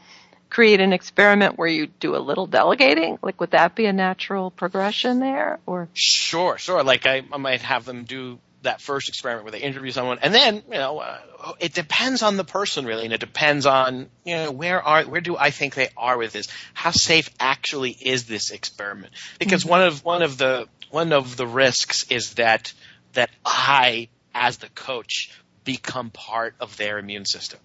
create 0.50 0.80
an 0.80 0.94
experiment 0.94 1.58
where 1.58 1.68
you 1.68 1.88
do 1.88 2.16
a 2.16 2.20
little 2.20 2.48
delegating? 2.48 3.20
Like, 3.22 3.40
would 3.40 3.52
that 3.52 3.76
be 3.76 3.86
a 3.86 3.94
natural 3.94 4.50
progression 4.50 5.20
there? 5.20 5.60
Or 5.66 5.88
sure, 5.94 6.58
sure. 6.58 6.84
Like, 6.84 7.06
I, 7.06 7.24
I 7.32 7.38
might 7.38 7.62
have 7.62 7.86
them 7.86 8.04
do 8.04 8.40
that 8.64 8.82
first 8.82 9.08
experiment 9.08 9.46
where 9.46 9.52
they 9.52 9.62
interview 9.62 9.92
someone, 9.92 10.20
and 10.22 10.34
then 10.34 10.56
you 10.68 10.74
know, 10.74 11.00
uh, 11.00 11.54
it 11.60 11.74
depends 11.74 12.24
on 12.24 12.38
the 12.38 12.44
person 12.44 12.86
really, 12.86 13.06
and 13.06 13.14
it 13.14 13.20
depends 13.20 13.66
on 13.66 14.10
you 14.26 14.36
know 14.36 14.52
where 14.52 14.82
are 14.82 15.04
where 15.04 15.22
do 15.22 15.38
I 15.38 15.52
think 15.52 15.76
they 15.76 15.90
are 15.96 16.18
with 16.18 16.34
this? 16.34 16.48
How 16.74 16.92
safe 16.92 17.30
actually 17.40 17.92
is 17.92 18.26
this 18.26 18.52
experiment? 18.52 19.14
Because 19.40 19.62
mm-hmm. 19.62 19.70
one 19.70 19.82
of 19.84 20.04
one 20.04 20.22
of 20.24 20.38
the 20.38 20.68
one 20.90 21.14
of 21.14 21.38
the 21.38 21.48
risks 21.48 22.10
is 22.10 22.34
that 22.34 22.74
that 23.14 23.30
I, 23.46 24.10
as 24.38 24.58
the 24.58 24.70
coach, 24.70 25.32
become 25.64 26.12
part 26.12 26.56
of 26.60 26.78
their 26.78 27.00
immune 27.00 27.26
system, 27.26 27.60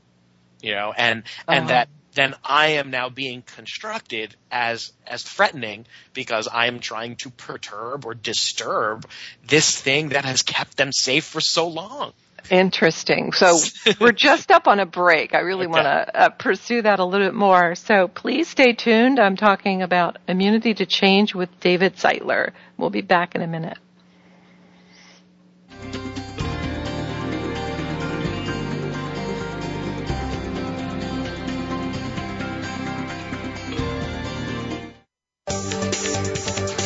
you 0.60 0.72
know, 0.72 0.92
and 0.96 1.22
and 1.46 1.64
uh-huh. 1.64 1.68
that 1.68 1.88
then 2.14 2.34
I 2.44 2.72
am 2.72 2.90
now 2.90 3.08
being 3.08 3.42
constructed 3.42 4.34
as 4.50 4.92
as 5.06 5.22
threatening 5.22 5.86
because 6.12 6.48
I 6.48 6.66
am 6.66 6.80
trying 6.80 7.16
to 7.16 7.30
perturb 7.30 8.04
or 8.06 8.14
disturb 8.14 9.06
this 9.46 9.80
thing 9.80 10.10
that 10.10 10.24
has 10.24 10.42
kept 10.42 10.76
them 10.76 10.92
safe 10.92 11.24
for 11.24 11.40
so 11.40 11.68
long. 11.68 12.12
Interesting. 12.50 13.32
So 13.32 13.58
we're 14.00 14.12
just 14.30 14.50
up 14.50 14.66
on 14.66 14.80
a 14.80 14.86
break. 14.86 15.32
I 15.32 15.40
really 15.40 15.66
Okay. 15.66 15.72
want 15.72 15.84
to 15.84 16.20
uh, 16.22 16.28
pursue 16.30 16.82
that 16.82 16.98
a 16.98 17.04
little 17.04 17.28
bit 17.28 17.34
more. 17.34 17.76
So 17.76 18.08
please 18.08 18.48
stay 18.48 18.72
tuned. 18.72 19.20
I'm 19.20 19.36
talking 19.36 19.80
about 19.82 20.18
immunity 20.26 20.74
to 20.74 20.86
change 20.86 21.34
with 21.36 21.48
David 21.60 21.94
Zeitler. 21.96 22.50
We'll 22.76 22.90
be 22.90 23.00
back 23.00 23.36
in 23.36 23.42
a 23.42 23.46
minute. 23.46 23.78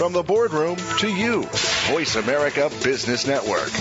From 0.06 0.12
the 0.12 0.22
boardroom 0.22 0.76
to 1.00 1.08
you, 1.08 1.42
Voice 1.90 2.14
America 2.14 2.70
Business 2.84 3.26
Network. 3.26 3.72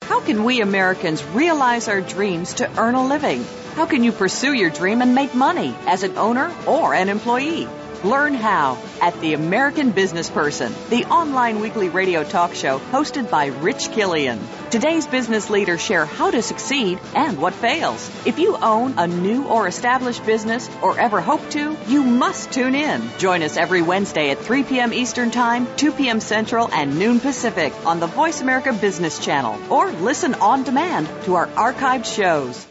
How 0.00 0.20
can 0.20 0.42
we 0.42 0.62
Americans 0.62 1.22
realize 1.22 1.86
our 1.86 2.00
dreams 2.00 2.54
to 2.54 2.80
earn 2.80 2.94
a 2.94 3.06
living? 3.06 3.44
How 3.74 3.84
can 3.84 4.02
you 4.02 4.10
pursue 4.10 4.54
your 4.54 4.70
dream 4.70 5.02
and 5.02 5.14
make 5.14 5.34
money 5.34 5.74
as 5.86 6.02
an 6.02 6.16
owner 6.16 6.50
or 6.66 6.94
an 6.94 7.10
employee? 7.10 7.68
Learn 8.06 8.34
how 8.34 8.78
at 9.02 9.20
The 9.20 9.34
American 9.34 9.90
Business 9.90 10.30
Person, 10.30 10.72
the 10.90 11.06
online 11.06 11.58
weekly 11.58 11.88
radio 11.88 12.22
talk 12.22 12.54
show 12.54 12.78
hosted 12.78 13.28
by 13.28 13.46
Rich 13.46 13.90
Killian. 13.90 14.38
Today's 14.70 15.08
business 15.08 15.50
leaders 15.50 15.80
share 15.80 16.06
how 16.06 16.30
to 16.30 16.40
succeed 16.40 17.00
and 17.16 17.36
what 17.36 17.52
fails. 17.52 18.08
If 18.24 18.38
you 18.38 18.56
own 18.58 18.94
a 18.96 19.08
new 19.08 19.46
or 19.46 19.66
established 19.66 20.24
business 20.24 20.70
or 20.82 20.96
ever 21.00 21.20
hope 21.20 21.50
to, 21.50 21.76
you 21.88 22.04
must 22.04 22.52
tune 22.52 22.76
in. 22.76 23.02
Join 23.18 23.42
us 23.42 23.56
every 23.56 23.82
Wednesday 23.82 24.30
at 24.30 24.38
3 24.38 24.62
p.m. 24.62 24.92
Eastern 24.92 25.32
Time, 25.32 25.66
2 25.76 25.90
p.m. 25.90 26.20
Central, 26.20 26.72
and 26.72 27.00
noon 27.00 27.18
Pacific 27.18 27.72
on 27.84 27.98
the 27.98 28.06
Voice 28.06 28.40
America 28.40 28.72
Business 28.72 29.18
Channel 29.18 29.58
or 29.68 29.90
listen 29.90 30.34
on 30.34 30.62
demand 30.62 31.08
to 31.24 31.34
our 31.34 31.48
archived 31.48 32.04
shows. 32.04 32.66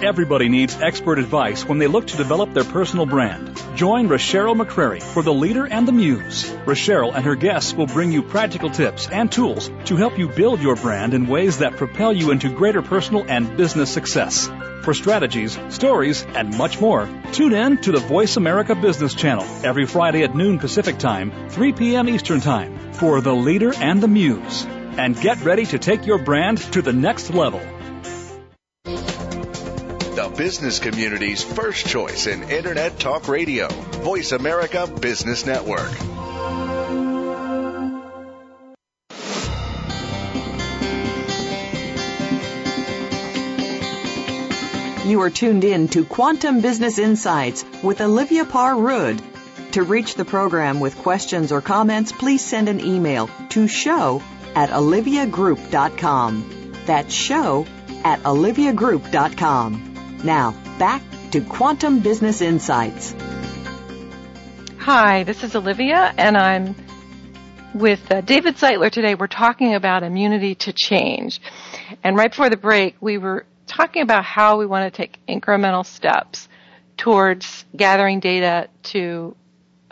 Everybody 0.00 0.48
needs 0.48 0.80
expert 0.80 1.18
advice 1.18 1.64
when 1.64 1.78
they 1.78 1.88
look 1.88 2.06
to 2.06 2.16
develop 2.16 2.54
their 2.54 2.62
personal 2.62 3.04
brand. 3.04 3.60
Join 3.74 4.06
Rochelle 4.06 4.54
McCrary 4.54 5.02
for 5.02 5.24
The 5.24 5.34
Leader 5.34 5.66
and 5.66 5.88
the 5.88 5.92
Muse. 5.92 6.48
Rochelle 6.64 7.10
and 7.10 7.24
her 7.24 7.34
guests 7.34 7.74
will 7.74 7.88
bring 7.88 8.12
you 8.12 8.22
practical 8.22 8.70
tips 8.70 9.08
and 9.08 9.30
tools 9.30 9.72
to 9.86 9.96
help 9.96 10.16
you 10.16 10.28
build 10.28 10.62
your 10.62 10.76
brand 10.76 11.14
in 11.14 11.26
ways 11.26 11.58
that 11.58 11.76
propel 11.76 12.12
you 12.12 12.30
into 12.30 12.48
greater 12.48 12.80
personal 12.80 13.24
and 13.26 13.56
business 13.56 13.92
success. 13.92 14.48
For 14.84 14.94
strategies, 14.94 15.58
stories, 15.68 16.24
and 16.28 16.56
much 16.56 16.80
more, 16.80 17.08
tune 17.32 17.52
in 17.52 17.78
to 17.78 17.90
the 17.90 17.98
Voice 17.98 18.36
America 18.36 18.76
Business 18.76 19.14
Channel 19.14 19.46
every 19.64 19.86
Friday 19.86 20.22
at 20.22 20.32
noon 20.32 20.60
Pacific 20.60 20.98
Time, 20.98 21.32
3 21.48 21.72
p.m. 21.72 22.08
Eastern 22.08 22.40
Time 22.40 22.92
for 22.92 23.20
The 23.20 23.34
Leader 23.34 23.74
and 23.74 24.00
the 24.00 24.06
Muse. 24.06 24.64
And 24.96 25.20
get 25.20 25.42
ready 25.42 25.66
to 25.66 25.78
take 25.80 26.06
your 26.06 26.18
brand 26.18 26.58
to 26.72 26.82
the 26.82 26.92
next 26.92 27.34
level. 27.34 27.60
Business 30.38 30.78
community's 30.78 31.42
first 31.42 31.88
choice 31.88 32.28
in 32.28 32.48
Internet 32.48 33.00
Talk 33.00 33.26
Radio. 33.26 33.66
Voice 34.04 34.30
America 34.30 34.86
Business 34.86 35.44
Network. 35.44 35.90
You 45.04 45.22
are 45.22 45.30
tuned 45.30 45.64
in 45.64 45.88
to 45.88 46.04
Quantum 46.04 46.60
Business 46.60 47.00
Insights 47.00 47.64
with 47.82 48.00
Olivia 48.00 48.44
Parr 48.44 48.76
Rud. 48.76 49.20
To 49.72 49.82
reach 49.82 50.14
the 50.14 50.24
program 50.24 50.78
with 50.78 50.96
questions 50.98 51.50
or 51.50 51.60
comments, 51.60 52.12
please 52.12 52.44
send 52.44 52.68
an 52.68 52.78
email 52.78 53.28
to 53.48 53.66
show 53.66 54.22
at 54.54 54.70
oliviagroup.com. 54.70 56.74
That's 56.86 57.12
show 57.12 57.66
at 58.04 58.22
oliviagroup.com. 58.22 59.87
Now, 60.24 60.50
back 60.80 61.00
to 61.30 61.40
Quantum 61.40 62.00
Business 62.00 62.40
Insights. 62.40 63.14
Hi, 64.78 65.22
this 65.22 65.44
is 65.44 65.54
Olivia, 65.54 66.12
and 66.18 66.36
I'm 66.36 66.74
with 67.72 68.00
uh, 68.10 68.20
David 68.22 68.56
Zeitler 68.56 68.90
today. 68.90 69.14
We're 69.14 69.28
talking 69.28 69.74
about 69.74 70.02
immunity 70.02 70.56
to 70.56 70.72
change. 70.72 71.40
And 72.02 72.16
right 72.16 72.30
before 72.30 72.50
the 72.50 72.56
break, 72.56 72.96
we 73.00 73.16
were 73.16 73.46
talking 73.68 74.02
about 74.02 74.24
how 74.24 74.58
we 74.58 74.66
want 74.66 74.92
to 74.92 74.96
take 74.96 75.20
incremental 75.28 75.86
steps 75.86 76.48
towards 76.96 77.64
gathering 77.76 78.18
data 78.18 78.68
to 78.84 79.36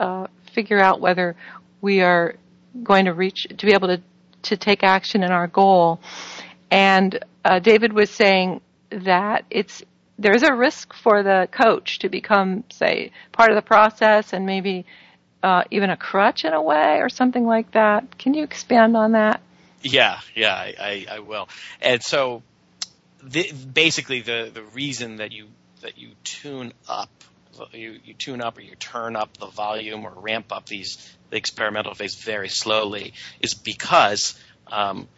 uh, 0.00 0.26
figure 0.52 0.80
out 0.80 1.00
whether 1.00 1.36
we 1.80 2.00
are 2.00 2.34
going 2.82 3.04
to 3.04 3.12
reach, 3.12 3.46
to 3.56 3.64
be 3.64 3.74
able 3.74 3.88
to, 3.88 4.02
to 4.42 4.56
take 4.56 4.82
action 4.82 5.22
in 5.22 5.30
our 5.30 5.46
goal. 5.46 6.00
And 6.68 7.24
uh, 7.44 7.60
David 7.60 7.92
was 7.92 8.10
saying 8.10 8.60
that 8.90 9.44
it's 9.50 9.84
there's 10.18 10.42
a 10.42 10.54
risk 10.54 10.94
for 10.94 11.22
the 11.22 11.48
coach 11.50 12.00
to 12.00 12.08
become, 12.08 12.64
say, 12.70 13.12
part 13.32 13.50
of 13.50 13.56
the 13.56 13.62
process 13.62 14.32
and 14.32 14.46
maybe 14.46 14.86
uh, 15.42 15.64
even 15.70 15.90
a 15.90 15.96
crutch 15.96 16.44
in 16.44 16.52
a 16.52 16.62
way 16.62 16.98
or 17.00 17.08
something 17.08 17.46
like 17.46 17.72
that. 17.72 18.18
Can 18.18 18.34
you 18.34 18.42
expand 18.42 18.96
on 18.96 19.12
that? 19.12 19.40
Yeah, 19.82 20.18
yeah, 20.34 20.54
I, 20.54 20.74
I, 20.78 21.06
I 21.16 21.18
will. 21.20 21.48
And 21.80 22.02
so, 22.02 22.42
the, 23.22 23.52
basically, 23.52 24.22
the 24.22 24.50
the 24.52 24.62
reason 24.62 25.16
that 25.16 25.32
you 25.32 25.48
that 25.82 25.98
you 25.98 26.10
tune 26.24 26.72
up, 26.88 27.10
you 27.72 28.00
you 28.04 28.14
tune 28.14 28.40
up 28.40 28.58
or 28.58 28.62
you 28.62 28.74
turn 28.76 29.16
up 29.16 29.36
the 29.36 29.46
volume 29.46 30.04
or 30.04 30.12
ramp 30.16 30.50
up 30.50 30.66
these 30.66 31.14
the 31.30 31.36
experimental 31.36 31.94
phase 31.94 32.14
very 32.14 32.48
slowly 32.48 33.14
is 33.40 33.54
because 33.54 34.38
um, 34.68 35.08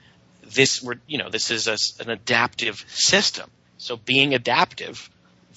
this 0.42 0.86
you 1.06 1.18
know 1.18 1.28
this 1.30 1.50
is 1.50 1.68
a, 1.68 1.76
an 2.02 2.10
adaptive 2.10 2.84
system. 2.88 3.48
So 3.78 3.96
being 3.96 4.34
adaptive, 4.34 5.08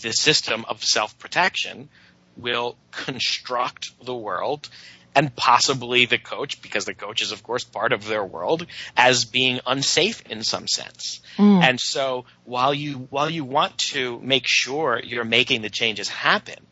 the 0.02 0.12
system 0.12 0.66
of 0.68 0.84
self 0.84 1.18
protection 1.20 1.90
will 2.38 2.78
construct 2.92 3.92
the 4.04 4.16
world 4.16 4.70
and 5.14 5.36
possibly 5.36 6.06
the 6.06 6.18
coach, 6.18 6.62
because 6.62 6.86
the 6.86 6.94
coach 6.94 7.22
is 7.22 7.32
of 7.32 7.44
course 7.44 7.64
part 7.64 7.92
of 7.92 8.08
their 8.08 8.24
world, 8.24 8.66
as 8.96 9.26
being 9.26 9.60
unsafe 9.68 10.22
in 10.30 10.44
some 10.44 10.68
sense. 10.68 11.22
Mm. 11.38 11.62
And 11.62 11.80
so 11.80 12.26
while 12.46 12.74
you 12.74 13.08
while 13.10 13.30
you 13.30 13.44
want 13.44 13.78
to 13.94 14.20
make 14.22 14.46
sure 14.46 15.02
you're 15.04 15.26
making 15.26 15.64
the 15.64 15.70
changes 15.70 16.08
happen, 16.08 16.66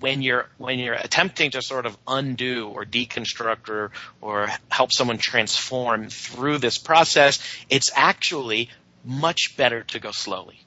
when 0.00 0.22
you're 0.22 0.48
when 0.58 0.78
you're 0.78 0.94
attempting 0.94 1.50
to 1.52 1.62
sort 1.62 1.86
of 1.86 1.96
undo 2.06 2.68
or 2.68 2.84
deconstruct 2.84 3.68
or 3.68 3.90
or 4.20 4.48
help 4.70 4.92
someone 4.92 5.18
transform 5.18 6.08
through 6.08 6.58
this 6.58 6.78
process, 6.78 7.38
it's 7.68 7.90
actually 7.94 8.70
much 9.04 9.56
better 9.56 9.82
to 9.84 9.98
go 9.98 10.10
slowly. 10.10 10.60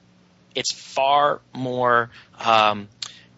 It's 0.54 0.72
far 0.72 1.40
more 1.52 2.10
um, 2.38 2.88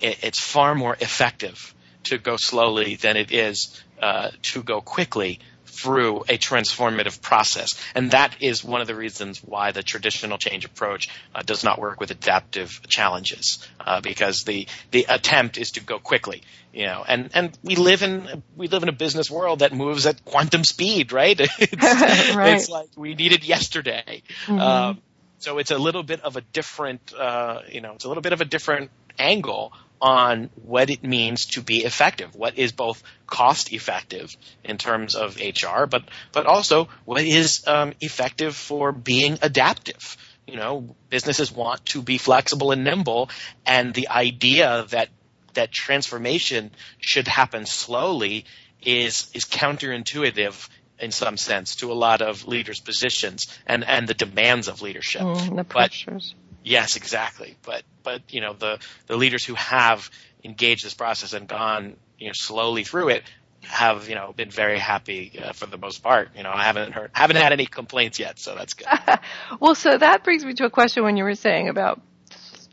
it, 0.00 0.18
it's 0.22 0.40
far 0.40 0.74
more 0.74 0.96
effective 1.00 1.74
to 2.04 2.18
go 2.18 2.36
slowly 2.36 2.96
than 2.96 3.16
it 3.16 3.32
is 3.32 3.82
uh, 4.00 4.30
to 4.42 4.62
go 4.62 4.80
quickly 4.80 5.40
through 5.76 6.20
a 6.22 6.38
transformative 6.38 7.20
process. 7.20 7.80
And 7.94 8.10
that 8.12 8.36
is 8.40 8.64
one 8.64 8.80
of 8.80 8.86
the 8.86 8.94
reasons 8.94 9.42
why 9.42 9.72
the 9.72 9.82
traditional 9.82 10.38
change 10.38 10.64
approach 10.64 11.08
uh, 11.34 11.42
does 11.42 11.62
not 11.64 11.78
work 11.78 12.00
with 12.00 12.10
adaptive 12.10 12.80
challenges, 12.88 13.66
uh, 13.80 14.00
because 14.00 14.44
the, 14.44 14.66
the 14.90 15.06
attempt 15.08 15.58
is 15.58 15.72
to 15.72 15.80
go 15.80 15.98
quickly. 15.98 16.42
You 16.72 16.86
know, 16.86 17.04
and, 17.08 17.30
and 17.32 17.58
we 17.62 17.76
live 17.76 18.02
in 18.02 18.42
we 18.54 18.68
live 18.68 18.82
in 18.82 18.90
a 18.90 18.92
business 18.92 19.30
world 19.30 19.60
that 19.60 19.72
moves 19.72 20.04
at 20.04 20.22
quantum 20.26 20.62
speed, 20.62 21.10
right? 21.10 21.40
it's, 21.58 22.36
Right. 22.36 22.54
it's 22.54 22.68
like 22.68 22.88
we 22.96 23.14
need 23.14 23.32
it 23.32 23.44
yesterday. 23.44 24.22
Um, 24.46 25.00
so 25.38 25.56
it's 25.58 25.70
a 25.70 25.78
little 25.78 26.02
bit 26.02 26.20
of 26.20 26.36
a 26.36 26.42
different, 26.42 27.14
uh, 27.14 27.60
you 27.70 27.80
know, 27.80 27.94
it's 27.94 28.04
a 28.04 28.08
little 28.08 28.22
bit 28.22 28.32
of 28.34 28.42
a 28.42 28.44
different 28.44 28.90
angle 29.18 29.72
on 30.00 30.50
what 30.54 30.90
it 30.90 31.02
means 31.02 31.46
to 31.46 31.62
be 31.62 31.84
effective. 31.84 32.34
What 32.34 32.58
is 32.58 32.72
both 32.72 33.02
cost 33.26 33.72
effective 33.72 34.36
in 34.64 34.78
terms 34.78 35.14
of 35.14 35.36
HR, 35.36 35.86
but 35.86 36.04
but 36.32 36.46
also 36.46 36.88
what 37.04 37.22
is 37.22 37.66
um, 37.66 37.92
effective 38.00 38.54
for 38.54 38.92
being 38.92 39.38
adaptive. 39.42 40.16
You 40.46 40.56
know, 40.56 40.94
businesses 41.10 41.50
want 41.50 41.84
to 41.86 42.02
be 42.02 42.18
flexible 42.18 42.70
and 42.70 42.84
nimble, 42.84 43.30
and 43.64 43.92
the 43.94 44.08
idea 44.08 44.86
that 44.90 45.08
that 45.54 45.72
transformation 45.72 46.70
should 46.98 47.26
happen 47.26 47.66
slowly 47.66 48.44
is 48.82 49.30
is 49.34 49.44
counterintuitive 49.44 50.68
in 50.98 51.10
some 51.10 51.36
sense 51.36 51.76
to 51.76 51.92
a 51.92 51.94
lot 51.94 52.22
of 52.22 52.46
leaders' 52.46 52.80
positions 52.80 53.46
and 53.66 53.84
and 53.84 54.06
the 54.06 54.14
demands 54.14 54.68
of 54.68 54.82
leadership. 54.82 55.22
Mm, 55.22 55.56
the 55.56 55.64
But 55.64 55.68
pressures. 55.68 56.34
Yes, 56.66 56.96
exactly. 56.96 57.56
But 57.64 57.84
but 58.02 58.22
you 58.34 58.40
know 58.40 58.52
the 58.52 58.80
the 59.06 59.16
leaders 59.16 59.44
who 59.44 59.54
have 59.54 60.10
engaged 60.42 60.84
this 60.84 60.94
process 60.94 61.32
and 61.32 61.46
gone 61.46 61.96
you 62.18 62.26
know 62.26 62.32
slowly 62.34 62.82
through 62.82 63.10
it 63.10 63.22
have 63.62 64.08
you 64.08 64.16
know 64.16 64.32
been 64.32 64.50
very 64.50 64.80
happy 64.80 65.40
uh, 65.42 65.52
for 65.52 65.66
the 65.66 65.78
most 65.78 66.02
part. 66.02 66.30
You 66.36 66.42
know 66.42 66.50
I 66.52 66.64
haven't 66.64 66.92
heard 66.92 67.12
haven't 67.12 67.36
had 67.36 67.52
any 67.52 67.66
complaints 67.66 68.18
yet, 68.18 68.40
so 68.40 68.56
that's 68.56 68.74
good. 68.74 68.88
Well, 69.60 69.76
so 69.76 69.96
that 69.96 70.24
brings 70.24 70.44
me 70.44 70.54
to 70.54 70.64
a 70.64 70.70
question 70.70 71.04
when 71.04 71.16
you 71.16 71.22
were 71.22 71.36
saying 71.36 71.68
about 71.68 72.00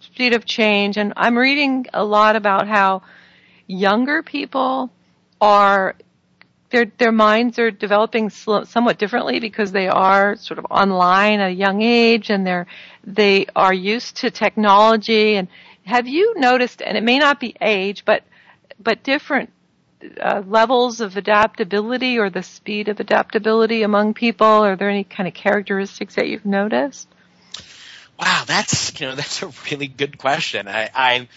speed 0.01 0.33
of 0.33 0.43
change, 0.43 0.97
and 0.97 1.13
I'm 1.15 1.37
reading 1.37 1.85
a 1.93 2.03
lot 2.03 2.35
about 2.35 2.67
how 2.67 3.03
younger 3.67 4.23
people 4.23 4.91
are 5.39 5.95
their 6.74 6.86
their 6.97 7.11
minds 7.11 7.59
are 7.59 7.69
developing 7.69 8.32
somewhat 8.32 8.97
differently 8.97 9.39
because 9.39 9.71
they 9.71 9.88
are 9.88 10.36
sort 10.36 10.57
of 10.57 10.65
online 10.71 11.39
at 11.39 11.51
a 11.51 11.53
young 11.53 11.82
age 11.84 12.32
and 12.32 12.45
they're 12.45 12.65
they 13.03 13.45
are 13.55 13.74
used 13.74 14.17
to 14.17 14.32
technology. 14.32 15.36
And 15.36 15.47
have 15.86 16.07
you 16.07 16.34
noticed 16.38 16.82
and 16.82 16.97
it 16.97 17.03
may 17.03 17.19
not 17.19 17.39
be 17.39 17.55
age 17.61 18.03
but 18.05 18.24
but 18.80 19.03
different 19.03 19.51
uh, 20.19 20.41
levels 20.47 20.99
of 20.99 21.15
adaptability 21.15 22.17
or 22.17 22.32
the 22.32 22.43
speed 22.43 22.89
of 22.89 22.99
adaptability 22.99 23.84
among 23.84 24.15
people? 24.15 24.47
Are 24.47 24.76
there 24.76 24.89
any 24.89 25.03
kind 25.03 25.28
of 25.28 25.36
characteristics 25.36 26.15
that 26.15 26.28
you've 26.28 26.45
noticed? 26.45 27.07
Wow 28.19 28.45
that's 28.47 28.99
you 28.99 29.07
know 29.07 29.15
that's 29.15 29.43
a 29.43 29.51
really 29.69 29.88
good 29.88 30.17
question. 30.17 30.67
I 30.67 30.89
i, 30.95 31.28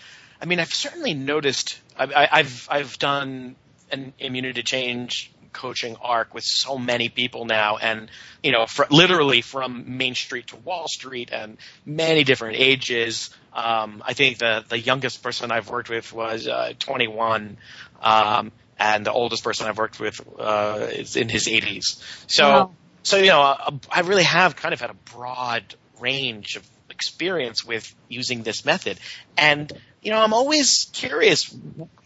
I 0.41 0.47
mean 0.47 0.61
i've 0.61 0.73
certainly 0.73 1.13
noticed 1.13 1.79
I, 1.99 2.27
I've 2.33 2.69
I've 2.71 2.99
done 2.99 3.57
an 3.91 4.13
immunity 4.19 4.63
change 4.63 5.33
coaching 5.53 5.97
arc 6.03 6.35
with 6.35 6.45
so 6.45 6.77
many 6.77 7.09
people 7.09 7.47
now 7.47 7.79
and 7.79 8.11
you 8.43 8.53
know 8.53 8.67
for, 8.67 8.87
literally 8.91 9.41
from 9.41 9.97
main 9.97 10.15
street 10.15 10.49
to 10.49 10.57
wall 10.57 10.87
street 10.87 11.31
and 11.33 11.57
many 11.87 12.25
different 12.25 12.57
ages. 12.59 13.31
Um, 13.55 14.03
i 14.07 14.13
think 14.13 14.39
the 14.39 14.65
the 14.69 14.79
youngest 14.79 15.23
person 15.23 15.51
i've 15.51 15.71
worked 15.71 15.89
with 15.89 16.13
was 16.13 16.47
uh, 16.47 16.75
21 16.79 17.57
um, 18.03 18.53
and 18.79 19.07
the 19.07 19.13
oldest 19.13 19.43
person 19.43 19.67
i've 19.67 19.79
worked 19.79 19.99
with 19.99 20.21
uh, 20.39 20.89
is 20.93 21.17
in 21.17 21.31
his 21.31 21.47
80s 21.47 22.03
so 22.27 22.45
wow. 22.45 22.75
so 23.03 23.17
you 23.17 23.29
know 23.29 23.41
uh, 23.41 23.71
i 23.91 24.01
really 24.01 24.25
have 24.25 24.57
kind 24.57 24.75
of 24.75 24.81
had 24.81 24.91
a 24.91 24.99
broad 25.15 25.75
range 26.01 26.57
of 26.57 26.69
experience 26.97 27.63
with 27.63 27.95
using 28.09 28.43
this 28.43 28.65
method. 28.65 28.99
And 29.37 29.71
you 30.03 30.11
know 30.13 30.21
i'm 30.21 30.33
always 30.33 30.89
curious 30.93 31.55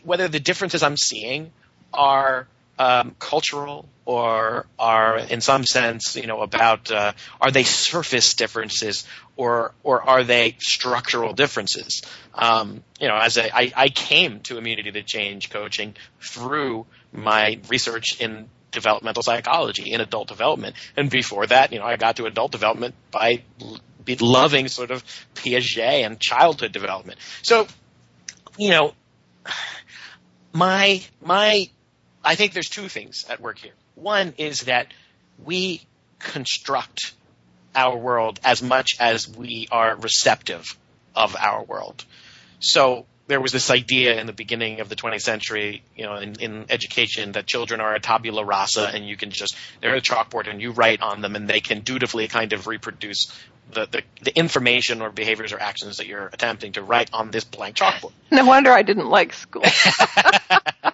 whether 0.05 0.27
the 0.27 0.41
differences 0.41 0.83
i'm 0.83 0.97
seeing 0.97 1.53
are 1.93 2.47
um, 2.79 3.15
cultural 3.19 3.87
or 4.07 4.67
are 4.79 5.19
in 5.19 5.43
some 5.43 5.65
sense, 5.65 6.17
you 6.17 6.27
know, 6.27 6.41
about 6.41 6.91
uh, 6.91 7.13
are 7.41 7.51
they 7.51 7.63
surface 7.63 8.35
differences 8.35 9.07
or 9.37 9.75
or 9.83 10.03
are 10.03 10.25
they 10.25 10.57
structural 10.59 11.35
differences? 11.35 12.03
Um, 12.35 12.83
you 12.99 13.09
know, 13.09 13.17
as 13.17 13.37
a, 13.37 13.55
I, 13.55 13.73
I 13.77 13.89
came 13.91 14.41
to 14.41 14.57
immunity 14.57 14.93
to 14.93 15.03
change 15.03 15.51
coaching 15.51 15.95
through 16.21 16.87
my 17.13 17.61
research 17.69 18.19
in 18.19 18.49
developmental 18.71 19.23
psychology 19.23 19.93
in 19.93 20.01
adult 20.01 20.29
development, 20.29 20.75
and 20.97 21.11
before 21.11 21.47
that, 21.47 21.73
you 21.73 21.81
know, 21.81 21.85
I 21.85 21.97
got 21.97 22.17
to 22.17 22.25
adult 22.25 22.51
development 22.51 22.95
by 23.11 23.43
loving 24.21 24.69
sort 24.69 24.91
of 24.91 25.05
Piaget 25.35 26.07
and 26.07 26.19
childhood 26.19 26.73
development. 26.73 27.19
So, 27.43 27.67
you 28.57 28.71
know, 28.71 28.95
my 30.53 31.03
my 31.23 31.69
I 32.25 32.35
think 32.35 32.53
there's 32.53 32.69
two 32.69 32.89
things 32.89 33.25
at 33.29 33.41
work 33.41 33.59
here. 33.59 33.73
One 33.95 34.35
is 34.37 34.61
that 34.63 34.89
we 35.45 35.83
construct 36.19 37.15
our 37.75 37.97
world 37.97 38.41
as 38.45 38.63
much 38.63 38.97
as 39.01 39.29
we 39.29 39.69
are 39.71 39.97
receptive 39.97 40.77
of 41.15 41.37
our 41.37 41.63
world. 41.63 42.05
So 42.59 43.07
there 43.27 43.41
was 43.41 43.53
this 43.53 43.71
idea 43.71 44.21
in 44.21 44.27
the 44.27 44.33
beginning 44.33 44.81
of 44.81 44.89
the 44.89 44.97
20th 44.97 45.23
century, 45.23 45.83
you 45.97 46.05
know, 46.05 46.17
in, 46.17 46.35
in, 46.41 46.67
education 46.69 47.33
that 47.33 47.47
children 47.47 47.81
are 47.81 47.95
a 47.95 48.01
tabula 48.01 48.45
rasa 48.45 48.91
and 48.93 49.07
you 49.07 49.17
can 49.17 49.31
just, 49.31 49.57
they're 49.81 49.95
a 49.95 50.01
chalkboard 50.01 50.51
and 50.51 50.61
you 50.61 50.73
write 50.73 51.01
on 51.01 51.21
them 51.21 51.37
and 51.37 51.47
they 51.47 51.61
can 51.61 51.81
dutifully 51.81 52.27
kind 52.27 52.53
of 52.53 52.67
reproduce 52.67 53.33
the, 53.71 53.87
the, 53.87 54.03
the 54.23 54.37
information 54.37 55.01
or 55.01 55.11
behaviors 55.11 55.53
or 55.53 55.61
actions 55.61 55.99
that 55.99 56.09
you're 56.09 56.27
attempting 56.33 56.73
to 56.73 56.83
write 56.83 57.09
on 57.13 57.31
this 57.31 57.45
blank 57.45 57.77
chalkboard. 57.77 58.13
No 58.33 58.45
wonder 58.45 58.73
I 58.73 58.83
didn't 58.83 59.09
like 59.09 59.33
school. 59.33 59.63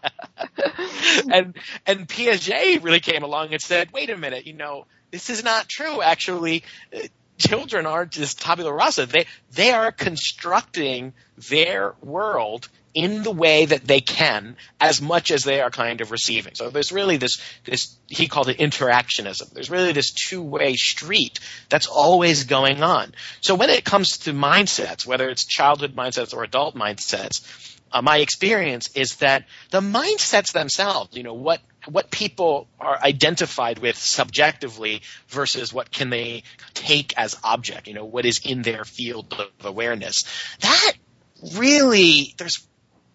and 1.33 1.57
and 1.87 2.09
Piaget 2.09 2.83
really 2.83 3.01
came 3.01 3.23
along 3.23 3.53
and 3.53 3.61
said, 3.61 3.93
"Wait 3.93 4.11
a 4.11 4.17
minute, 4.17 4.47
you 4.47 4.55
know, 4.55 4.87
this 5.11 5.31
is 5.31 5.45
not 5.45 5.69
true. 5.69 6.03
Actually, 6.03 6.65
uh, 6.95 7.01
children 7.39 7.87
aren't 7.87 8.13
just 8.13 8.41
tabula 8.41 8.73
rasa. 8.73 9.07
They 9.07 9.27
they 9.53 9.73
are 9.73 9.93
constructing 9.93 11.13
their 11.49 11.95
world 12.03 12.69
in 12.95 13.23
the 13.23 13.31
way 13.31 13.67
that 13.67 13.87
they 13.87 14.01
can 14.01 14.57
as 14.81 15.03
much 15.03 15.31
as 15.31 15.45
they 15.45 15.61
are 15.61 15.71
kind 15.71 16.01
of 16.01 16.11
receiving. 16.11 16.55
So 16.55 16.71
there's 16.71 16.93
really 16.93 17.19
this 17.19 17.39
this 17.65 17.95
he 18.07 18.27
called 18.27 18.49
it 18.49 18.57
interactionism. 18.57 19.51
There's 19.53 19.71
really 19.71 19.93
this 19.93 20.13
two-way 20.13 20.77
street 20.77 21.39
that's 21.69 21.87
always 21.87 22.45
going 22.45 22.83
on. 22.83 23.13
So 23.43 23.55
when 23.55 23.69
it 23.69 23.85
comes 23.85 24.19
to 24.19 24.33
mindsets, 24.33 25.07
whether 25.07 25.29
it's 25.29 25.45
childhood 25.45 25.95
mindsets 25.95 26.35
or 26.35 26.43
adult 26.43 26.75
mindsets, 26.75 27.43
uh, 27.93 28.03
my 28.03 28.19
experience 28.19 28.89
is 28.95 29.17
that 29.17 29.45
the 29.71 29.81
mindsets 29.81 30.53
themselves, 30.53 31.17
you 31.17 31.23
know, 31.23 31.35
what 31.35 31.61
what 31.89 32.11
people 32.11 32.67
are 32.81 32.99
identified 33.01 33.79
with 33.79 33.97
subjectively 33.97 35.03
versus 35.29 35.73
what 35.73 35.91
can 35.91 36.11
they 36.11 36.43
take 36.75 37.17
as 37.17 37.37
object, 37.45 37.87
you 37.87 37.95
know, 37.95 38.05
what 38.05 38.27
is 38.27 38.41
in 38.45 38.63
their 38.63 38.85
field 38.85 39.33
of 39.33 39.65
awareness. 39.65 40.25
That 40.61 40.93
really, 41.55 42.35
there's 42.39 42.67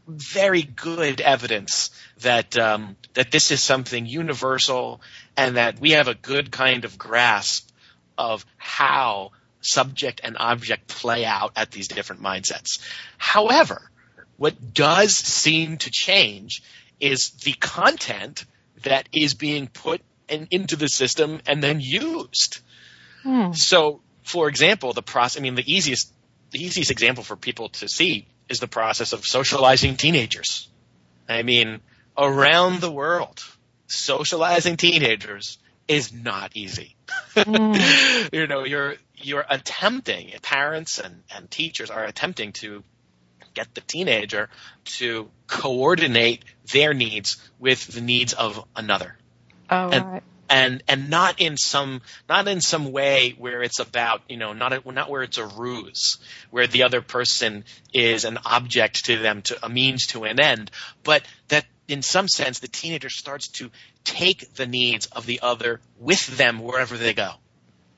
very 0.08 0.64
good 0.64 1.22
evidence 1.22 1.92
that 2.20 2.58
um, 2.58 2.96
that 3.14 3.32
this 3.32 3.52
is 3.52 3.62
something 3.62 4.06
universal 4.06 5.02
and 5.38 5.58
that 5.58 5.80
we 5.80 5.92
have 5.92 6.08
a 6.08 6.16
good 6.16 6.52
kind 6.52 6.86
of 6.86 6.98
grasp 6.98 7.70
of 8.18 8.46
how 8.58 9.32
subject 9.62 10.22
and 10.24 10.38
object 10.40 10.88
play 10.88 11.24
out 11.24 11.52
at 11.56 11.72
these 11.72 11.88
different 11.88 12.22
mindsets. 12.22 12.80
However, 13.18 13.92
what 14.42 14.74
does 14.74 15.16
seem 15.16 15.78
to 15.78 15.92
change 15.92 16.64
is 17.00 17.30
the 17.44 17.54
content 17.54 18.44
that 18.82 19.08
is 19.14 19.36
being 19.36 19.68
put 19.68 20.02
in, 20.28 20.48
into 20.50 20.76
the 20.76 20.88
system 20.88 21.40
and 21.46 21.62
then 21.62 21.80
used. 21.80 22.62
Hmm. 23.22 23.52
So, 23.52 24.02
for 24.24 24.50
example, 24.50 24.94
the 24.94 25.04
process, 25.04 25.40
I 25.40 25.44
mean, 25.44 25.54
the 25.54 25.72
easiest, 25.72 26.12
the 26.50 26.58
easiest 26.58 26.90
example 26.90 27.24
for 27.24 27.36
people 27.36 27.70
to 27.70 27.88
see 27.88 28.28
is 28.50 28.60
the 28.60 28.68
process 28.68 29.14
of 29.14 29.26
socializing 29.26 29.96
teenagers. 29.96 30.68
I 31.30 31.44
mean, 31.44 31.80
around 32.18 32.82
the 32.82 32.92
world, 32.92 33.44
socializing 33.86 34.76
teenagers 34.76 35.60
is 35.88 36.12
not 36.12 36.58
easy. 36.58 36.96
Mm. 37.36 38.34
you 38.34 38.48
know, 38.48 38.66
you're 38.66 38.96
you're 39.18 39.46
attempting, 39.48 40.32
parents 40.42 40.98
and, 40.98 41.22
and 41.30 41.52
teachers 41.52 41.92
are 41.92 42.04
attempting 42.04 42.54
to 42.54 42.84
get 43.54 43.74
the 43.74 43.82
teenager 43.82 44.50
to 44.86 45.30
coordinate 45.48 46.44
their 46.72 46.94
needs 46.94 47.38
with 47.60 47.86
the 47.88 48.02
needs 48.02 48.34
of 48.34 48.66
another. 48.76 49.16
Oh, 49.70 49.90
and, 49.90 50.06
right. 50.06 50.24
And 50.50 50.84
and 50.90 51.10
not 51.10 51.40
in 51.40 51.56
some 51.56 52.02
not 52.28 52.46
in 52.50 52.60
some 52.60 52.92
way 52.92 53.36
where 53.38 53.64
it's 53.64 53.80
about 53.80 54.22
you 54.28 54.36
know 54.36 54.52
not 54.52 54.74
a, 54.74 54.92
not 54.92 55.10
where 55.10 55.24
it's 55.24 55.38
a 55.38 55.46
ruse 55.46 56.18
where 56.50 56.68
the 56.68 56.84
other 56.84 57.02
person 57.02 57.64
is 57.94 58.26
an 58.26 58.38
object 58.46 59.06
to 59.06 59.18
them 59.18 59.44
to 59.44 59.66
a 59.66 59.70
means 59.70 60.08
to 60.08 60.26
an 60.26 60.42
end, 60.42 60.70
but 61.04 61.24
that 61.48 61.66
in 61.88 62.02
some 62.02 62.28
sense 62.28 62.60
the 62.60 62.68
teenager 62.68 63.10
starts 63.10 63.48
to 63.48 63.72
take 64.04 64.54
the 64.56 64.68
needs 64.68 65.06
of 65.08 65.26
the 65.26 65.40
other 65.42 65.80
with 66.00 66.38
them 66.38 66.60
wherever 66.60 66.98
they 66.98 67.14
go. 67.14 67.32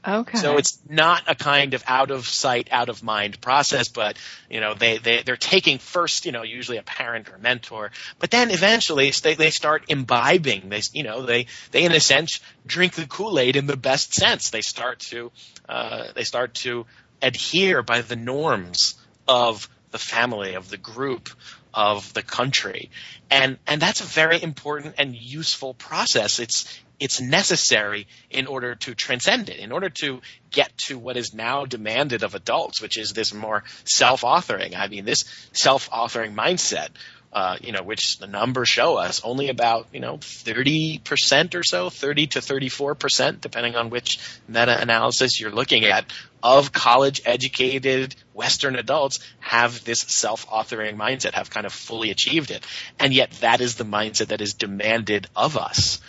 Okay. 0.06 0.38
So 0.38 0.58
it's 0.58 0.78
not 0.90 1.24
a 1.28 1.36
kind 1.36 1.74
of 1.74 1.84
out 1.88 2.12
of 2.12 2.28
sight, 2.28 2.68
out 2.72 2.90
of 2.90 3.04
mind 3.04 3.40
process, 3.40 3.88
but 3.88 4.18
you 4.50 4.60
know 4.60 4.74
they 4.74 4.98
they 4.98 5.24
they're 5.24 5.38
taking 5.38 5.78
first, 5.78 6.26
you 6.26 6.32
know, 6.34 6.44
usually 6.44 6.78
a 6.78 6.84
parent 6.84 7.30
or 7.30 7.38
mentor, 7.38 7.92
but 8.20 8.30
then 8.30 8.52
eventually 8.52 9.12
they 9.12 9.36
they 9.36 9.50
start 9.50 9.86
imbibing. 9.88 10.70
They 10.70 10.82
you 10.92 11.04
know 11.04 11.26
they 11.26 11.48
they 11.72 11.84
in 11.84 11.94
a 11.94 12.02
sense 12.02 12.42
drink 12.66 12.94
the 12.96 13.06
Kool 13.06 13.40
Aid 13.40 13.56
in 13.56 13.66
the 13.66 13.78
best 13.78 14.14
sense. 14.14 14.50
They 14.50 14.62
start 14.62 15.00
to 15.12 15.32
uh, 15.70 16.08
they 16.14 16.24
start 16.24 16.56
to 16.56 16.86
adhere 17.22 17.82
by 17.82 18.02
the 18.02 18.18
norms 18.18 18.96
of 19.28 19.70
the 19.92 20.00
family 20.00 20.56
of 20.56 20.70
the 20.70 20.78
group 20.78 21.30
of 21.74 22.14
the 22.14 22.22
country 22.22 22.92
and 23.32 23.58
and 23.66 23.82
that's 23.82 24.02
a 24.02 24.04
very 24.04 24.42
important 24.42 24.96
and 24.98 25.16
useful 25.16 25.74
process 25.74 26.40
it's 26.40 26.84
it's 27.04 27.20
necessary 27.20 28.08
in 28.30 28.48
order 28.48 28.76
to 28.76 28.96
transcend 28.96 29.50
it, 29.50 29.60
in 29.60 29.74
order 29.74 29.90
to 29.90 30.22
get 30.52 30.72
to 30.78 30.98
what 30.98 31.18
is 31.18 31.34
now 31.34 31.66
demanded 31.66 32.24
of 32.24 32.34
adults, 32.34 32.82
which 32.82 32.98
is 32.98 33.12
this 33.12 33.34
more 33.34 33.66
self-authoring. 33.84 34.74
I 34.74 34.88
mean, 34.88 35.04
this 35.04 35.26
self-authoring 35.52 36.34
mindset, 36.34 36.88
uh, 37.34 37.58
you 37.60 37.74
know, 37.74 37.84
which 37.84 38.20
the 38.20 38.28
numbers 38.28 38.70
show 38.70 38.96
us 38.96 39.22
only 39.26 39.50
about, 39.50 39.88
you 39.92 40.00
know, 40.00 40.16
30% 40.16 41.56
or 41.56 41.64
so, 41.64 41.90
30 41.90 42.28
to 42.28 42.40
34%, 42.40 43.42
depending 43.42 43.76
on 43.76 43.90
which 43.90 44.20
meta-analysis 44.48 45.42
you're 45.42 45.52
looking 45.52 45.84
at, 45.84 46.06
of 46.42 46.72
college 46.72 47.22
educated 47.26 48.16
Western 48.34 48.78
adults 48.78 49.20
have 49.42 49.84
this 49.84 50.00
self-authoring 50.00 50.96
mindset, 50.96 51.34
have 51.34 51.50
kind 51.50 51.66
of 51.66 51.74
fully 51.74 52.12
achieved 52.12 52.50
it. 52.50 52.66
And 52.98 53.14
yet 53.14 53.32
that 53.42 53.60
is 53.60 53.76
the 53.76 53.84
mindset 53.84 54.28
that 54.28 54.40
is 54.40 54.54
demanded 54.54 55.28
of 55.36 55.58
us. 55.58 56.00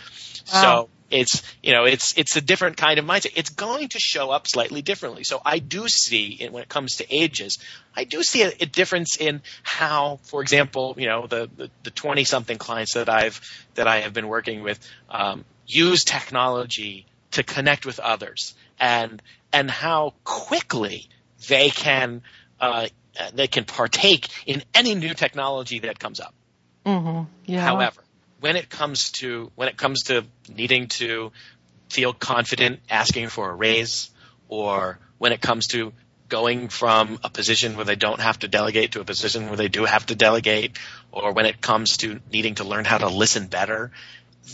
So 0.44 0.88
it's 1.10 1.42
you 1.62 1.72
know 1.72 1.84
it's 1.84 2.16
it's 2.16 2.36
a 2.36 2.40
different 2.40 2.76
kind 2.76 2.98
of 2.98 3.04
mindset. 3.04 3.32
It's 3.36 3.50
going 3.50 3.88
to 3.88 3.98
show 3.98 4.30
up 4.30 4.46
slightly 4.46 4.82
differently. 4.82 5.24
So 5.24 5.40
I 5.44 5.58
do 5.58 5.88
see 5.88 6.46
when 6.50 6.62
it 6.62 6.68
comes 6.68 6.96
to 6.96 7.14
ages, 7.14 7.58
I 7.94 8.04
do 8.04 8.22
see 8.22 8.42
a, 8.42 8.52
a 8.60 8.66
difference 8.66 9.16
in 9.16 9.42
how, 9.62 10.20
for 10.24 10.42
example, 10.42 10.94
you 10.98 11.06
know 11.06 11.26
the 11.26 11.48
the 11.82 11.90
twenty 11.90 12.24
something 12.24 12.58
clients 12.58 12.94
that 12.94 13.08
I've 13.08 13.40
that 13.74 13.86
I 13.86 14.00
have 14.00 14.12
been 14.12 14.28
working 14.28 14.62
with 14.62 14.78
um, 15.08 15.44
use 15.66 16.04
technology 16.04 17.06
to 17.32 17.42
connect 17.42 17.86
with 17.86 18.00
others 18.00 18.54
and 18.78 19.22
and 19.52 19.70
how 19.70 20.14
quickly 20.24 21.08
they 21.48 21.70
can 21.70 22.22
uh, 22.60 22.88
they 23.34 23.46
can 23.46 23.64
partake 23.64 24.28
in 24.46 24.62
any 24.74 24.94
new 24.94 25.14
technology 25.14 25.80
that 25.80 25.98
comes 25.98 26.20
up. 26.20 26.34
Mm-hmm. 26.84 27.24
Yeah. 27.46 27.60
However, 27.60 28.03
when 28.44 28.56
it 28.56 28.68
comes 28.68 29.10
to 29.10 29.50
when 29.54 29.68
it 29.68 29.78
comes 29.78 30.02
to 30.02 30.22
needing 30.54 30.86
to 30.88 31.32
feel 31.88 32.12
confident 32.12 32.80
asking 32.90 33.28
for 33.30 33.48
a 33.48 33.54
raise, 33.54 34.10
or 34.48 34.98
when 35.16 35.32
it 35.32 35.40
comes 35.40 35.68
to 35.68 35.94
going 36.28 36.68
from 36.68 37.18
a 37.24 37.30
position 37.30 37.74
where 37.74 37.86
they 37.86 37.96
don't 37.96 38.20
have 38.20 38.38
to 38.40 38.46
delegate 38.46 38.92
to 38.92 39.00
a 39.00 39.04
position 39.04 39.46
where 39.46 39.56
they 39.56 39.68
do 39.68 39.86
have 39.86 40.04
to 40.04 40.14
delegate, 40.14 40.78
or 41.10 41.32
when 41.32 41.46
it 41.46 41.62
comes 41.62 41.96
to 41.96 42.20
needing 42.30 42.56
to 42.56 42.64
learn 42.64 42.84
how 42.84 42.98
to 42.98 43.08
listen 43.08 43.46
better, 43.46 43.92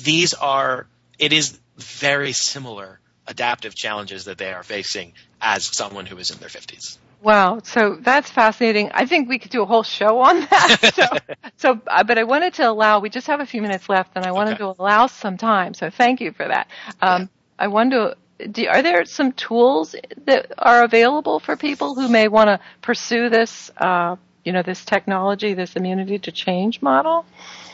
these 0.05 0.35
are 0.35 0.87
it 1.19 1.33
is 1.33 1.59
very 1.77 2.31
similar 2.31 3.01
adaptive 3.31 3.75
challenges 3.75 4.25
that 4.25 4.37
they 4.37 4.53
are 4.53 4.63
facing 4.63 5.15
as 5.41 5.65
someone 5.65 6.05
who 6.05 6.19
is 6.19 6.31
in 6.31 6.39
their 6.39 6.49
50s. 6.49 6.99
Wow, 7.23 7.61
so 7.63 7.99
that's 8.01 8.31
fascinating. 8.31 8.91
I 8.93 9.05
think 9.05 9.29
we 9.29 9.39
could 9.39 9.51
do 9.51 9.63
a 9.63 9.67
whole 9.67 9.83
show 9.83 10.21
on 10.21 10.41
that. 10.41 10.93
so, 10.95 11.37
so, 11.57 11.81
uh, 11.87 12.03
but 12.03 12.19
I 12.19 12.25
wanted 12.25 12.55
to 12.55 12.69
allow. 12.69 13.01
We 13.01 13.11
just 13.11 13.27
have 13.27 13.41
a 13.41 13.47
few 13.47 13.61
minutes 13.61 13.89
left, 13.89 14.13
and 14.15 14.25
I 14.25 14.33
wanted 14.33 14.55
okay. 14.55 14.59
to 14.59 14.83
allow 14.83 15.07
some 15.07 15.37
time. 15.37 15.75
So, 15.75 15.91
thank 15.91 16.21
you 16.21 16.33
for 16.33 16.49
that. 16.49 16.69
Um, 17.01 17.23
yeah. 17.23 17.27
I 17.59 17.69
wonder, 17.69 18.15
do, 18.51 18.67
are 18.67 18.83
there 18.83 19.05
some 19.05 19.33
tools 19.33 19.95
that 20.25 20.53
are 20.57 20.83
available 20.83 21.41
for 21.41 21.57
people 21.57 21.95
who 21.95 22.09
may 22.09 22.27
want 22.29 22.49
to 22.49 22.59
pursue 22.81 23.29
this, 23.29 23.71
uh, 23.77 24.17
you 24.43 24.53
know, 24.53 24.63
this 24.63 24.83
technology, 24.83 25.53
this 25.53 25.77
immunity 25.77 26.19
to 26.21 26.33
change 26.33 26.81
model? 26.81 27.27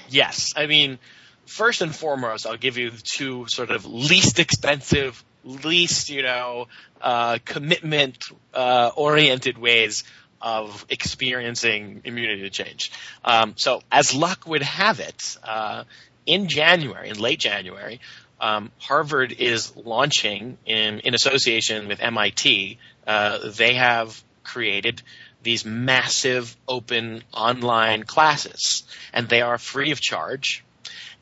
Yes, 0.08 0.54
I 0.56 0.66
mean, 0.66 0.98
first 1.46 1.82
and 1.82 1.94
foremost, 1.94 2.46
I'll 2.46 2.56
give 2.56 2.78
you 2.78 2.90
the 2.90 3.02
two 3.02 3.46
sort 3.46 3.70
of 3.70 3.86
least 3.86 4.40
expensive 4.40 5.24
least, 5.46 6.10
you 6.10 6.22
know, 6.22 6.68
uh, 7.00 7.38
commitment 7.44 8.18
uh, 8.52 8.90
oriented 8.94 9.58
ways 9.58 10.04
of 10.42 10.84
experiencing 10.88 12.02
immunity 12.04 12.42
to 12.42 12.50
change. 12.50 12.92
Um, 13.24 13.54
so, 13.56 13.80
as 13.90 14.14
luck 14.14 14.46
would 14.46 14.62
have 14.62 15.00
it, 15.00 15.38
uh, 15.42 15.84
in 16.26 16.48
January, 16.48 17.08
in 17.08 17.18
late 17.18 17.38
January, 17.38 18.00
um, 18.40 18.70
Harvard 18.78 19.32
is 19.32 19.74
launching 19.76 20.58
in, 20.66 21.00
in 21.00 21.14
association 21.14 21.88
with 21.88 22.00
MIT. 22.00 22.78
Uh, 23.06 23.50
they 23.50 23.74
have 23.74 24.22
created 24.44 25.02
these 25.42 25.64
massive 25.64 26.56
open 26.68 27.22
online 27.32 28.02
classes, 28.02 28.82
and 29.12 29.28
they 29.28 29.40
are 29.40 29.58
free 29.58 29.92
of 29.92 30.00
charge. 30.00 30.64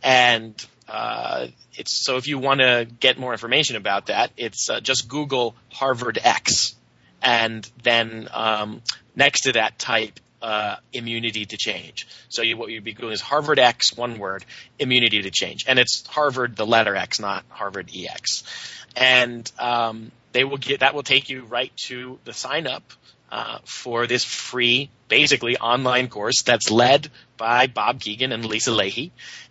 And 0.03 0.55
uh, 0.89 1.47
it's 1.75 2.05
so 2.05 2.17
if 2.17 2.27
you 2.27 2.39
want 2.39 2.61
to 2.61 2.87
get 3.01 3.19
more 3.19 3.33
information 3.33 3.77
about 3.77 4.07
that, 4.07 4.31
it's 4.37 4.69
uh, 4.69 4.81
just 4.81 5.09
Google 5.09 5.55
Harvard 5.73 6.19
X, 6.23 6.75
and 7.23 7.69
then 7.83 8.29
um, 8.33 8.83
next 9.17 9.43
to 9.43 9.53
that 9.53 9.79
type 9.79 10.21
uh, 10.43 10.77
immunity 10.93 11.47
to 11.47 11.57
change. 11.57 12.07
So 12.29 12.43
you, 12.43 12.57
what 12.57 12.71
you'd 12.71 12.85
be 12.85 12.93
doing 12.93 13.13
is 13.13 13.23
Harvard 13.23 13.59
X, 13.59 13.97
one 13.97 14.19
word, 14.19 14.45
immunity 14.79 15.23
to 15.23 15.31
change, 15.31 15.65
and 15.67 15.79
it's 15.79 16.07
Harvard 16.07 16.55
the 16.55 16.67
letter 16.67 16.95
X, 16.95 17.19
not 17.19 17.45
Harvard 17.49 17.91
EX, 17.95 18.45
and 18.95 19.51
um, 19.59 20.13
they 20.33 20.45
will 20.45 20.59
get 20.59 20.81
that 20.81 20.95
will 20.95 21.03
take 21.03 21.31
you 21.31 21.45
right 21.45 21.75
to 21.87 22.19
the 22.25 22.33
sign 22.33 22.67
up. 22.67 22.83
Uh, 23.33 23.59
for 23.65 24.07
this 24.07 24.23
free, 24.23 24.91
basically 25.09 25.57
online 25.57 26.07
course 26.07 26.43
that's 26.43 26.71
led 26.71 27.11
by 27.37 27.67
Bob 27.67 27.99
Kegan 27.99 28.31
and 28.31 28.45
Lisa 28.45 28.71
Lahey, 28.71 29.11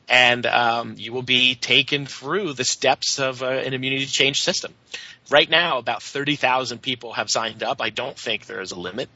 and 0.10 0.45
um, 0.45 0.95
you 0.97 1.14
will 1.14 1.24
be 1.24 1.56
taken 1.56 2.06
through 2.06 2.54
the 2.54 2.64
steps 2.64 3.20
of 3.20 3.41
uh, 3.41 3.47
an 3.47 3.74
immunity 3.74 4.06
change 4.06 4.41
system. 4.41 4.74
Right 5.30 5.49
now, 5.49 5.78
about 5.78 6.04
30,000 6.04 6.82
people 6.82 7.14
have 7.14 7.30
signed 7.30 7.64
up. 7.64 7.82
I 7.82 7.89
don't 7.89 8.18
think 8.18 8.45
there 8.45 8.62
is 8.62 8.72
a 8.72 8.80
limit. 8.80 9.10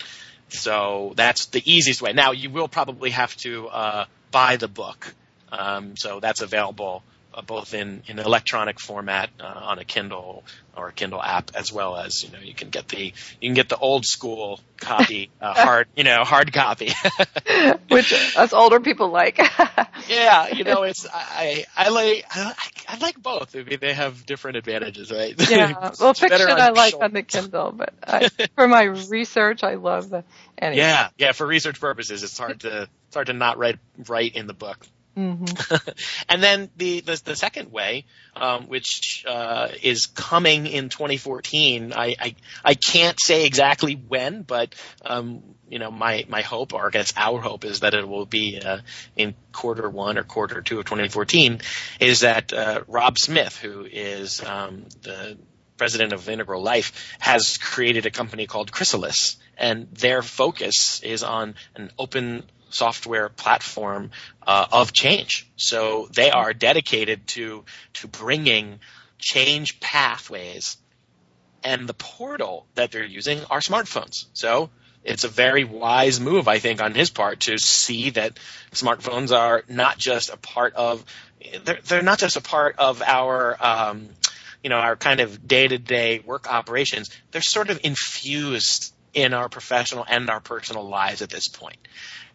So 0.49 1.13
that's 1.15 1.47
the 1.47 1.61
easiest 1.65 2.01
way. 2.01 2.13
Now, 2.13 2.31
you 2.31 2.49
will 2.49 2.69
probably 2.69 3.09
have 3.09 3.35
to 3.37 3.67
uh, 3.67 4.05
buy 4.31 4.55
the 4.55 4.69
book. 4.69 5.13
Um, 5.51 5.97
so 5.97 6.19
that's 6.19 6.41
available 6.41 7.03
both 7.41 7.73
in, 7.73 8.03
in 8.07 8.19
electronic 8.19 8.79
format 8.79 9.29
uh, 9.39 9.43
on 9.43 9.79
a 9.79 9.85
Kindle 9.85 10.43
or 10.75 10.89
a 10.89 10.93
Kindle 10.93 11.21
app, 11.21 11.51
as 11.55 11.71
well 11.71 11.95
as 11.95 12.23
you 12.23 12.31
know 12.31 12.39
you 12.39 12.53
can 12.53 12.69
get 12.69 12.87
the 12.87 13.13
you 13.41 13.47
can 13.49 13.53
get 13.53 13.69
the 13.69 13.77
old 13.77 14.05
school 14.05 14.59
copy, 14.77 15.29
uh, 15.41 15.53
hard 15.53 15.87
you 15.95 16.03
know 16.03 16.23
hard 16.23 16.53
copy, 16.53 16.91
which 17.89 18.13
us 18.35 18.53
older 18.53 18.79
people 18.79 19.09
like. 19.09 19.37
yeah, 20.07 20.49
you 20.49 20.63
know 20.63 20.83
it's 20.83 21.07
I 21.11 21.65
I 21.75 21.89
like 21.89 22.25
I, 22.31 22.53
I, 22.87 22.97
like 22.97 23.21
both. 23.21 23.55
I 23.55 23.63
mean 23.63 23.79
they 23.79 23.93
have 23.93 24.25
different 24.25 24.57
advantages, 24.57 25.11
right? 25.11 25.35
Yeah, 25.49 25.91
well, 25.99 26.13
fiction 26.13 26.49
I 26.49 26.69
like 26.69 26.95
on 26.99 27.13
the 27.13 27.23
Kindle, 27.23 27.71
but 27.71 27.93
I, 28.03 28.29
for 28.55 28.67
my 28.67 28.83
research, 28.83 29.63
I 29.63 29.75
love 29.75 30.09
the. 30.09 30.23
Anyway. 30.57 30.81
Yeah, 30.81 31.09
yeah. 31.17 31.31
For 31.33 31.45
research 31.45 31.79
purposes, 31.79 32.23
it's 32.23 32.37
hard 32.37 32.61
to 32.61 32.89
it's 33.07 33.15
hard 33.15 33.27
to 33.27 33.33
not 33.33 33.57
write 33.57 33.79
write 34.07 34.35
in 34.35 34.47
the 34.47 34.53
book. 34.53 34.85
Mm-hmm. 35.17 35.89
and 36.29 36.43
then 36.43 36.69
the, 36.77 36.99
the, 36.99 37.21
the 37.25 37.35
second 37.35 37.71
way, 37.71 38.05
um, 38.35 38.67
which 38.67 39.25
uh, 39.27 39.69
is 39.81 40.05
coming 40.05 40.67
in 40.67 40.89
2014, 40.89 41.91
I, 41.91 42.15
I, 42.19 42.35
I 42.63 42.73
can't 42.75 43.19
say 43.19 43.45
exactly 43.45 43.95
when, 43.95 44.43
but 44.43 44.75
um, 45.03 45.41
you 45.69 45.79
know 45.79 45.91
my 45.91 46.25
my 46.29 46.41
hope, 46.41 46.73
or 46.73 46.85
I 46.85 46.89
guess 46.91 47.13
our 47.17 47.41
hope, 47.41 47.65
is 47.65 47.81
that 47.81 47.93
it 47.93 48.07
will 48.07 48.25
be 48.25 48.61
uh, 48.63 48.79
in 49.15 49.33
quarter 49.51 49.89
one 49.89 50.17
or 50.17 50.23
quarter 50.23 50.61
two 50.61 50.79
of 50.79 50.85
2014. 50.85 51.61
Is 51.99 52.21
that 52.21 52.53
uh, 52.53 52.81
Robb 52.87 53.17
Smith, 53.17 53.57
who 53.57 53.85
is 53.85 54.43
um, 54.43 54.85
the 55.01 55.37
president 55.77 56.13
of 56.13 56.27
Integral 56.29 56.61
Life, 56.61 57.15
has 57.19 57.57
created 57.57 58.05
a 58.05 58.11
company 58.11 58.47
called 58.47 58.71
Chrysalis, 58.71 59.37
and 59.57 59.87
their 59.93 60.21
focus 60.21 61.01
is 61.03 61.23
on 61.23 61.55
an 61.75 61.91
open 61.97 62.43
software 62.69 63.29
platform 63.29 64.11
uh, 64.45 64.67
of 64.71 64.93
change. 64.93 65.49
So 65.55 66.07
they 66.13 66.31
are 66.31 66.53
dedicated 66.53 67.27
to 67.27 67.65
to 67.95 68.07
bringing 68.07 68.79
change 69.19 69.79
pathways, 69.79 70.77
and 71.63 71.87
the 71.87 71.93
portal 71.93 72.67
that 72.75 72.91
they're 72.91 73.03
using 73.03 73.43
are 73.49 73.59
smartphones. 73.59 74.25
So 74.33 74.69
it's 75.03 75.23
a 75.23 75.29
very 75.29 75.63
wise 75.63 76.19
move, 76.19 76.47
I 76.47 76.59
think, 76.59 76.81
on 76.81 76.93
his 76.93 77.09
part 77.09 77.41
to 77.41 77.57
see 77.57 78.11
that 78.11 78.37
smartphones 78.71 79.35
are 79.35 79.63
not 79.69 79.97
just 79.97 80.29
a 80.29 80.37
part 80.37 80.73
of 80.75 81.03
they're, 81.63 81.79
they're 81.85 82.01
not 82.01 82.19
just 82.19 82.35
a 82.35 82.41
part 82.41 82.77
of 82.77 83.01
our 83.01 83.57
um, 83.63 84.09
you 84.63 84.69
know 84.69 84.77
our 84.77 84.95
kind 84.95 85.19
of 85.19 85.47
day 85.47 85.67
to 85.67 85.77
day 85.77 86.19
work 86.19 86.51
operations. 86.51 87.09
They're 87.31 87.41
sort 87.41 87.69
of 87.69 87.79
infused 87.83 88.93
in 89.17 89.33
our 89.33 89.49
professional 89.49 90.05
and 90.07 90.29
our 90.29 90.39
personal 90.39 90.87
lives 90.87 91.23
at 91.23 91.29
this 91.31 91.47
point. 91.47 91.79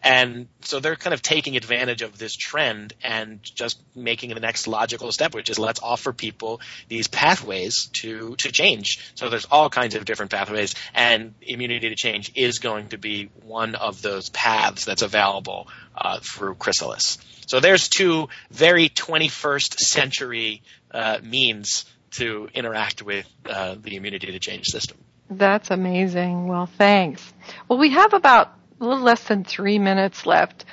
And 0.03 0.49
so 0.63 0.81
they're 0.81 0.97
kind 0.97 1.13
of 1.13 1.21
taking 1.21 1.55
advantage 1.55 2.01
of 2.01 2.17
this 2.17 2.35
trend 2.35 2.91
and 3.01 3.39
just 3.41 3.81
making 3.95 4.31
the 4.31 4.41
next 4.41 4.67
logical 4.67 5.09
step, 5.13 5.33
which 5.33 5.49
is 5.49 5.57
let's 5.57 5.79
offer 5.81 6.11
people 6.11 6.59
these 6.89 7.07
pathways 7.07 7.85
to, 8.01 8.35
to 8.35 8.51
change. 8.51 9.13
So 9.15 9.29
there's 9.29 9.45
all 9.45 9.69
kinds 9.69 9.95
of 9.95 10.03
different 10.03 10.31
pathways 10.31 10.75
and 10.93 11.33
immunity 11.41 11.87
to 11.87 11.95
change 11.95 12.33
is 12.35 12.59
going 12.59 12.89
to 12.89 12.97
be 12.97 13.29
one 13.43 13.75
of 13.75 14.01
those 14.01 14.29
paths 14.29 14.83
that's 14.83 15.03
available 15.03 15.69
uh, 15.95 16.19
through 16.19 16.55
Chrysalis. 16.55 17.17
So 17.47 17.61
there's 17.61 17.87
two 17.87 18.27
very 18.51 18.89
21st 18.89 19.75
century 19.75 20.63
uh, 20.91 21.19
means 21.23 21.85
to 22.11 22.49
interact 22.53 23.03
with 23.03 23.25
uh, 23.45 23.75
the 23.81 23.95
immunity 23.95 24.33
to 24.33 24.39
change 24.39 24.65
system. 24.65 24.97
That's 25.37 25.71
amazing. 25.71 26.47
Well, 26.47 26.65
thanks. 26.65 27.33
Well, 27.67 27.79
we 27.79 27.91
have 27.91 28.13
about 28.13 28.53
a 28.79 28.85
little 28.85 29.03
less 29.03 29.23
than 29.25 29.43
three 29.43 29.79
minutes 29.79 30.25
left. 30.25 30.65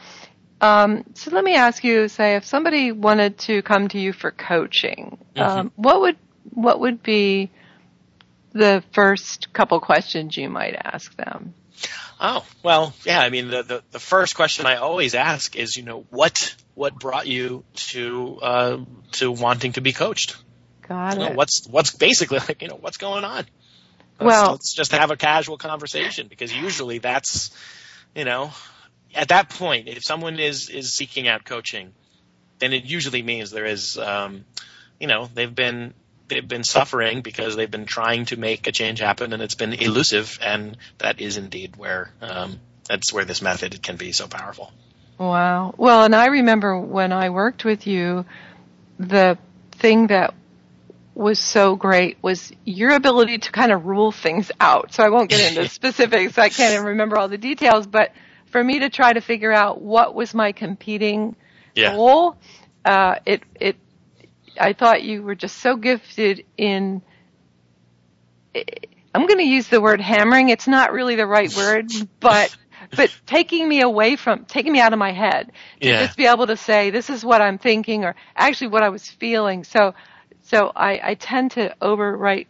Um, 0.61 1.05
so 1.15 1.31
let 1.31 1.43
me 1.43 1.55
ask 1.55 1.83
you, 1.85 2.09
say, 2.09 2.37
if 2.37 2.45
somebody 2.45 2.93
wanted 2.93 3.39
to 3.41 3.63
come 3.63 3.89
to 3.89 3.99
you 3.99 4.13
for 4.13 4.31
coaching, 4.31 5.19
mm-hmm. 5.35 5.41
um, 5.41 5.73
what 5.77 6.01
would 6.01 6.17
what 6.51 6.81
would 6.81 7.03
be 7.03 7.51
the 8.53 8.83
first 8.93 9.53
couple 9.53 9.81
questions 9.81 10.37
you 10.37 10.49
might 10.49 10.75
ask 10.75 11.17
them? 11.17 11.55
Oh 12.21 12.45
well, 12.63 12.93
yeah. 13.07 13.21
I 13.21 13.31
mean, 13.31 13.49
the, 13.49 13.63
the, 13.63 13.83
the 13.93 13.99
first 13.99 14.37
question 14.37 14.67
I 14.67 14.77
always 14.77 15.15
ask 15.15 15.57
is, 15.57 15.77
you 15.77 15.83
know, 15.83 16.05
what 16.11 16.55
what 16.75 16.99
brought 16.99 17.27
you 17.27 17.65
to 17.75 18.39
uh, 18.43 18.79
to 19.13 19.33
wanting 19.33 19.73
to 19.73 19.81
be 19.81 19.93
coached? 19.93 20.37
Got 20.87 21.19
you 21.19 21.25
it. 21.25 21.37
What's 21.37 21.67
what's 21.67 21.93
basically 21.93 22.39
like, 22.39 22.61
you 22.63 22.69
know, 22.69 22.77
what's 22.79 22.99
going 22.99 23.25
on? 23.25 23.47
Well, 24.21 24.53
let's 24.53 24.75
just 24.75 24.93
have 24.93 25.11
a 25.11 25.17
casual 25.17 25.59
conversation 25.59 26.29
because 26.29 26.55
usually 26.55 26.99
that's 26.99 27.51
you 28.15 28.25
know, 28.25 28.51
at 29.15 29.29
that 29.29 29.51
point, 29.51 29.89
if 29.89 30.03
someone 30.05 30.39
is 30.39 30.69
is 30.69 30.95
seeking 30.95 31.29
out 31.29 31.45
coaching, 31.45 31.93
then 32.59 32.73
it 32.73 32.85
usually 32.85 33.23
means 33.23 33.51
there 33.51 33.67
is 33.67 33.99
um, 33.99 34.45
you 34.99 35.07
know 35.07 35.29
they've 35.35 35.55
been 35.55 35.95
they've 36.29 36.47
been 36.47 36.65
suffering 36.65 37.23
because 37.23 37.57
they've 37.57 37.71
been 37.71 37.87
trying 37.87 38.25
to 38.27 38.37
make 38.37 38.67
a 38.67 38.73
change 38.73 39.01
happen 39.01 39.33
and 39.33 39.43
it's 39.43 39.57
been 39.57 39.73
elusive 39.73 40.39
and 40.41 40.77
that 40.99 41.21
is 41.21 41.37
indeed 41.37 41.77
where 41.77 42.13
um, 42.21 42.61
that's 42.89 43.13
where 43.13 43.25
this 43.25 43.43
method 43.43 43.83
can 43.83 43.97
be 43.97 44.13
so 44.13 44.29
powerful. 44.29 44.73
Wow. 45.19 45.75
Well 45.77 46.05
and 46.05 46.15
i 46.15 46.27
remember 46.27 46.79
when 46.79 47.13
i 47.13 47.31
worked 47.31 47.65
with 47.65 47.87
you 47.87 48.25
the 48.99 49.37
thing 49.73 50.07
that 50.07 50.35
was 51.21 51.39
so 51.39 51.77
great 51.77 52.17
was 52.23 52.53
your 52.65 52.91
ability 52.91 53.39
to 53.39 53.53
kind 53.53 53.73
of 53.73 53.85
rule 53.85 54.11
things 54.11 54.51
out 54.61 54.93
so 54.93 55.03
i 55.03 55.09
won't 55.09 55.29
get 55.29 55.53
into 55.55 55.69
specifics 55.81 56.39
i 56.39 56.49
can't 56.49 56.73
even 56.75 56.87
remember 56.87 57.19
all 57.19 57.29
the 57.29 57.39
details 57.39 57.87
but 57.87 58.13
for 58.47 58.63
me 58.63 58.81
to 58.81 58.89
try 58.91 59.13
to 59.13 59.21
figure 59.21 59.53
out 59.53 59.81
what 59.81 60.15
was 60.15 60.35
my 60.35 60.53
competing 60.53 61.37
yeah. 61.75 61.95
goal 61.95 62.37
uh, 62.85 63.17
it 63.27 63.43
it 63.61 63.77
I 64.59 64.73
thought 64.73 65.03
you 65.03 65.23
were 65.23 65.35
just 65.35 65.59
so 65.59 65.77
gifted 65.77 66.45
in. 66.57 67.03
I'm 69.15 69.27
going 69.27 69.39
to 69.39 69.45
use 69.45 69.69
the 69.69 69.81
word 69.81 70.01
hammering. 70.01 70.49
It's 70.49 70.69
not 70.69 70.93
really 70.93 71.17
the 71.17 71.27
right 71.27 71.55
word, 71.55 71.91
but 72.21 72.57
but 72.97 73.15
taking 73.27 73.69
me 73.69 73.83
away 73.83 74.17
from 74.17 74.45
taking 74.47 74.73
me 74.73 74.81
out 74.81 74.93
of 74.93 74.99
my 74.99 75.13
head 75.13 75.53
to 75.81 75.89
Yeah. 75.89 76.05
just 76.05 76.17
be 76.17 76.27
able 76.27 76.47
to 76.47 76.57
say 76.57 76.91
this 76.91 77.11
is 77.11 77.25
what 77.25 77.41
I'm 77.43 77.59
thinking 77.59 78.05
or 78.05 78.15
actually 78.35 78.69
what 78.69 78.83
I 78.83 78.89
was 78.89 79.09
feeling. 79.09 79.65
So 79.65 79.95
so 80.51 80.73
I, 80.75 81.01
I 81.03 81.15
tend 81.15 81.53
to 81.53 81.75
overwrite 81.81 82.49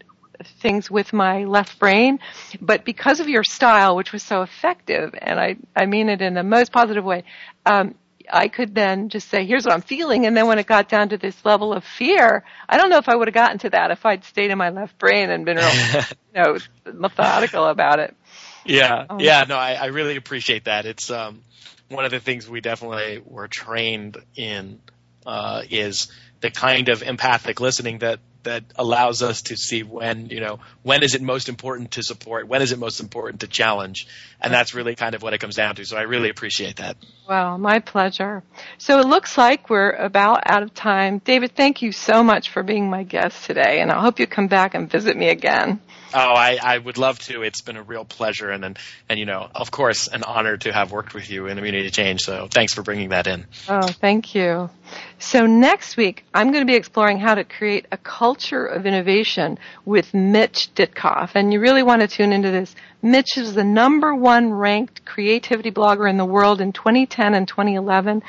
things 0.62 0.90
with 0.90 1.12
my 1.12 1.44
left 1.44 1.78
brain, 1.78 2.18
but 2.58 2.82
because 2.86 3.20
of 3.20 3.28
your 3.28 3.44
style, 3.44 3.94
which 3.94 4.10
was 4.10 4.22
so 4.22 4.40
effective, 4.40 5.14
and 5.18 5.38
I 5.38 5.56
I 5.76 5.84
mean 5.84 6.08
it 6.08 6.22
in 6.22 6.32
the 6.32 6.42
most 6.42 6.72
positive 6.72 7.04
way, 7.04 7.24
um, 7.66 7.94
I 8.32 8.48
could 8.48 8.74
then 8.74 9.10
just 9.10 9.28
say, 9.28 9.44
here's 9.44 9.66
what 9.66 9.74
I'm 9.74 9.82
feeling. 9.82 10.24
And 10.24 10.34
then 10.34 10.46
when 10.46 10.58
it 10.58 10.66
got 10.66 10.88
down 10.88 11.10
to 11.10 11.18
this 11.18 11.44
level 11.44 11.74
of 11.74 11.84
fear, 11.84 12.44
I 12.68 12.78
don't 12.78 12.88
know 12.88 12.96
if 12.96 13.08
I 13.08 13.16
would 13.16 13.28
have 13.28 13.34
gotten 13.34 13.58
to 13.58 13.70
that 13.70 13.90
if 13.90 14.06
I'd 14.06 14.24
stayed 14.24 14.50
in 14.50 14.56
my 14.56 14.70
left 14.70 14.98
brain 14.98 15.28
and 15.28 15.44
been 15.44 15.56
real, 15.56 15.66
you 16.34 16.42
know, 16.42 16.58
methodical 16.92 17.66
about 17.66 17.98
it. 17.98 18.16
Yeah, 18.64 19.06
Um, 19.10 19.20
yeah, 19.20 19.44
no, 19.48 19.56
I, 19.56 19.74
I 19.74 19.86
really 19.86 20.16
appreciate 20.16 20.64
that. 20.64 20.86
It's 20.86 21.10
um, 21.10 21.42
one 21.88 22.04
of 22.04 22.12
the 22.12 22.20
things 22.20 22.48
we 22.48 22.60
definitely 22.60 23.20
were 23.24 23.48
trained 23.48 24.16
in 24.36 24.80
uh, 25.26 25.62
is 25.68 26.10
the 26.40 26.50
kind 26.50 26.88
of 26.88 27.02
empathic 27.02 27.60
listening 27.60 27.98
that 27.98 28.20
that 28.42 28.64
allows 28.76 29.22
us 29.22 29.42
to 29.42 29.56
see 29.56 29.82
when 29.82 30.26
you 30.26 30.40
know 30.40 30.60
when 30.82 31.02
is 31.02 31.14
it 31.14 31.22
most 31.22 31.48
important 31.48 31.92
to 31.92 32.02
support, 32.02 32.48
when 32.48 32.62
is 32.62 32.72
it 32.72 32.78
most 32.78 33.00
important 33.00 33.40
to 33.40 33.46
challenge, 33.46 34.06
and 34.40 34.52
that's 34.52 34.74
really 34.74 34.94
kind 34.94 35.14
of 35.14 35.22
what 35.22 35.34
it 35.34 35.38
comes 35.38 35.56
down 35.56 35.74
to. 35.76 35.84
So 35.84 35.96
I 35.96 36.02
really 36.02 36.30
appreciate 36.30 36.76
that. 36.76 36.96
Well, 37.28 37.58
my 37.58 37.80
pleasure. 37.80 38.42
So 38.78 39.00
it 39.00 39.06
looks 39.06 39.36
like 39.36 39.68
we're 39.68 39.90
about 39.90 40.42
out 40.46 40.62
of 40.62 40.72
time. 40.74 41.18
David, 41.18 41.54
thank 41.54 41.82
you 41.82 41.92
so 41.92 42.24
much 42.24 42.50
for 42.50 42.62
being 42.62 42.88
my 42.88 43.02
guest 43.02 43.44
today, 43.44 43.80
and 43.80 43.92
I 43.92 44.00
hope 44.00 44.18
you 44.18 44.26
come 44.26 44.48
back 44.48 44.74
and 44.74 44.90
visit 44.90 45.16
me 45.16 45.28
again. 45.28 45.80
Oh, 46.12 46.18
I, 46.18 46.58
I 46.62 46.78
would 46.78 46.98
love 46.98 47.18
to. 47.20 47.42
It's 47.42 47.60
been 47.60 47.76
a 47.76 47.82
real 47.82 48.04
pleasure, 48.04 48.50
and, 48.50 48.64
and 48.64 48.78
and 49.08 49.18
you 49.18 49.26
know, 49.26 49.48
of 49.54 49.70
course, 49.70 50.08
an 50.08 50.24
honor 50.24 50.56
to 50.56 50.72
have 50.72 50.90
worked 50.90 51.14
with 51.14 51.30
you 51.30 51.46
in 51.46 51.58
Immunity 51.58 51.90
Change. 51.90 52.20
So 52.20 52.48
thanks 52.50 52.74
for 52.74 52.82
bringing 52.82 53.10
that 53.10 53.26
in. 53.26 53.46
Oh, 53.68 53.86
thank 53.86 54.34
you. 54.34 54.70
So 55.18 55.46
next 55.46 55.96
week, 55.96 56.24
I'm 56.34 56.50
going 56.50 56.66
to 56.66 56.70
be 56.70 56.76
exploring 56.76 57.18
how 57.18 57.34
to 57.34 57.44
create 57.44 57.86
a 57.92 57.96
culture 57.96 58.66
of 58.66 58.86
innovation 58.86 59.58
with 59.84 60.12
Mitch 60.14 60.74
Ditkoff. 60.74 61.32
And 61.34 61.52
you 61.52 61.60
really 61.60 61.82
want 61.82 62.02
to 62.02 62.08
tune 62.08 62.32
into 62.32 62.50
this. 62.50 62.74
Mitch 63.02 63.36
is 63.36 63.54
the 63.54 63.64
number 63.64 64.14
one 64.14 64.52
ranked 64.52 65.04
creativity 65.04 65.70
blogger 65.70 66.08
in 66.10 66.16
the 66.16 66.24
world 66.24 66.60
in 66.60 66.72
2010 66.72 67.34
and 67.34 67.46
2011. 67.46 68.22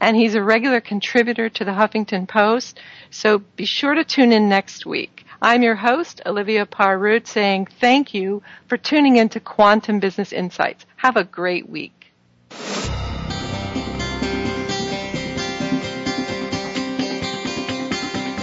And 0.00 0.16
he's 0.16 0.34
a 0.34 0.42
regular 0.42 0.80
contributor 0.80 1.48
to 1.50 1.64
the 1.64 1.72
Huffington 1.72 2.28
Post. 2.28 2.80
So 3.10 3.38
be 3.56 3.66
sure 3.66 3.94
to 3.94 4.04
tune 4.04 4.32
in 4.32 4.48
next 4.48 4.86
week. 4.86 5.25
I'm 5.40 5.62
your 5.62 5.74
host, 5.74 6.22
Olivia 6.24 6.66
Parr 6.66 6.98
Rud, 6.98 7.26
saying 7.26 7.66
thank 7.80 8.14
you 8.14 8.42
for 8.68 8.76
tuning 8.76 9.16
in 9.16 9.28
to 9.30 9.40
Quantum 9.40 10.00
Business 10.00 10.32
Insights. 10.32 10.86
Have 10.96 11.16
a 11.16 11.24
great 11.24 11.68
week. 11.68 11.92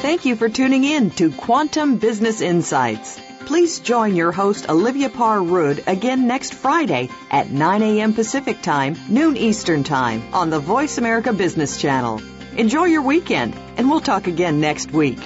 Thank 0.03 0.25
you 0.25 0.35
for 0.35 0.49
tuning 0.49 0.83
in 0.83 1.09
to 1.11 1.31
Quantum 1.31 1.97
Business 1.97 2.41
Insights. 2.41 3.19
Please 3.45 3.79
join 3.79 4.15
your 4.15 4.31
host 4.31 4.69
Olivia 4.69 5.09
Parr 5.09 5.41
Rud 5.41 5.83
again 5.87 6.27
next 6.27 6.53
Friday 6.53 7.09
at 7.31 7.49
9 7.49 7.81
a.m. 7.81 8.13
Pacific 8.13 8.61
Time, 8.61 8.95
noon 9.09 9.35
Eastern 9.35 9.83
Time 9.83 10.33
on 10.33 10.49
the 10.49 10.59
Voice 10.59 10.97
America 10.97 11.33
Business 11.33 11.77
Channel. 11.81 12.21
Enjoy 12.57 12.85
your 12.85 13.01
weekend, 13.01 13.55
and 13.77 13.89
we'll 13.89 13.99
talk 13.99 14.27
again 14.27 14.59
next 14.61 14.91
week. 14.91 15.17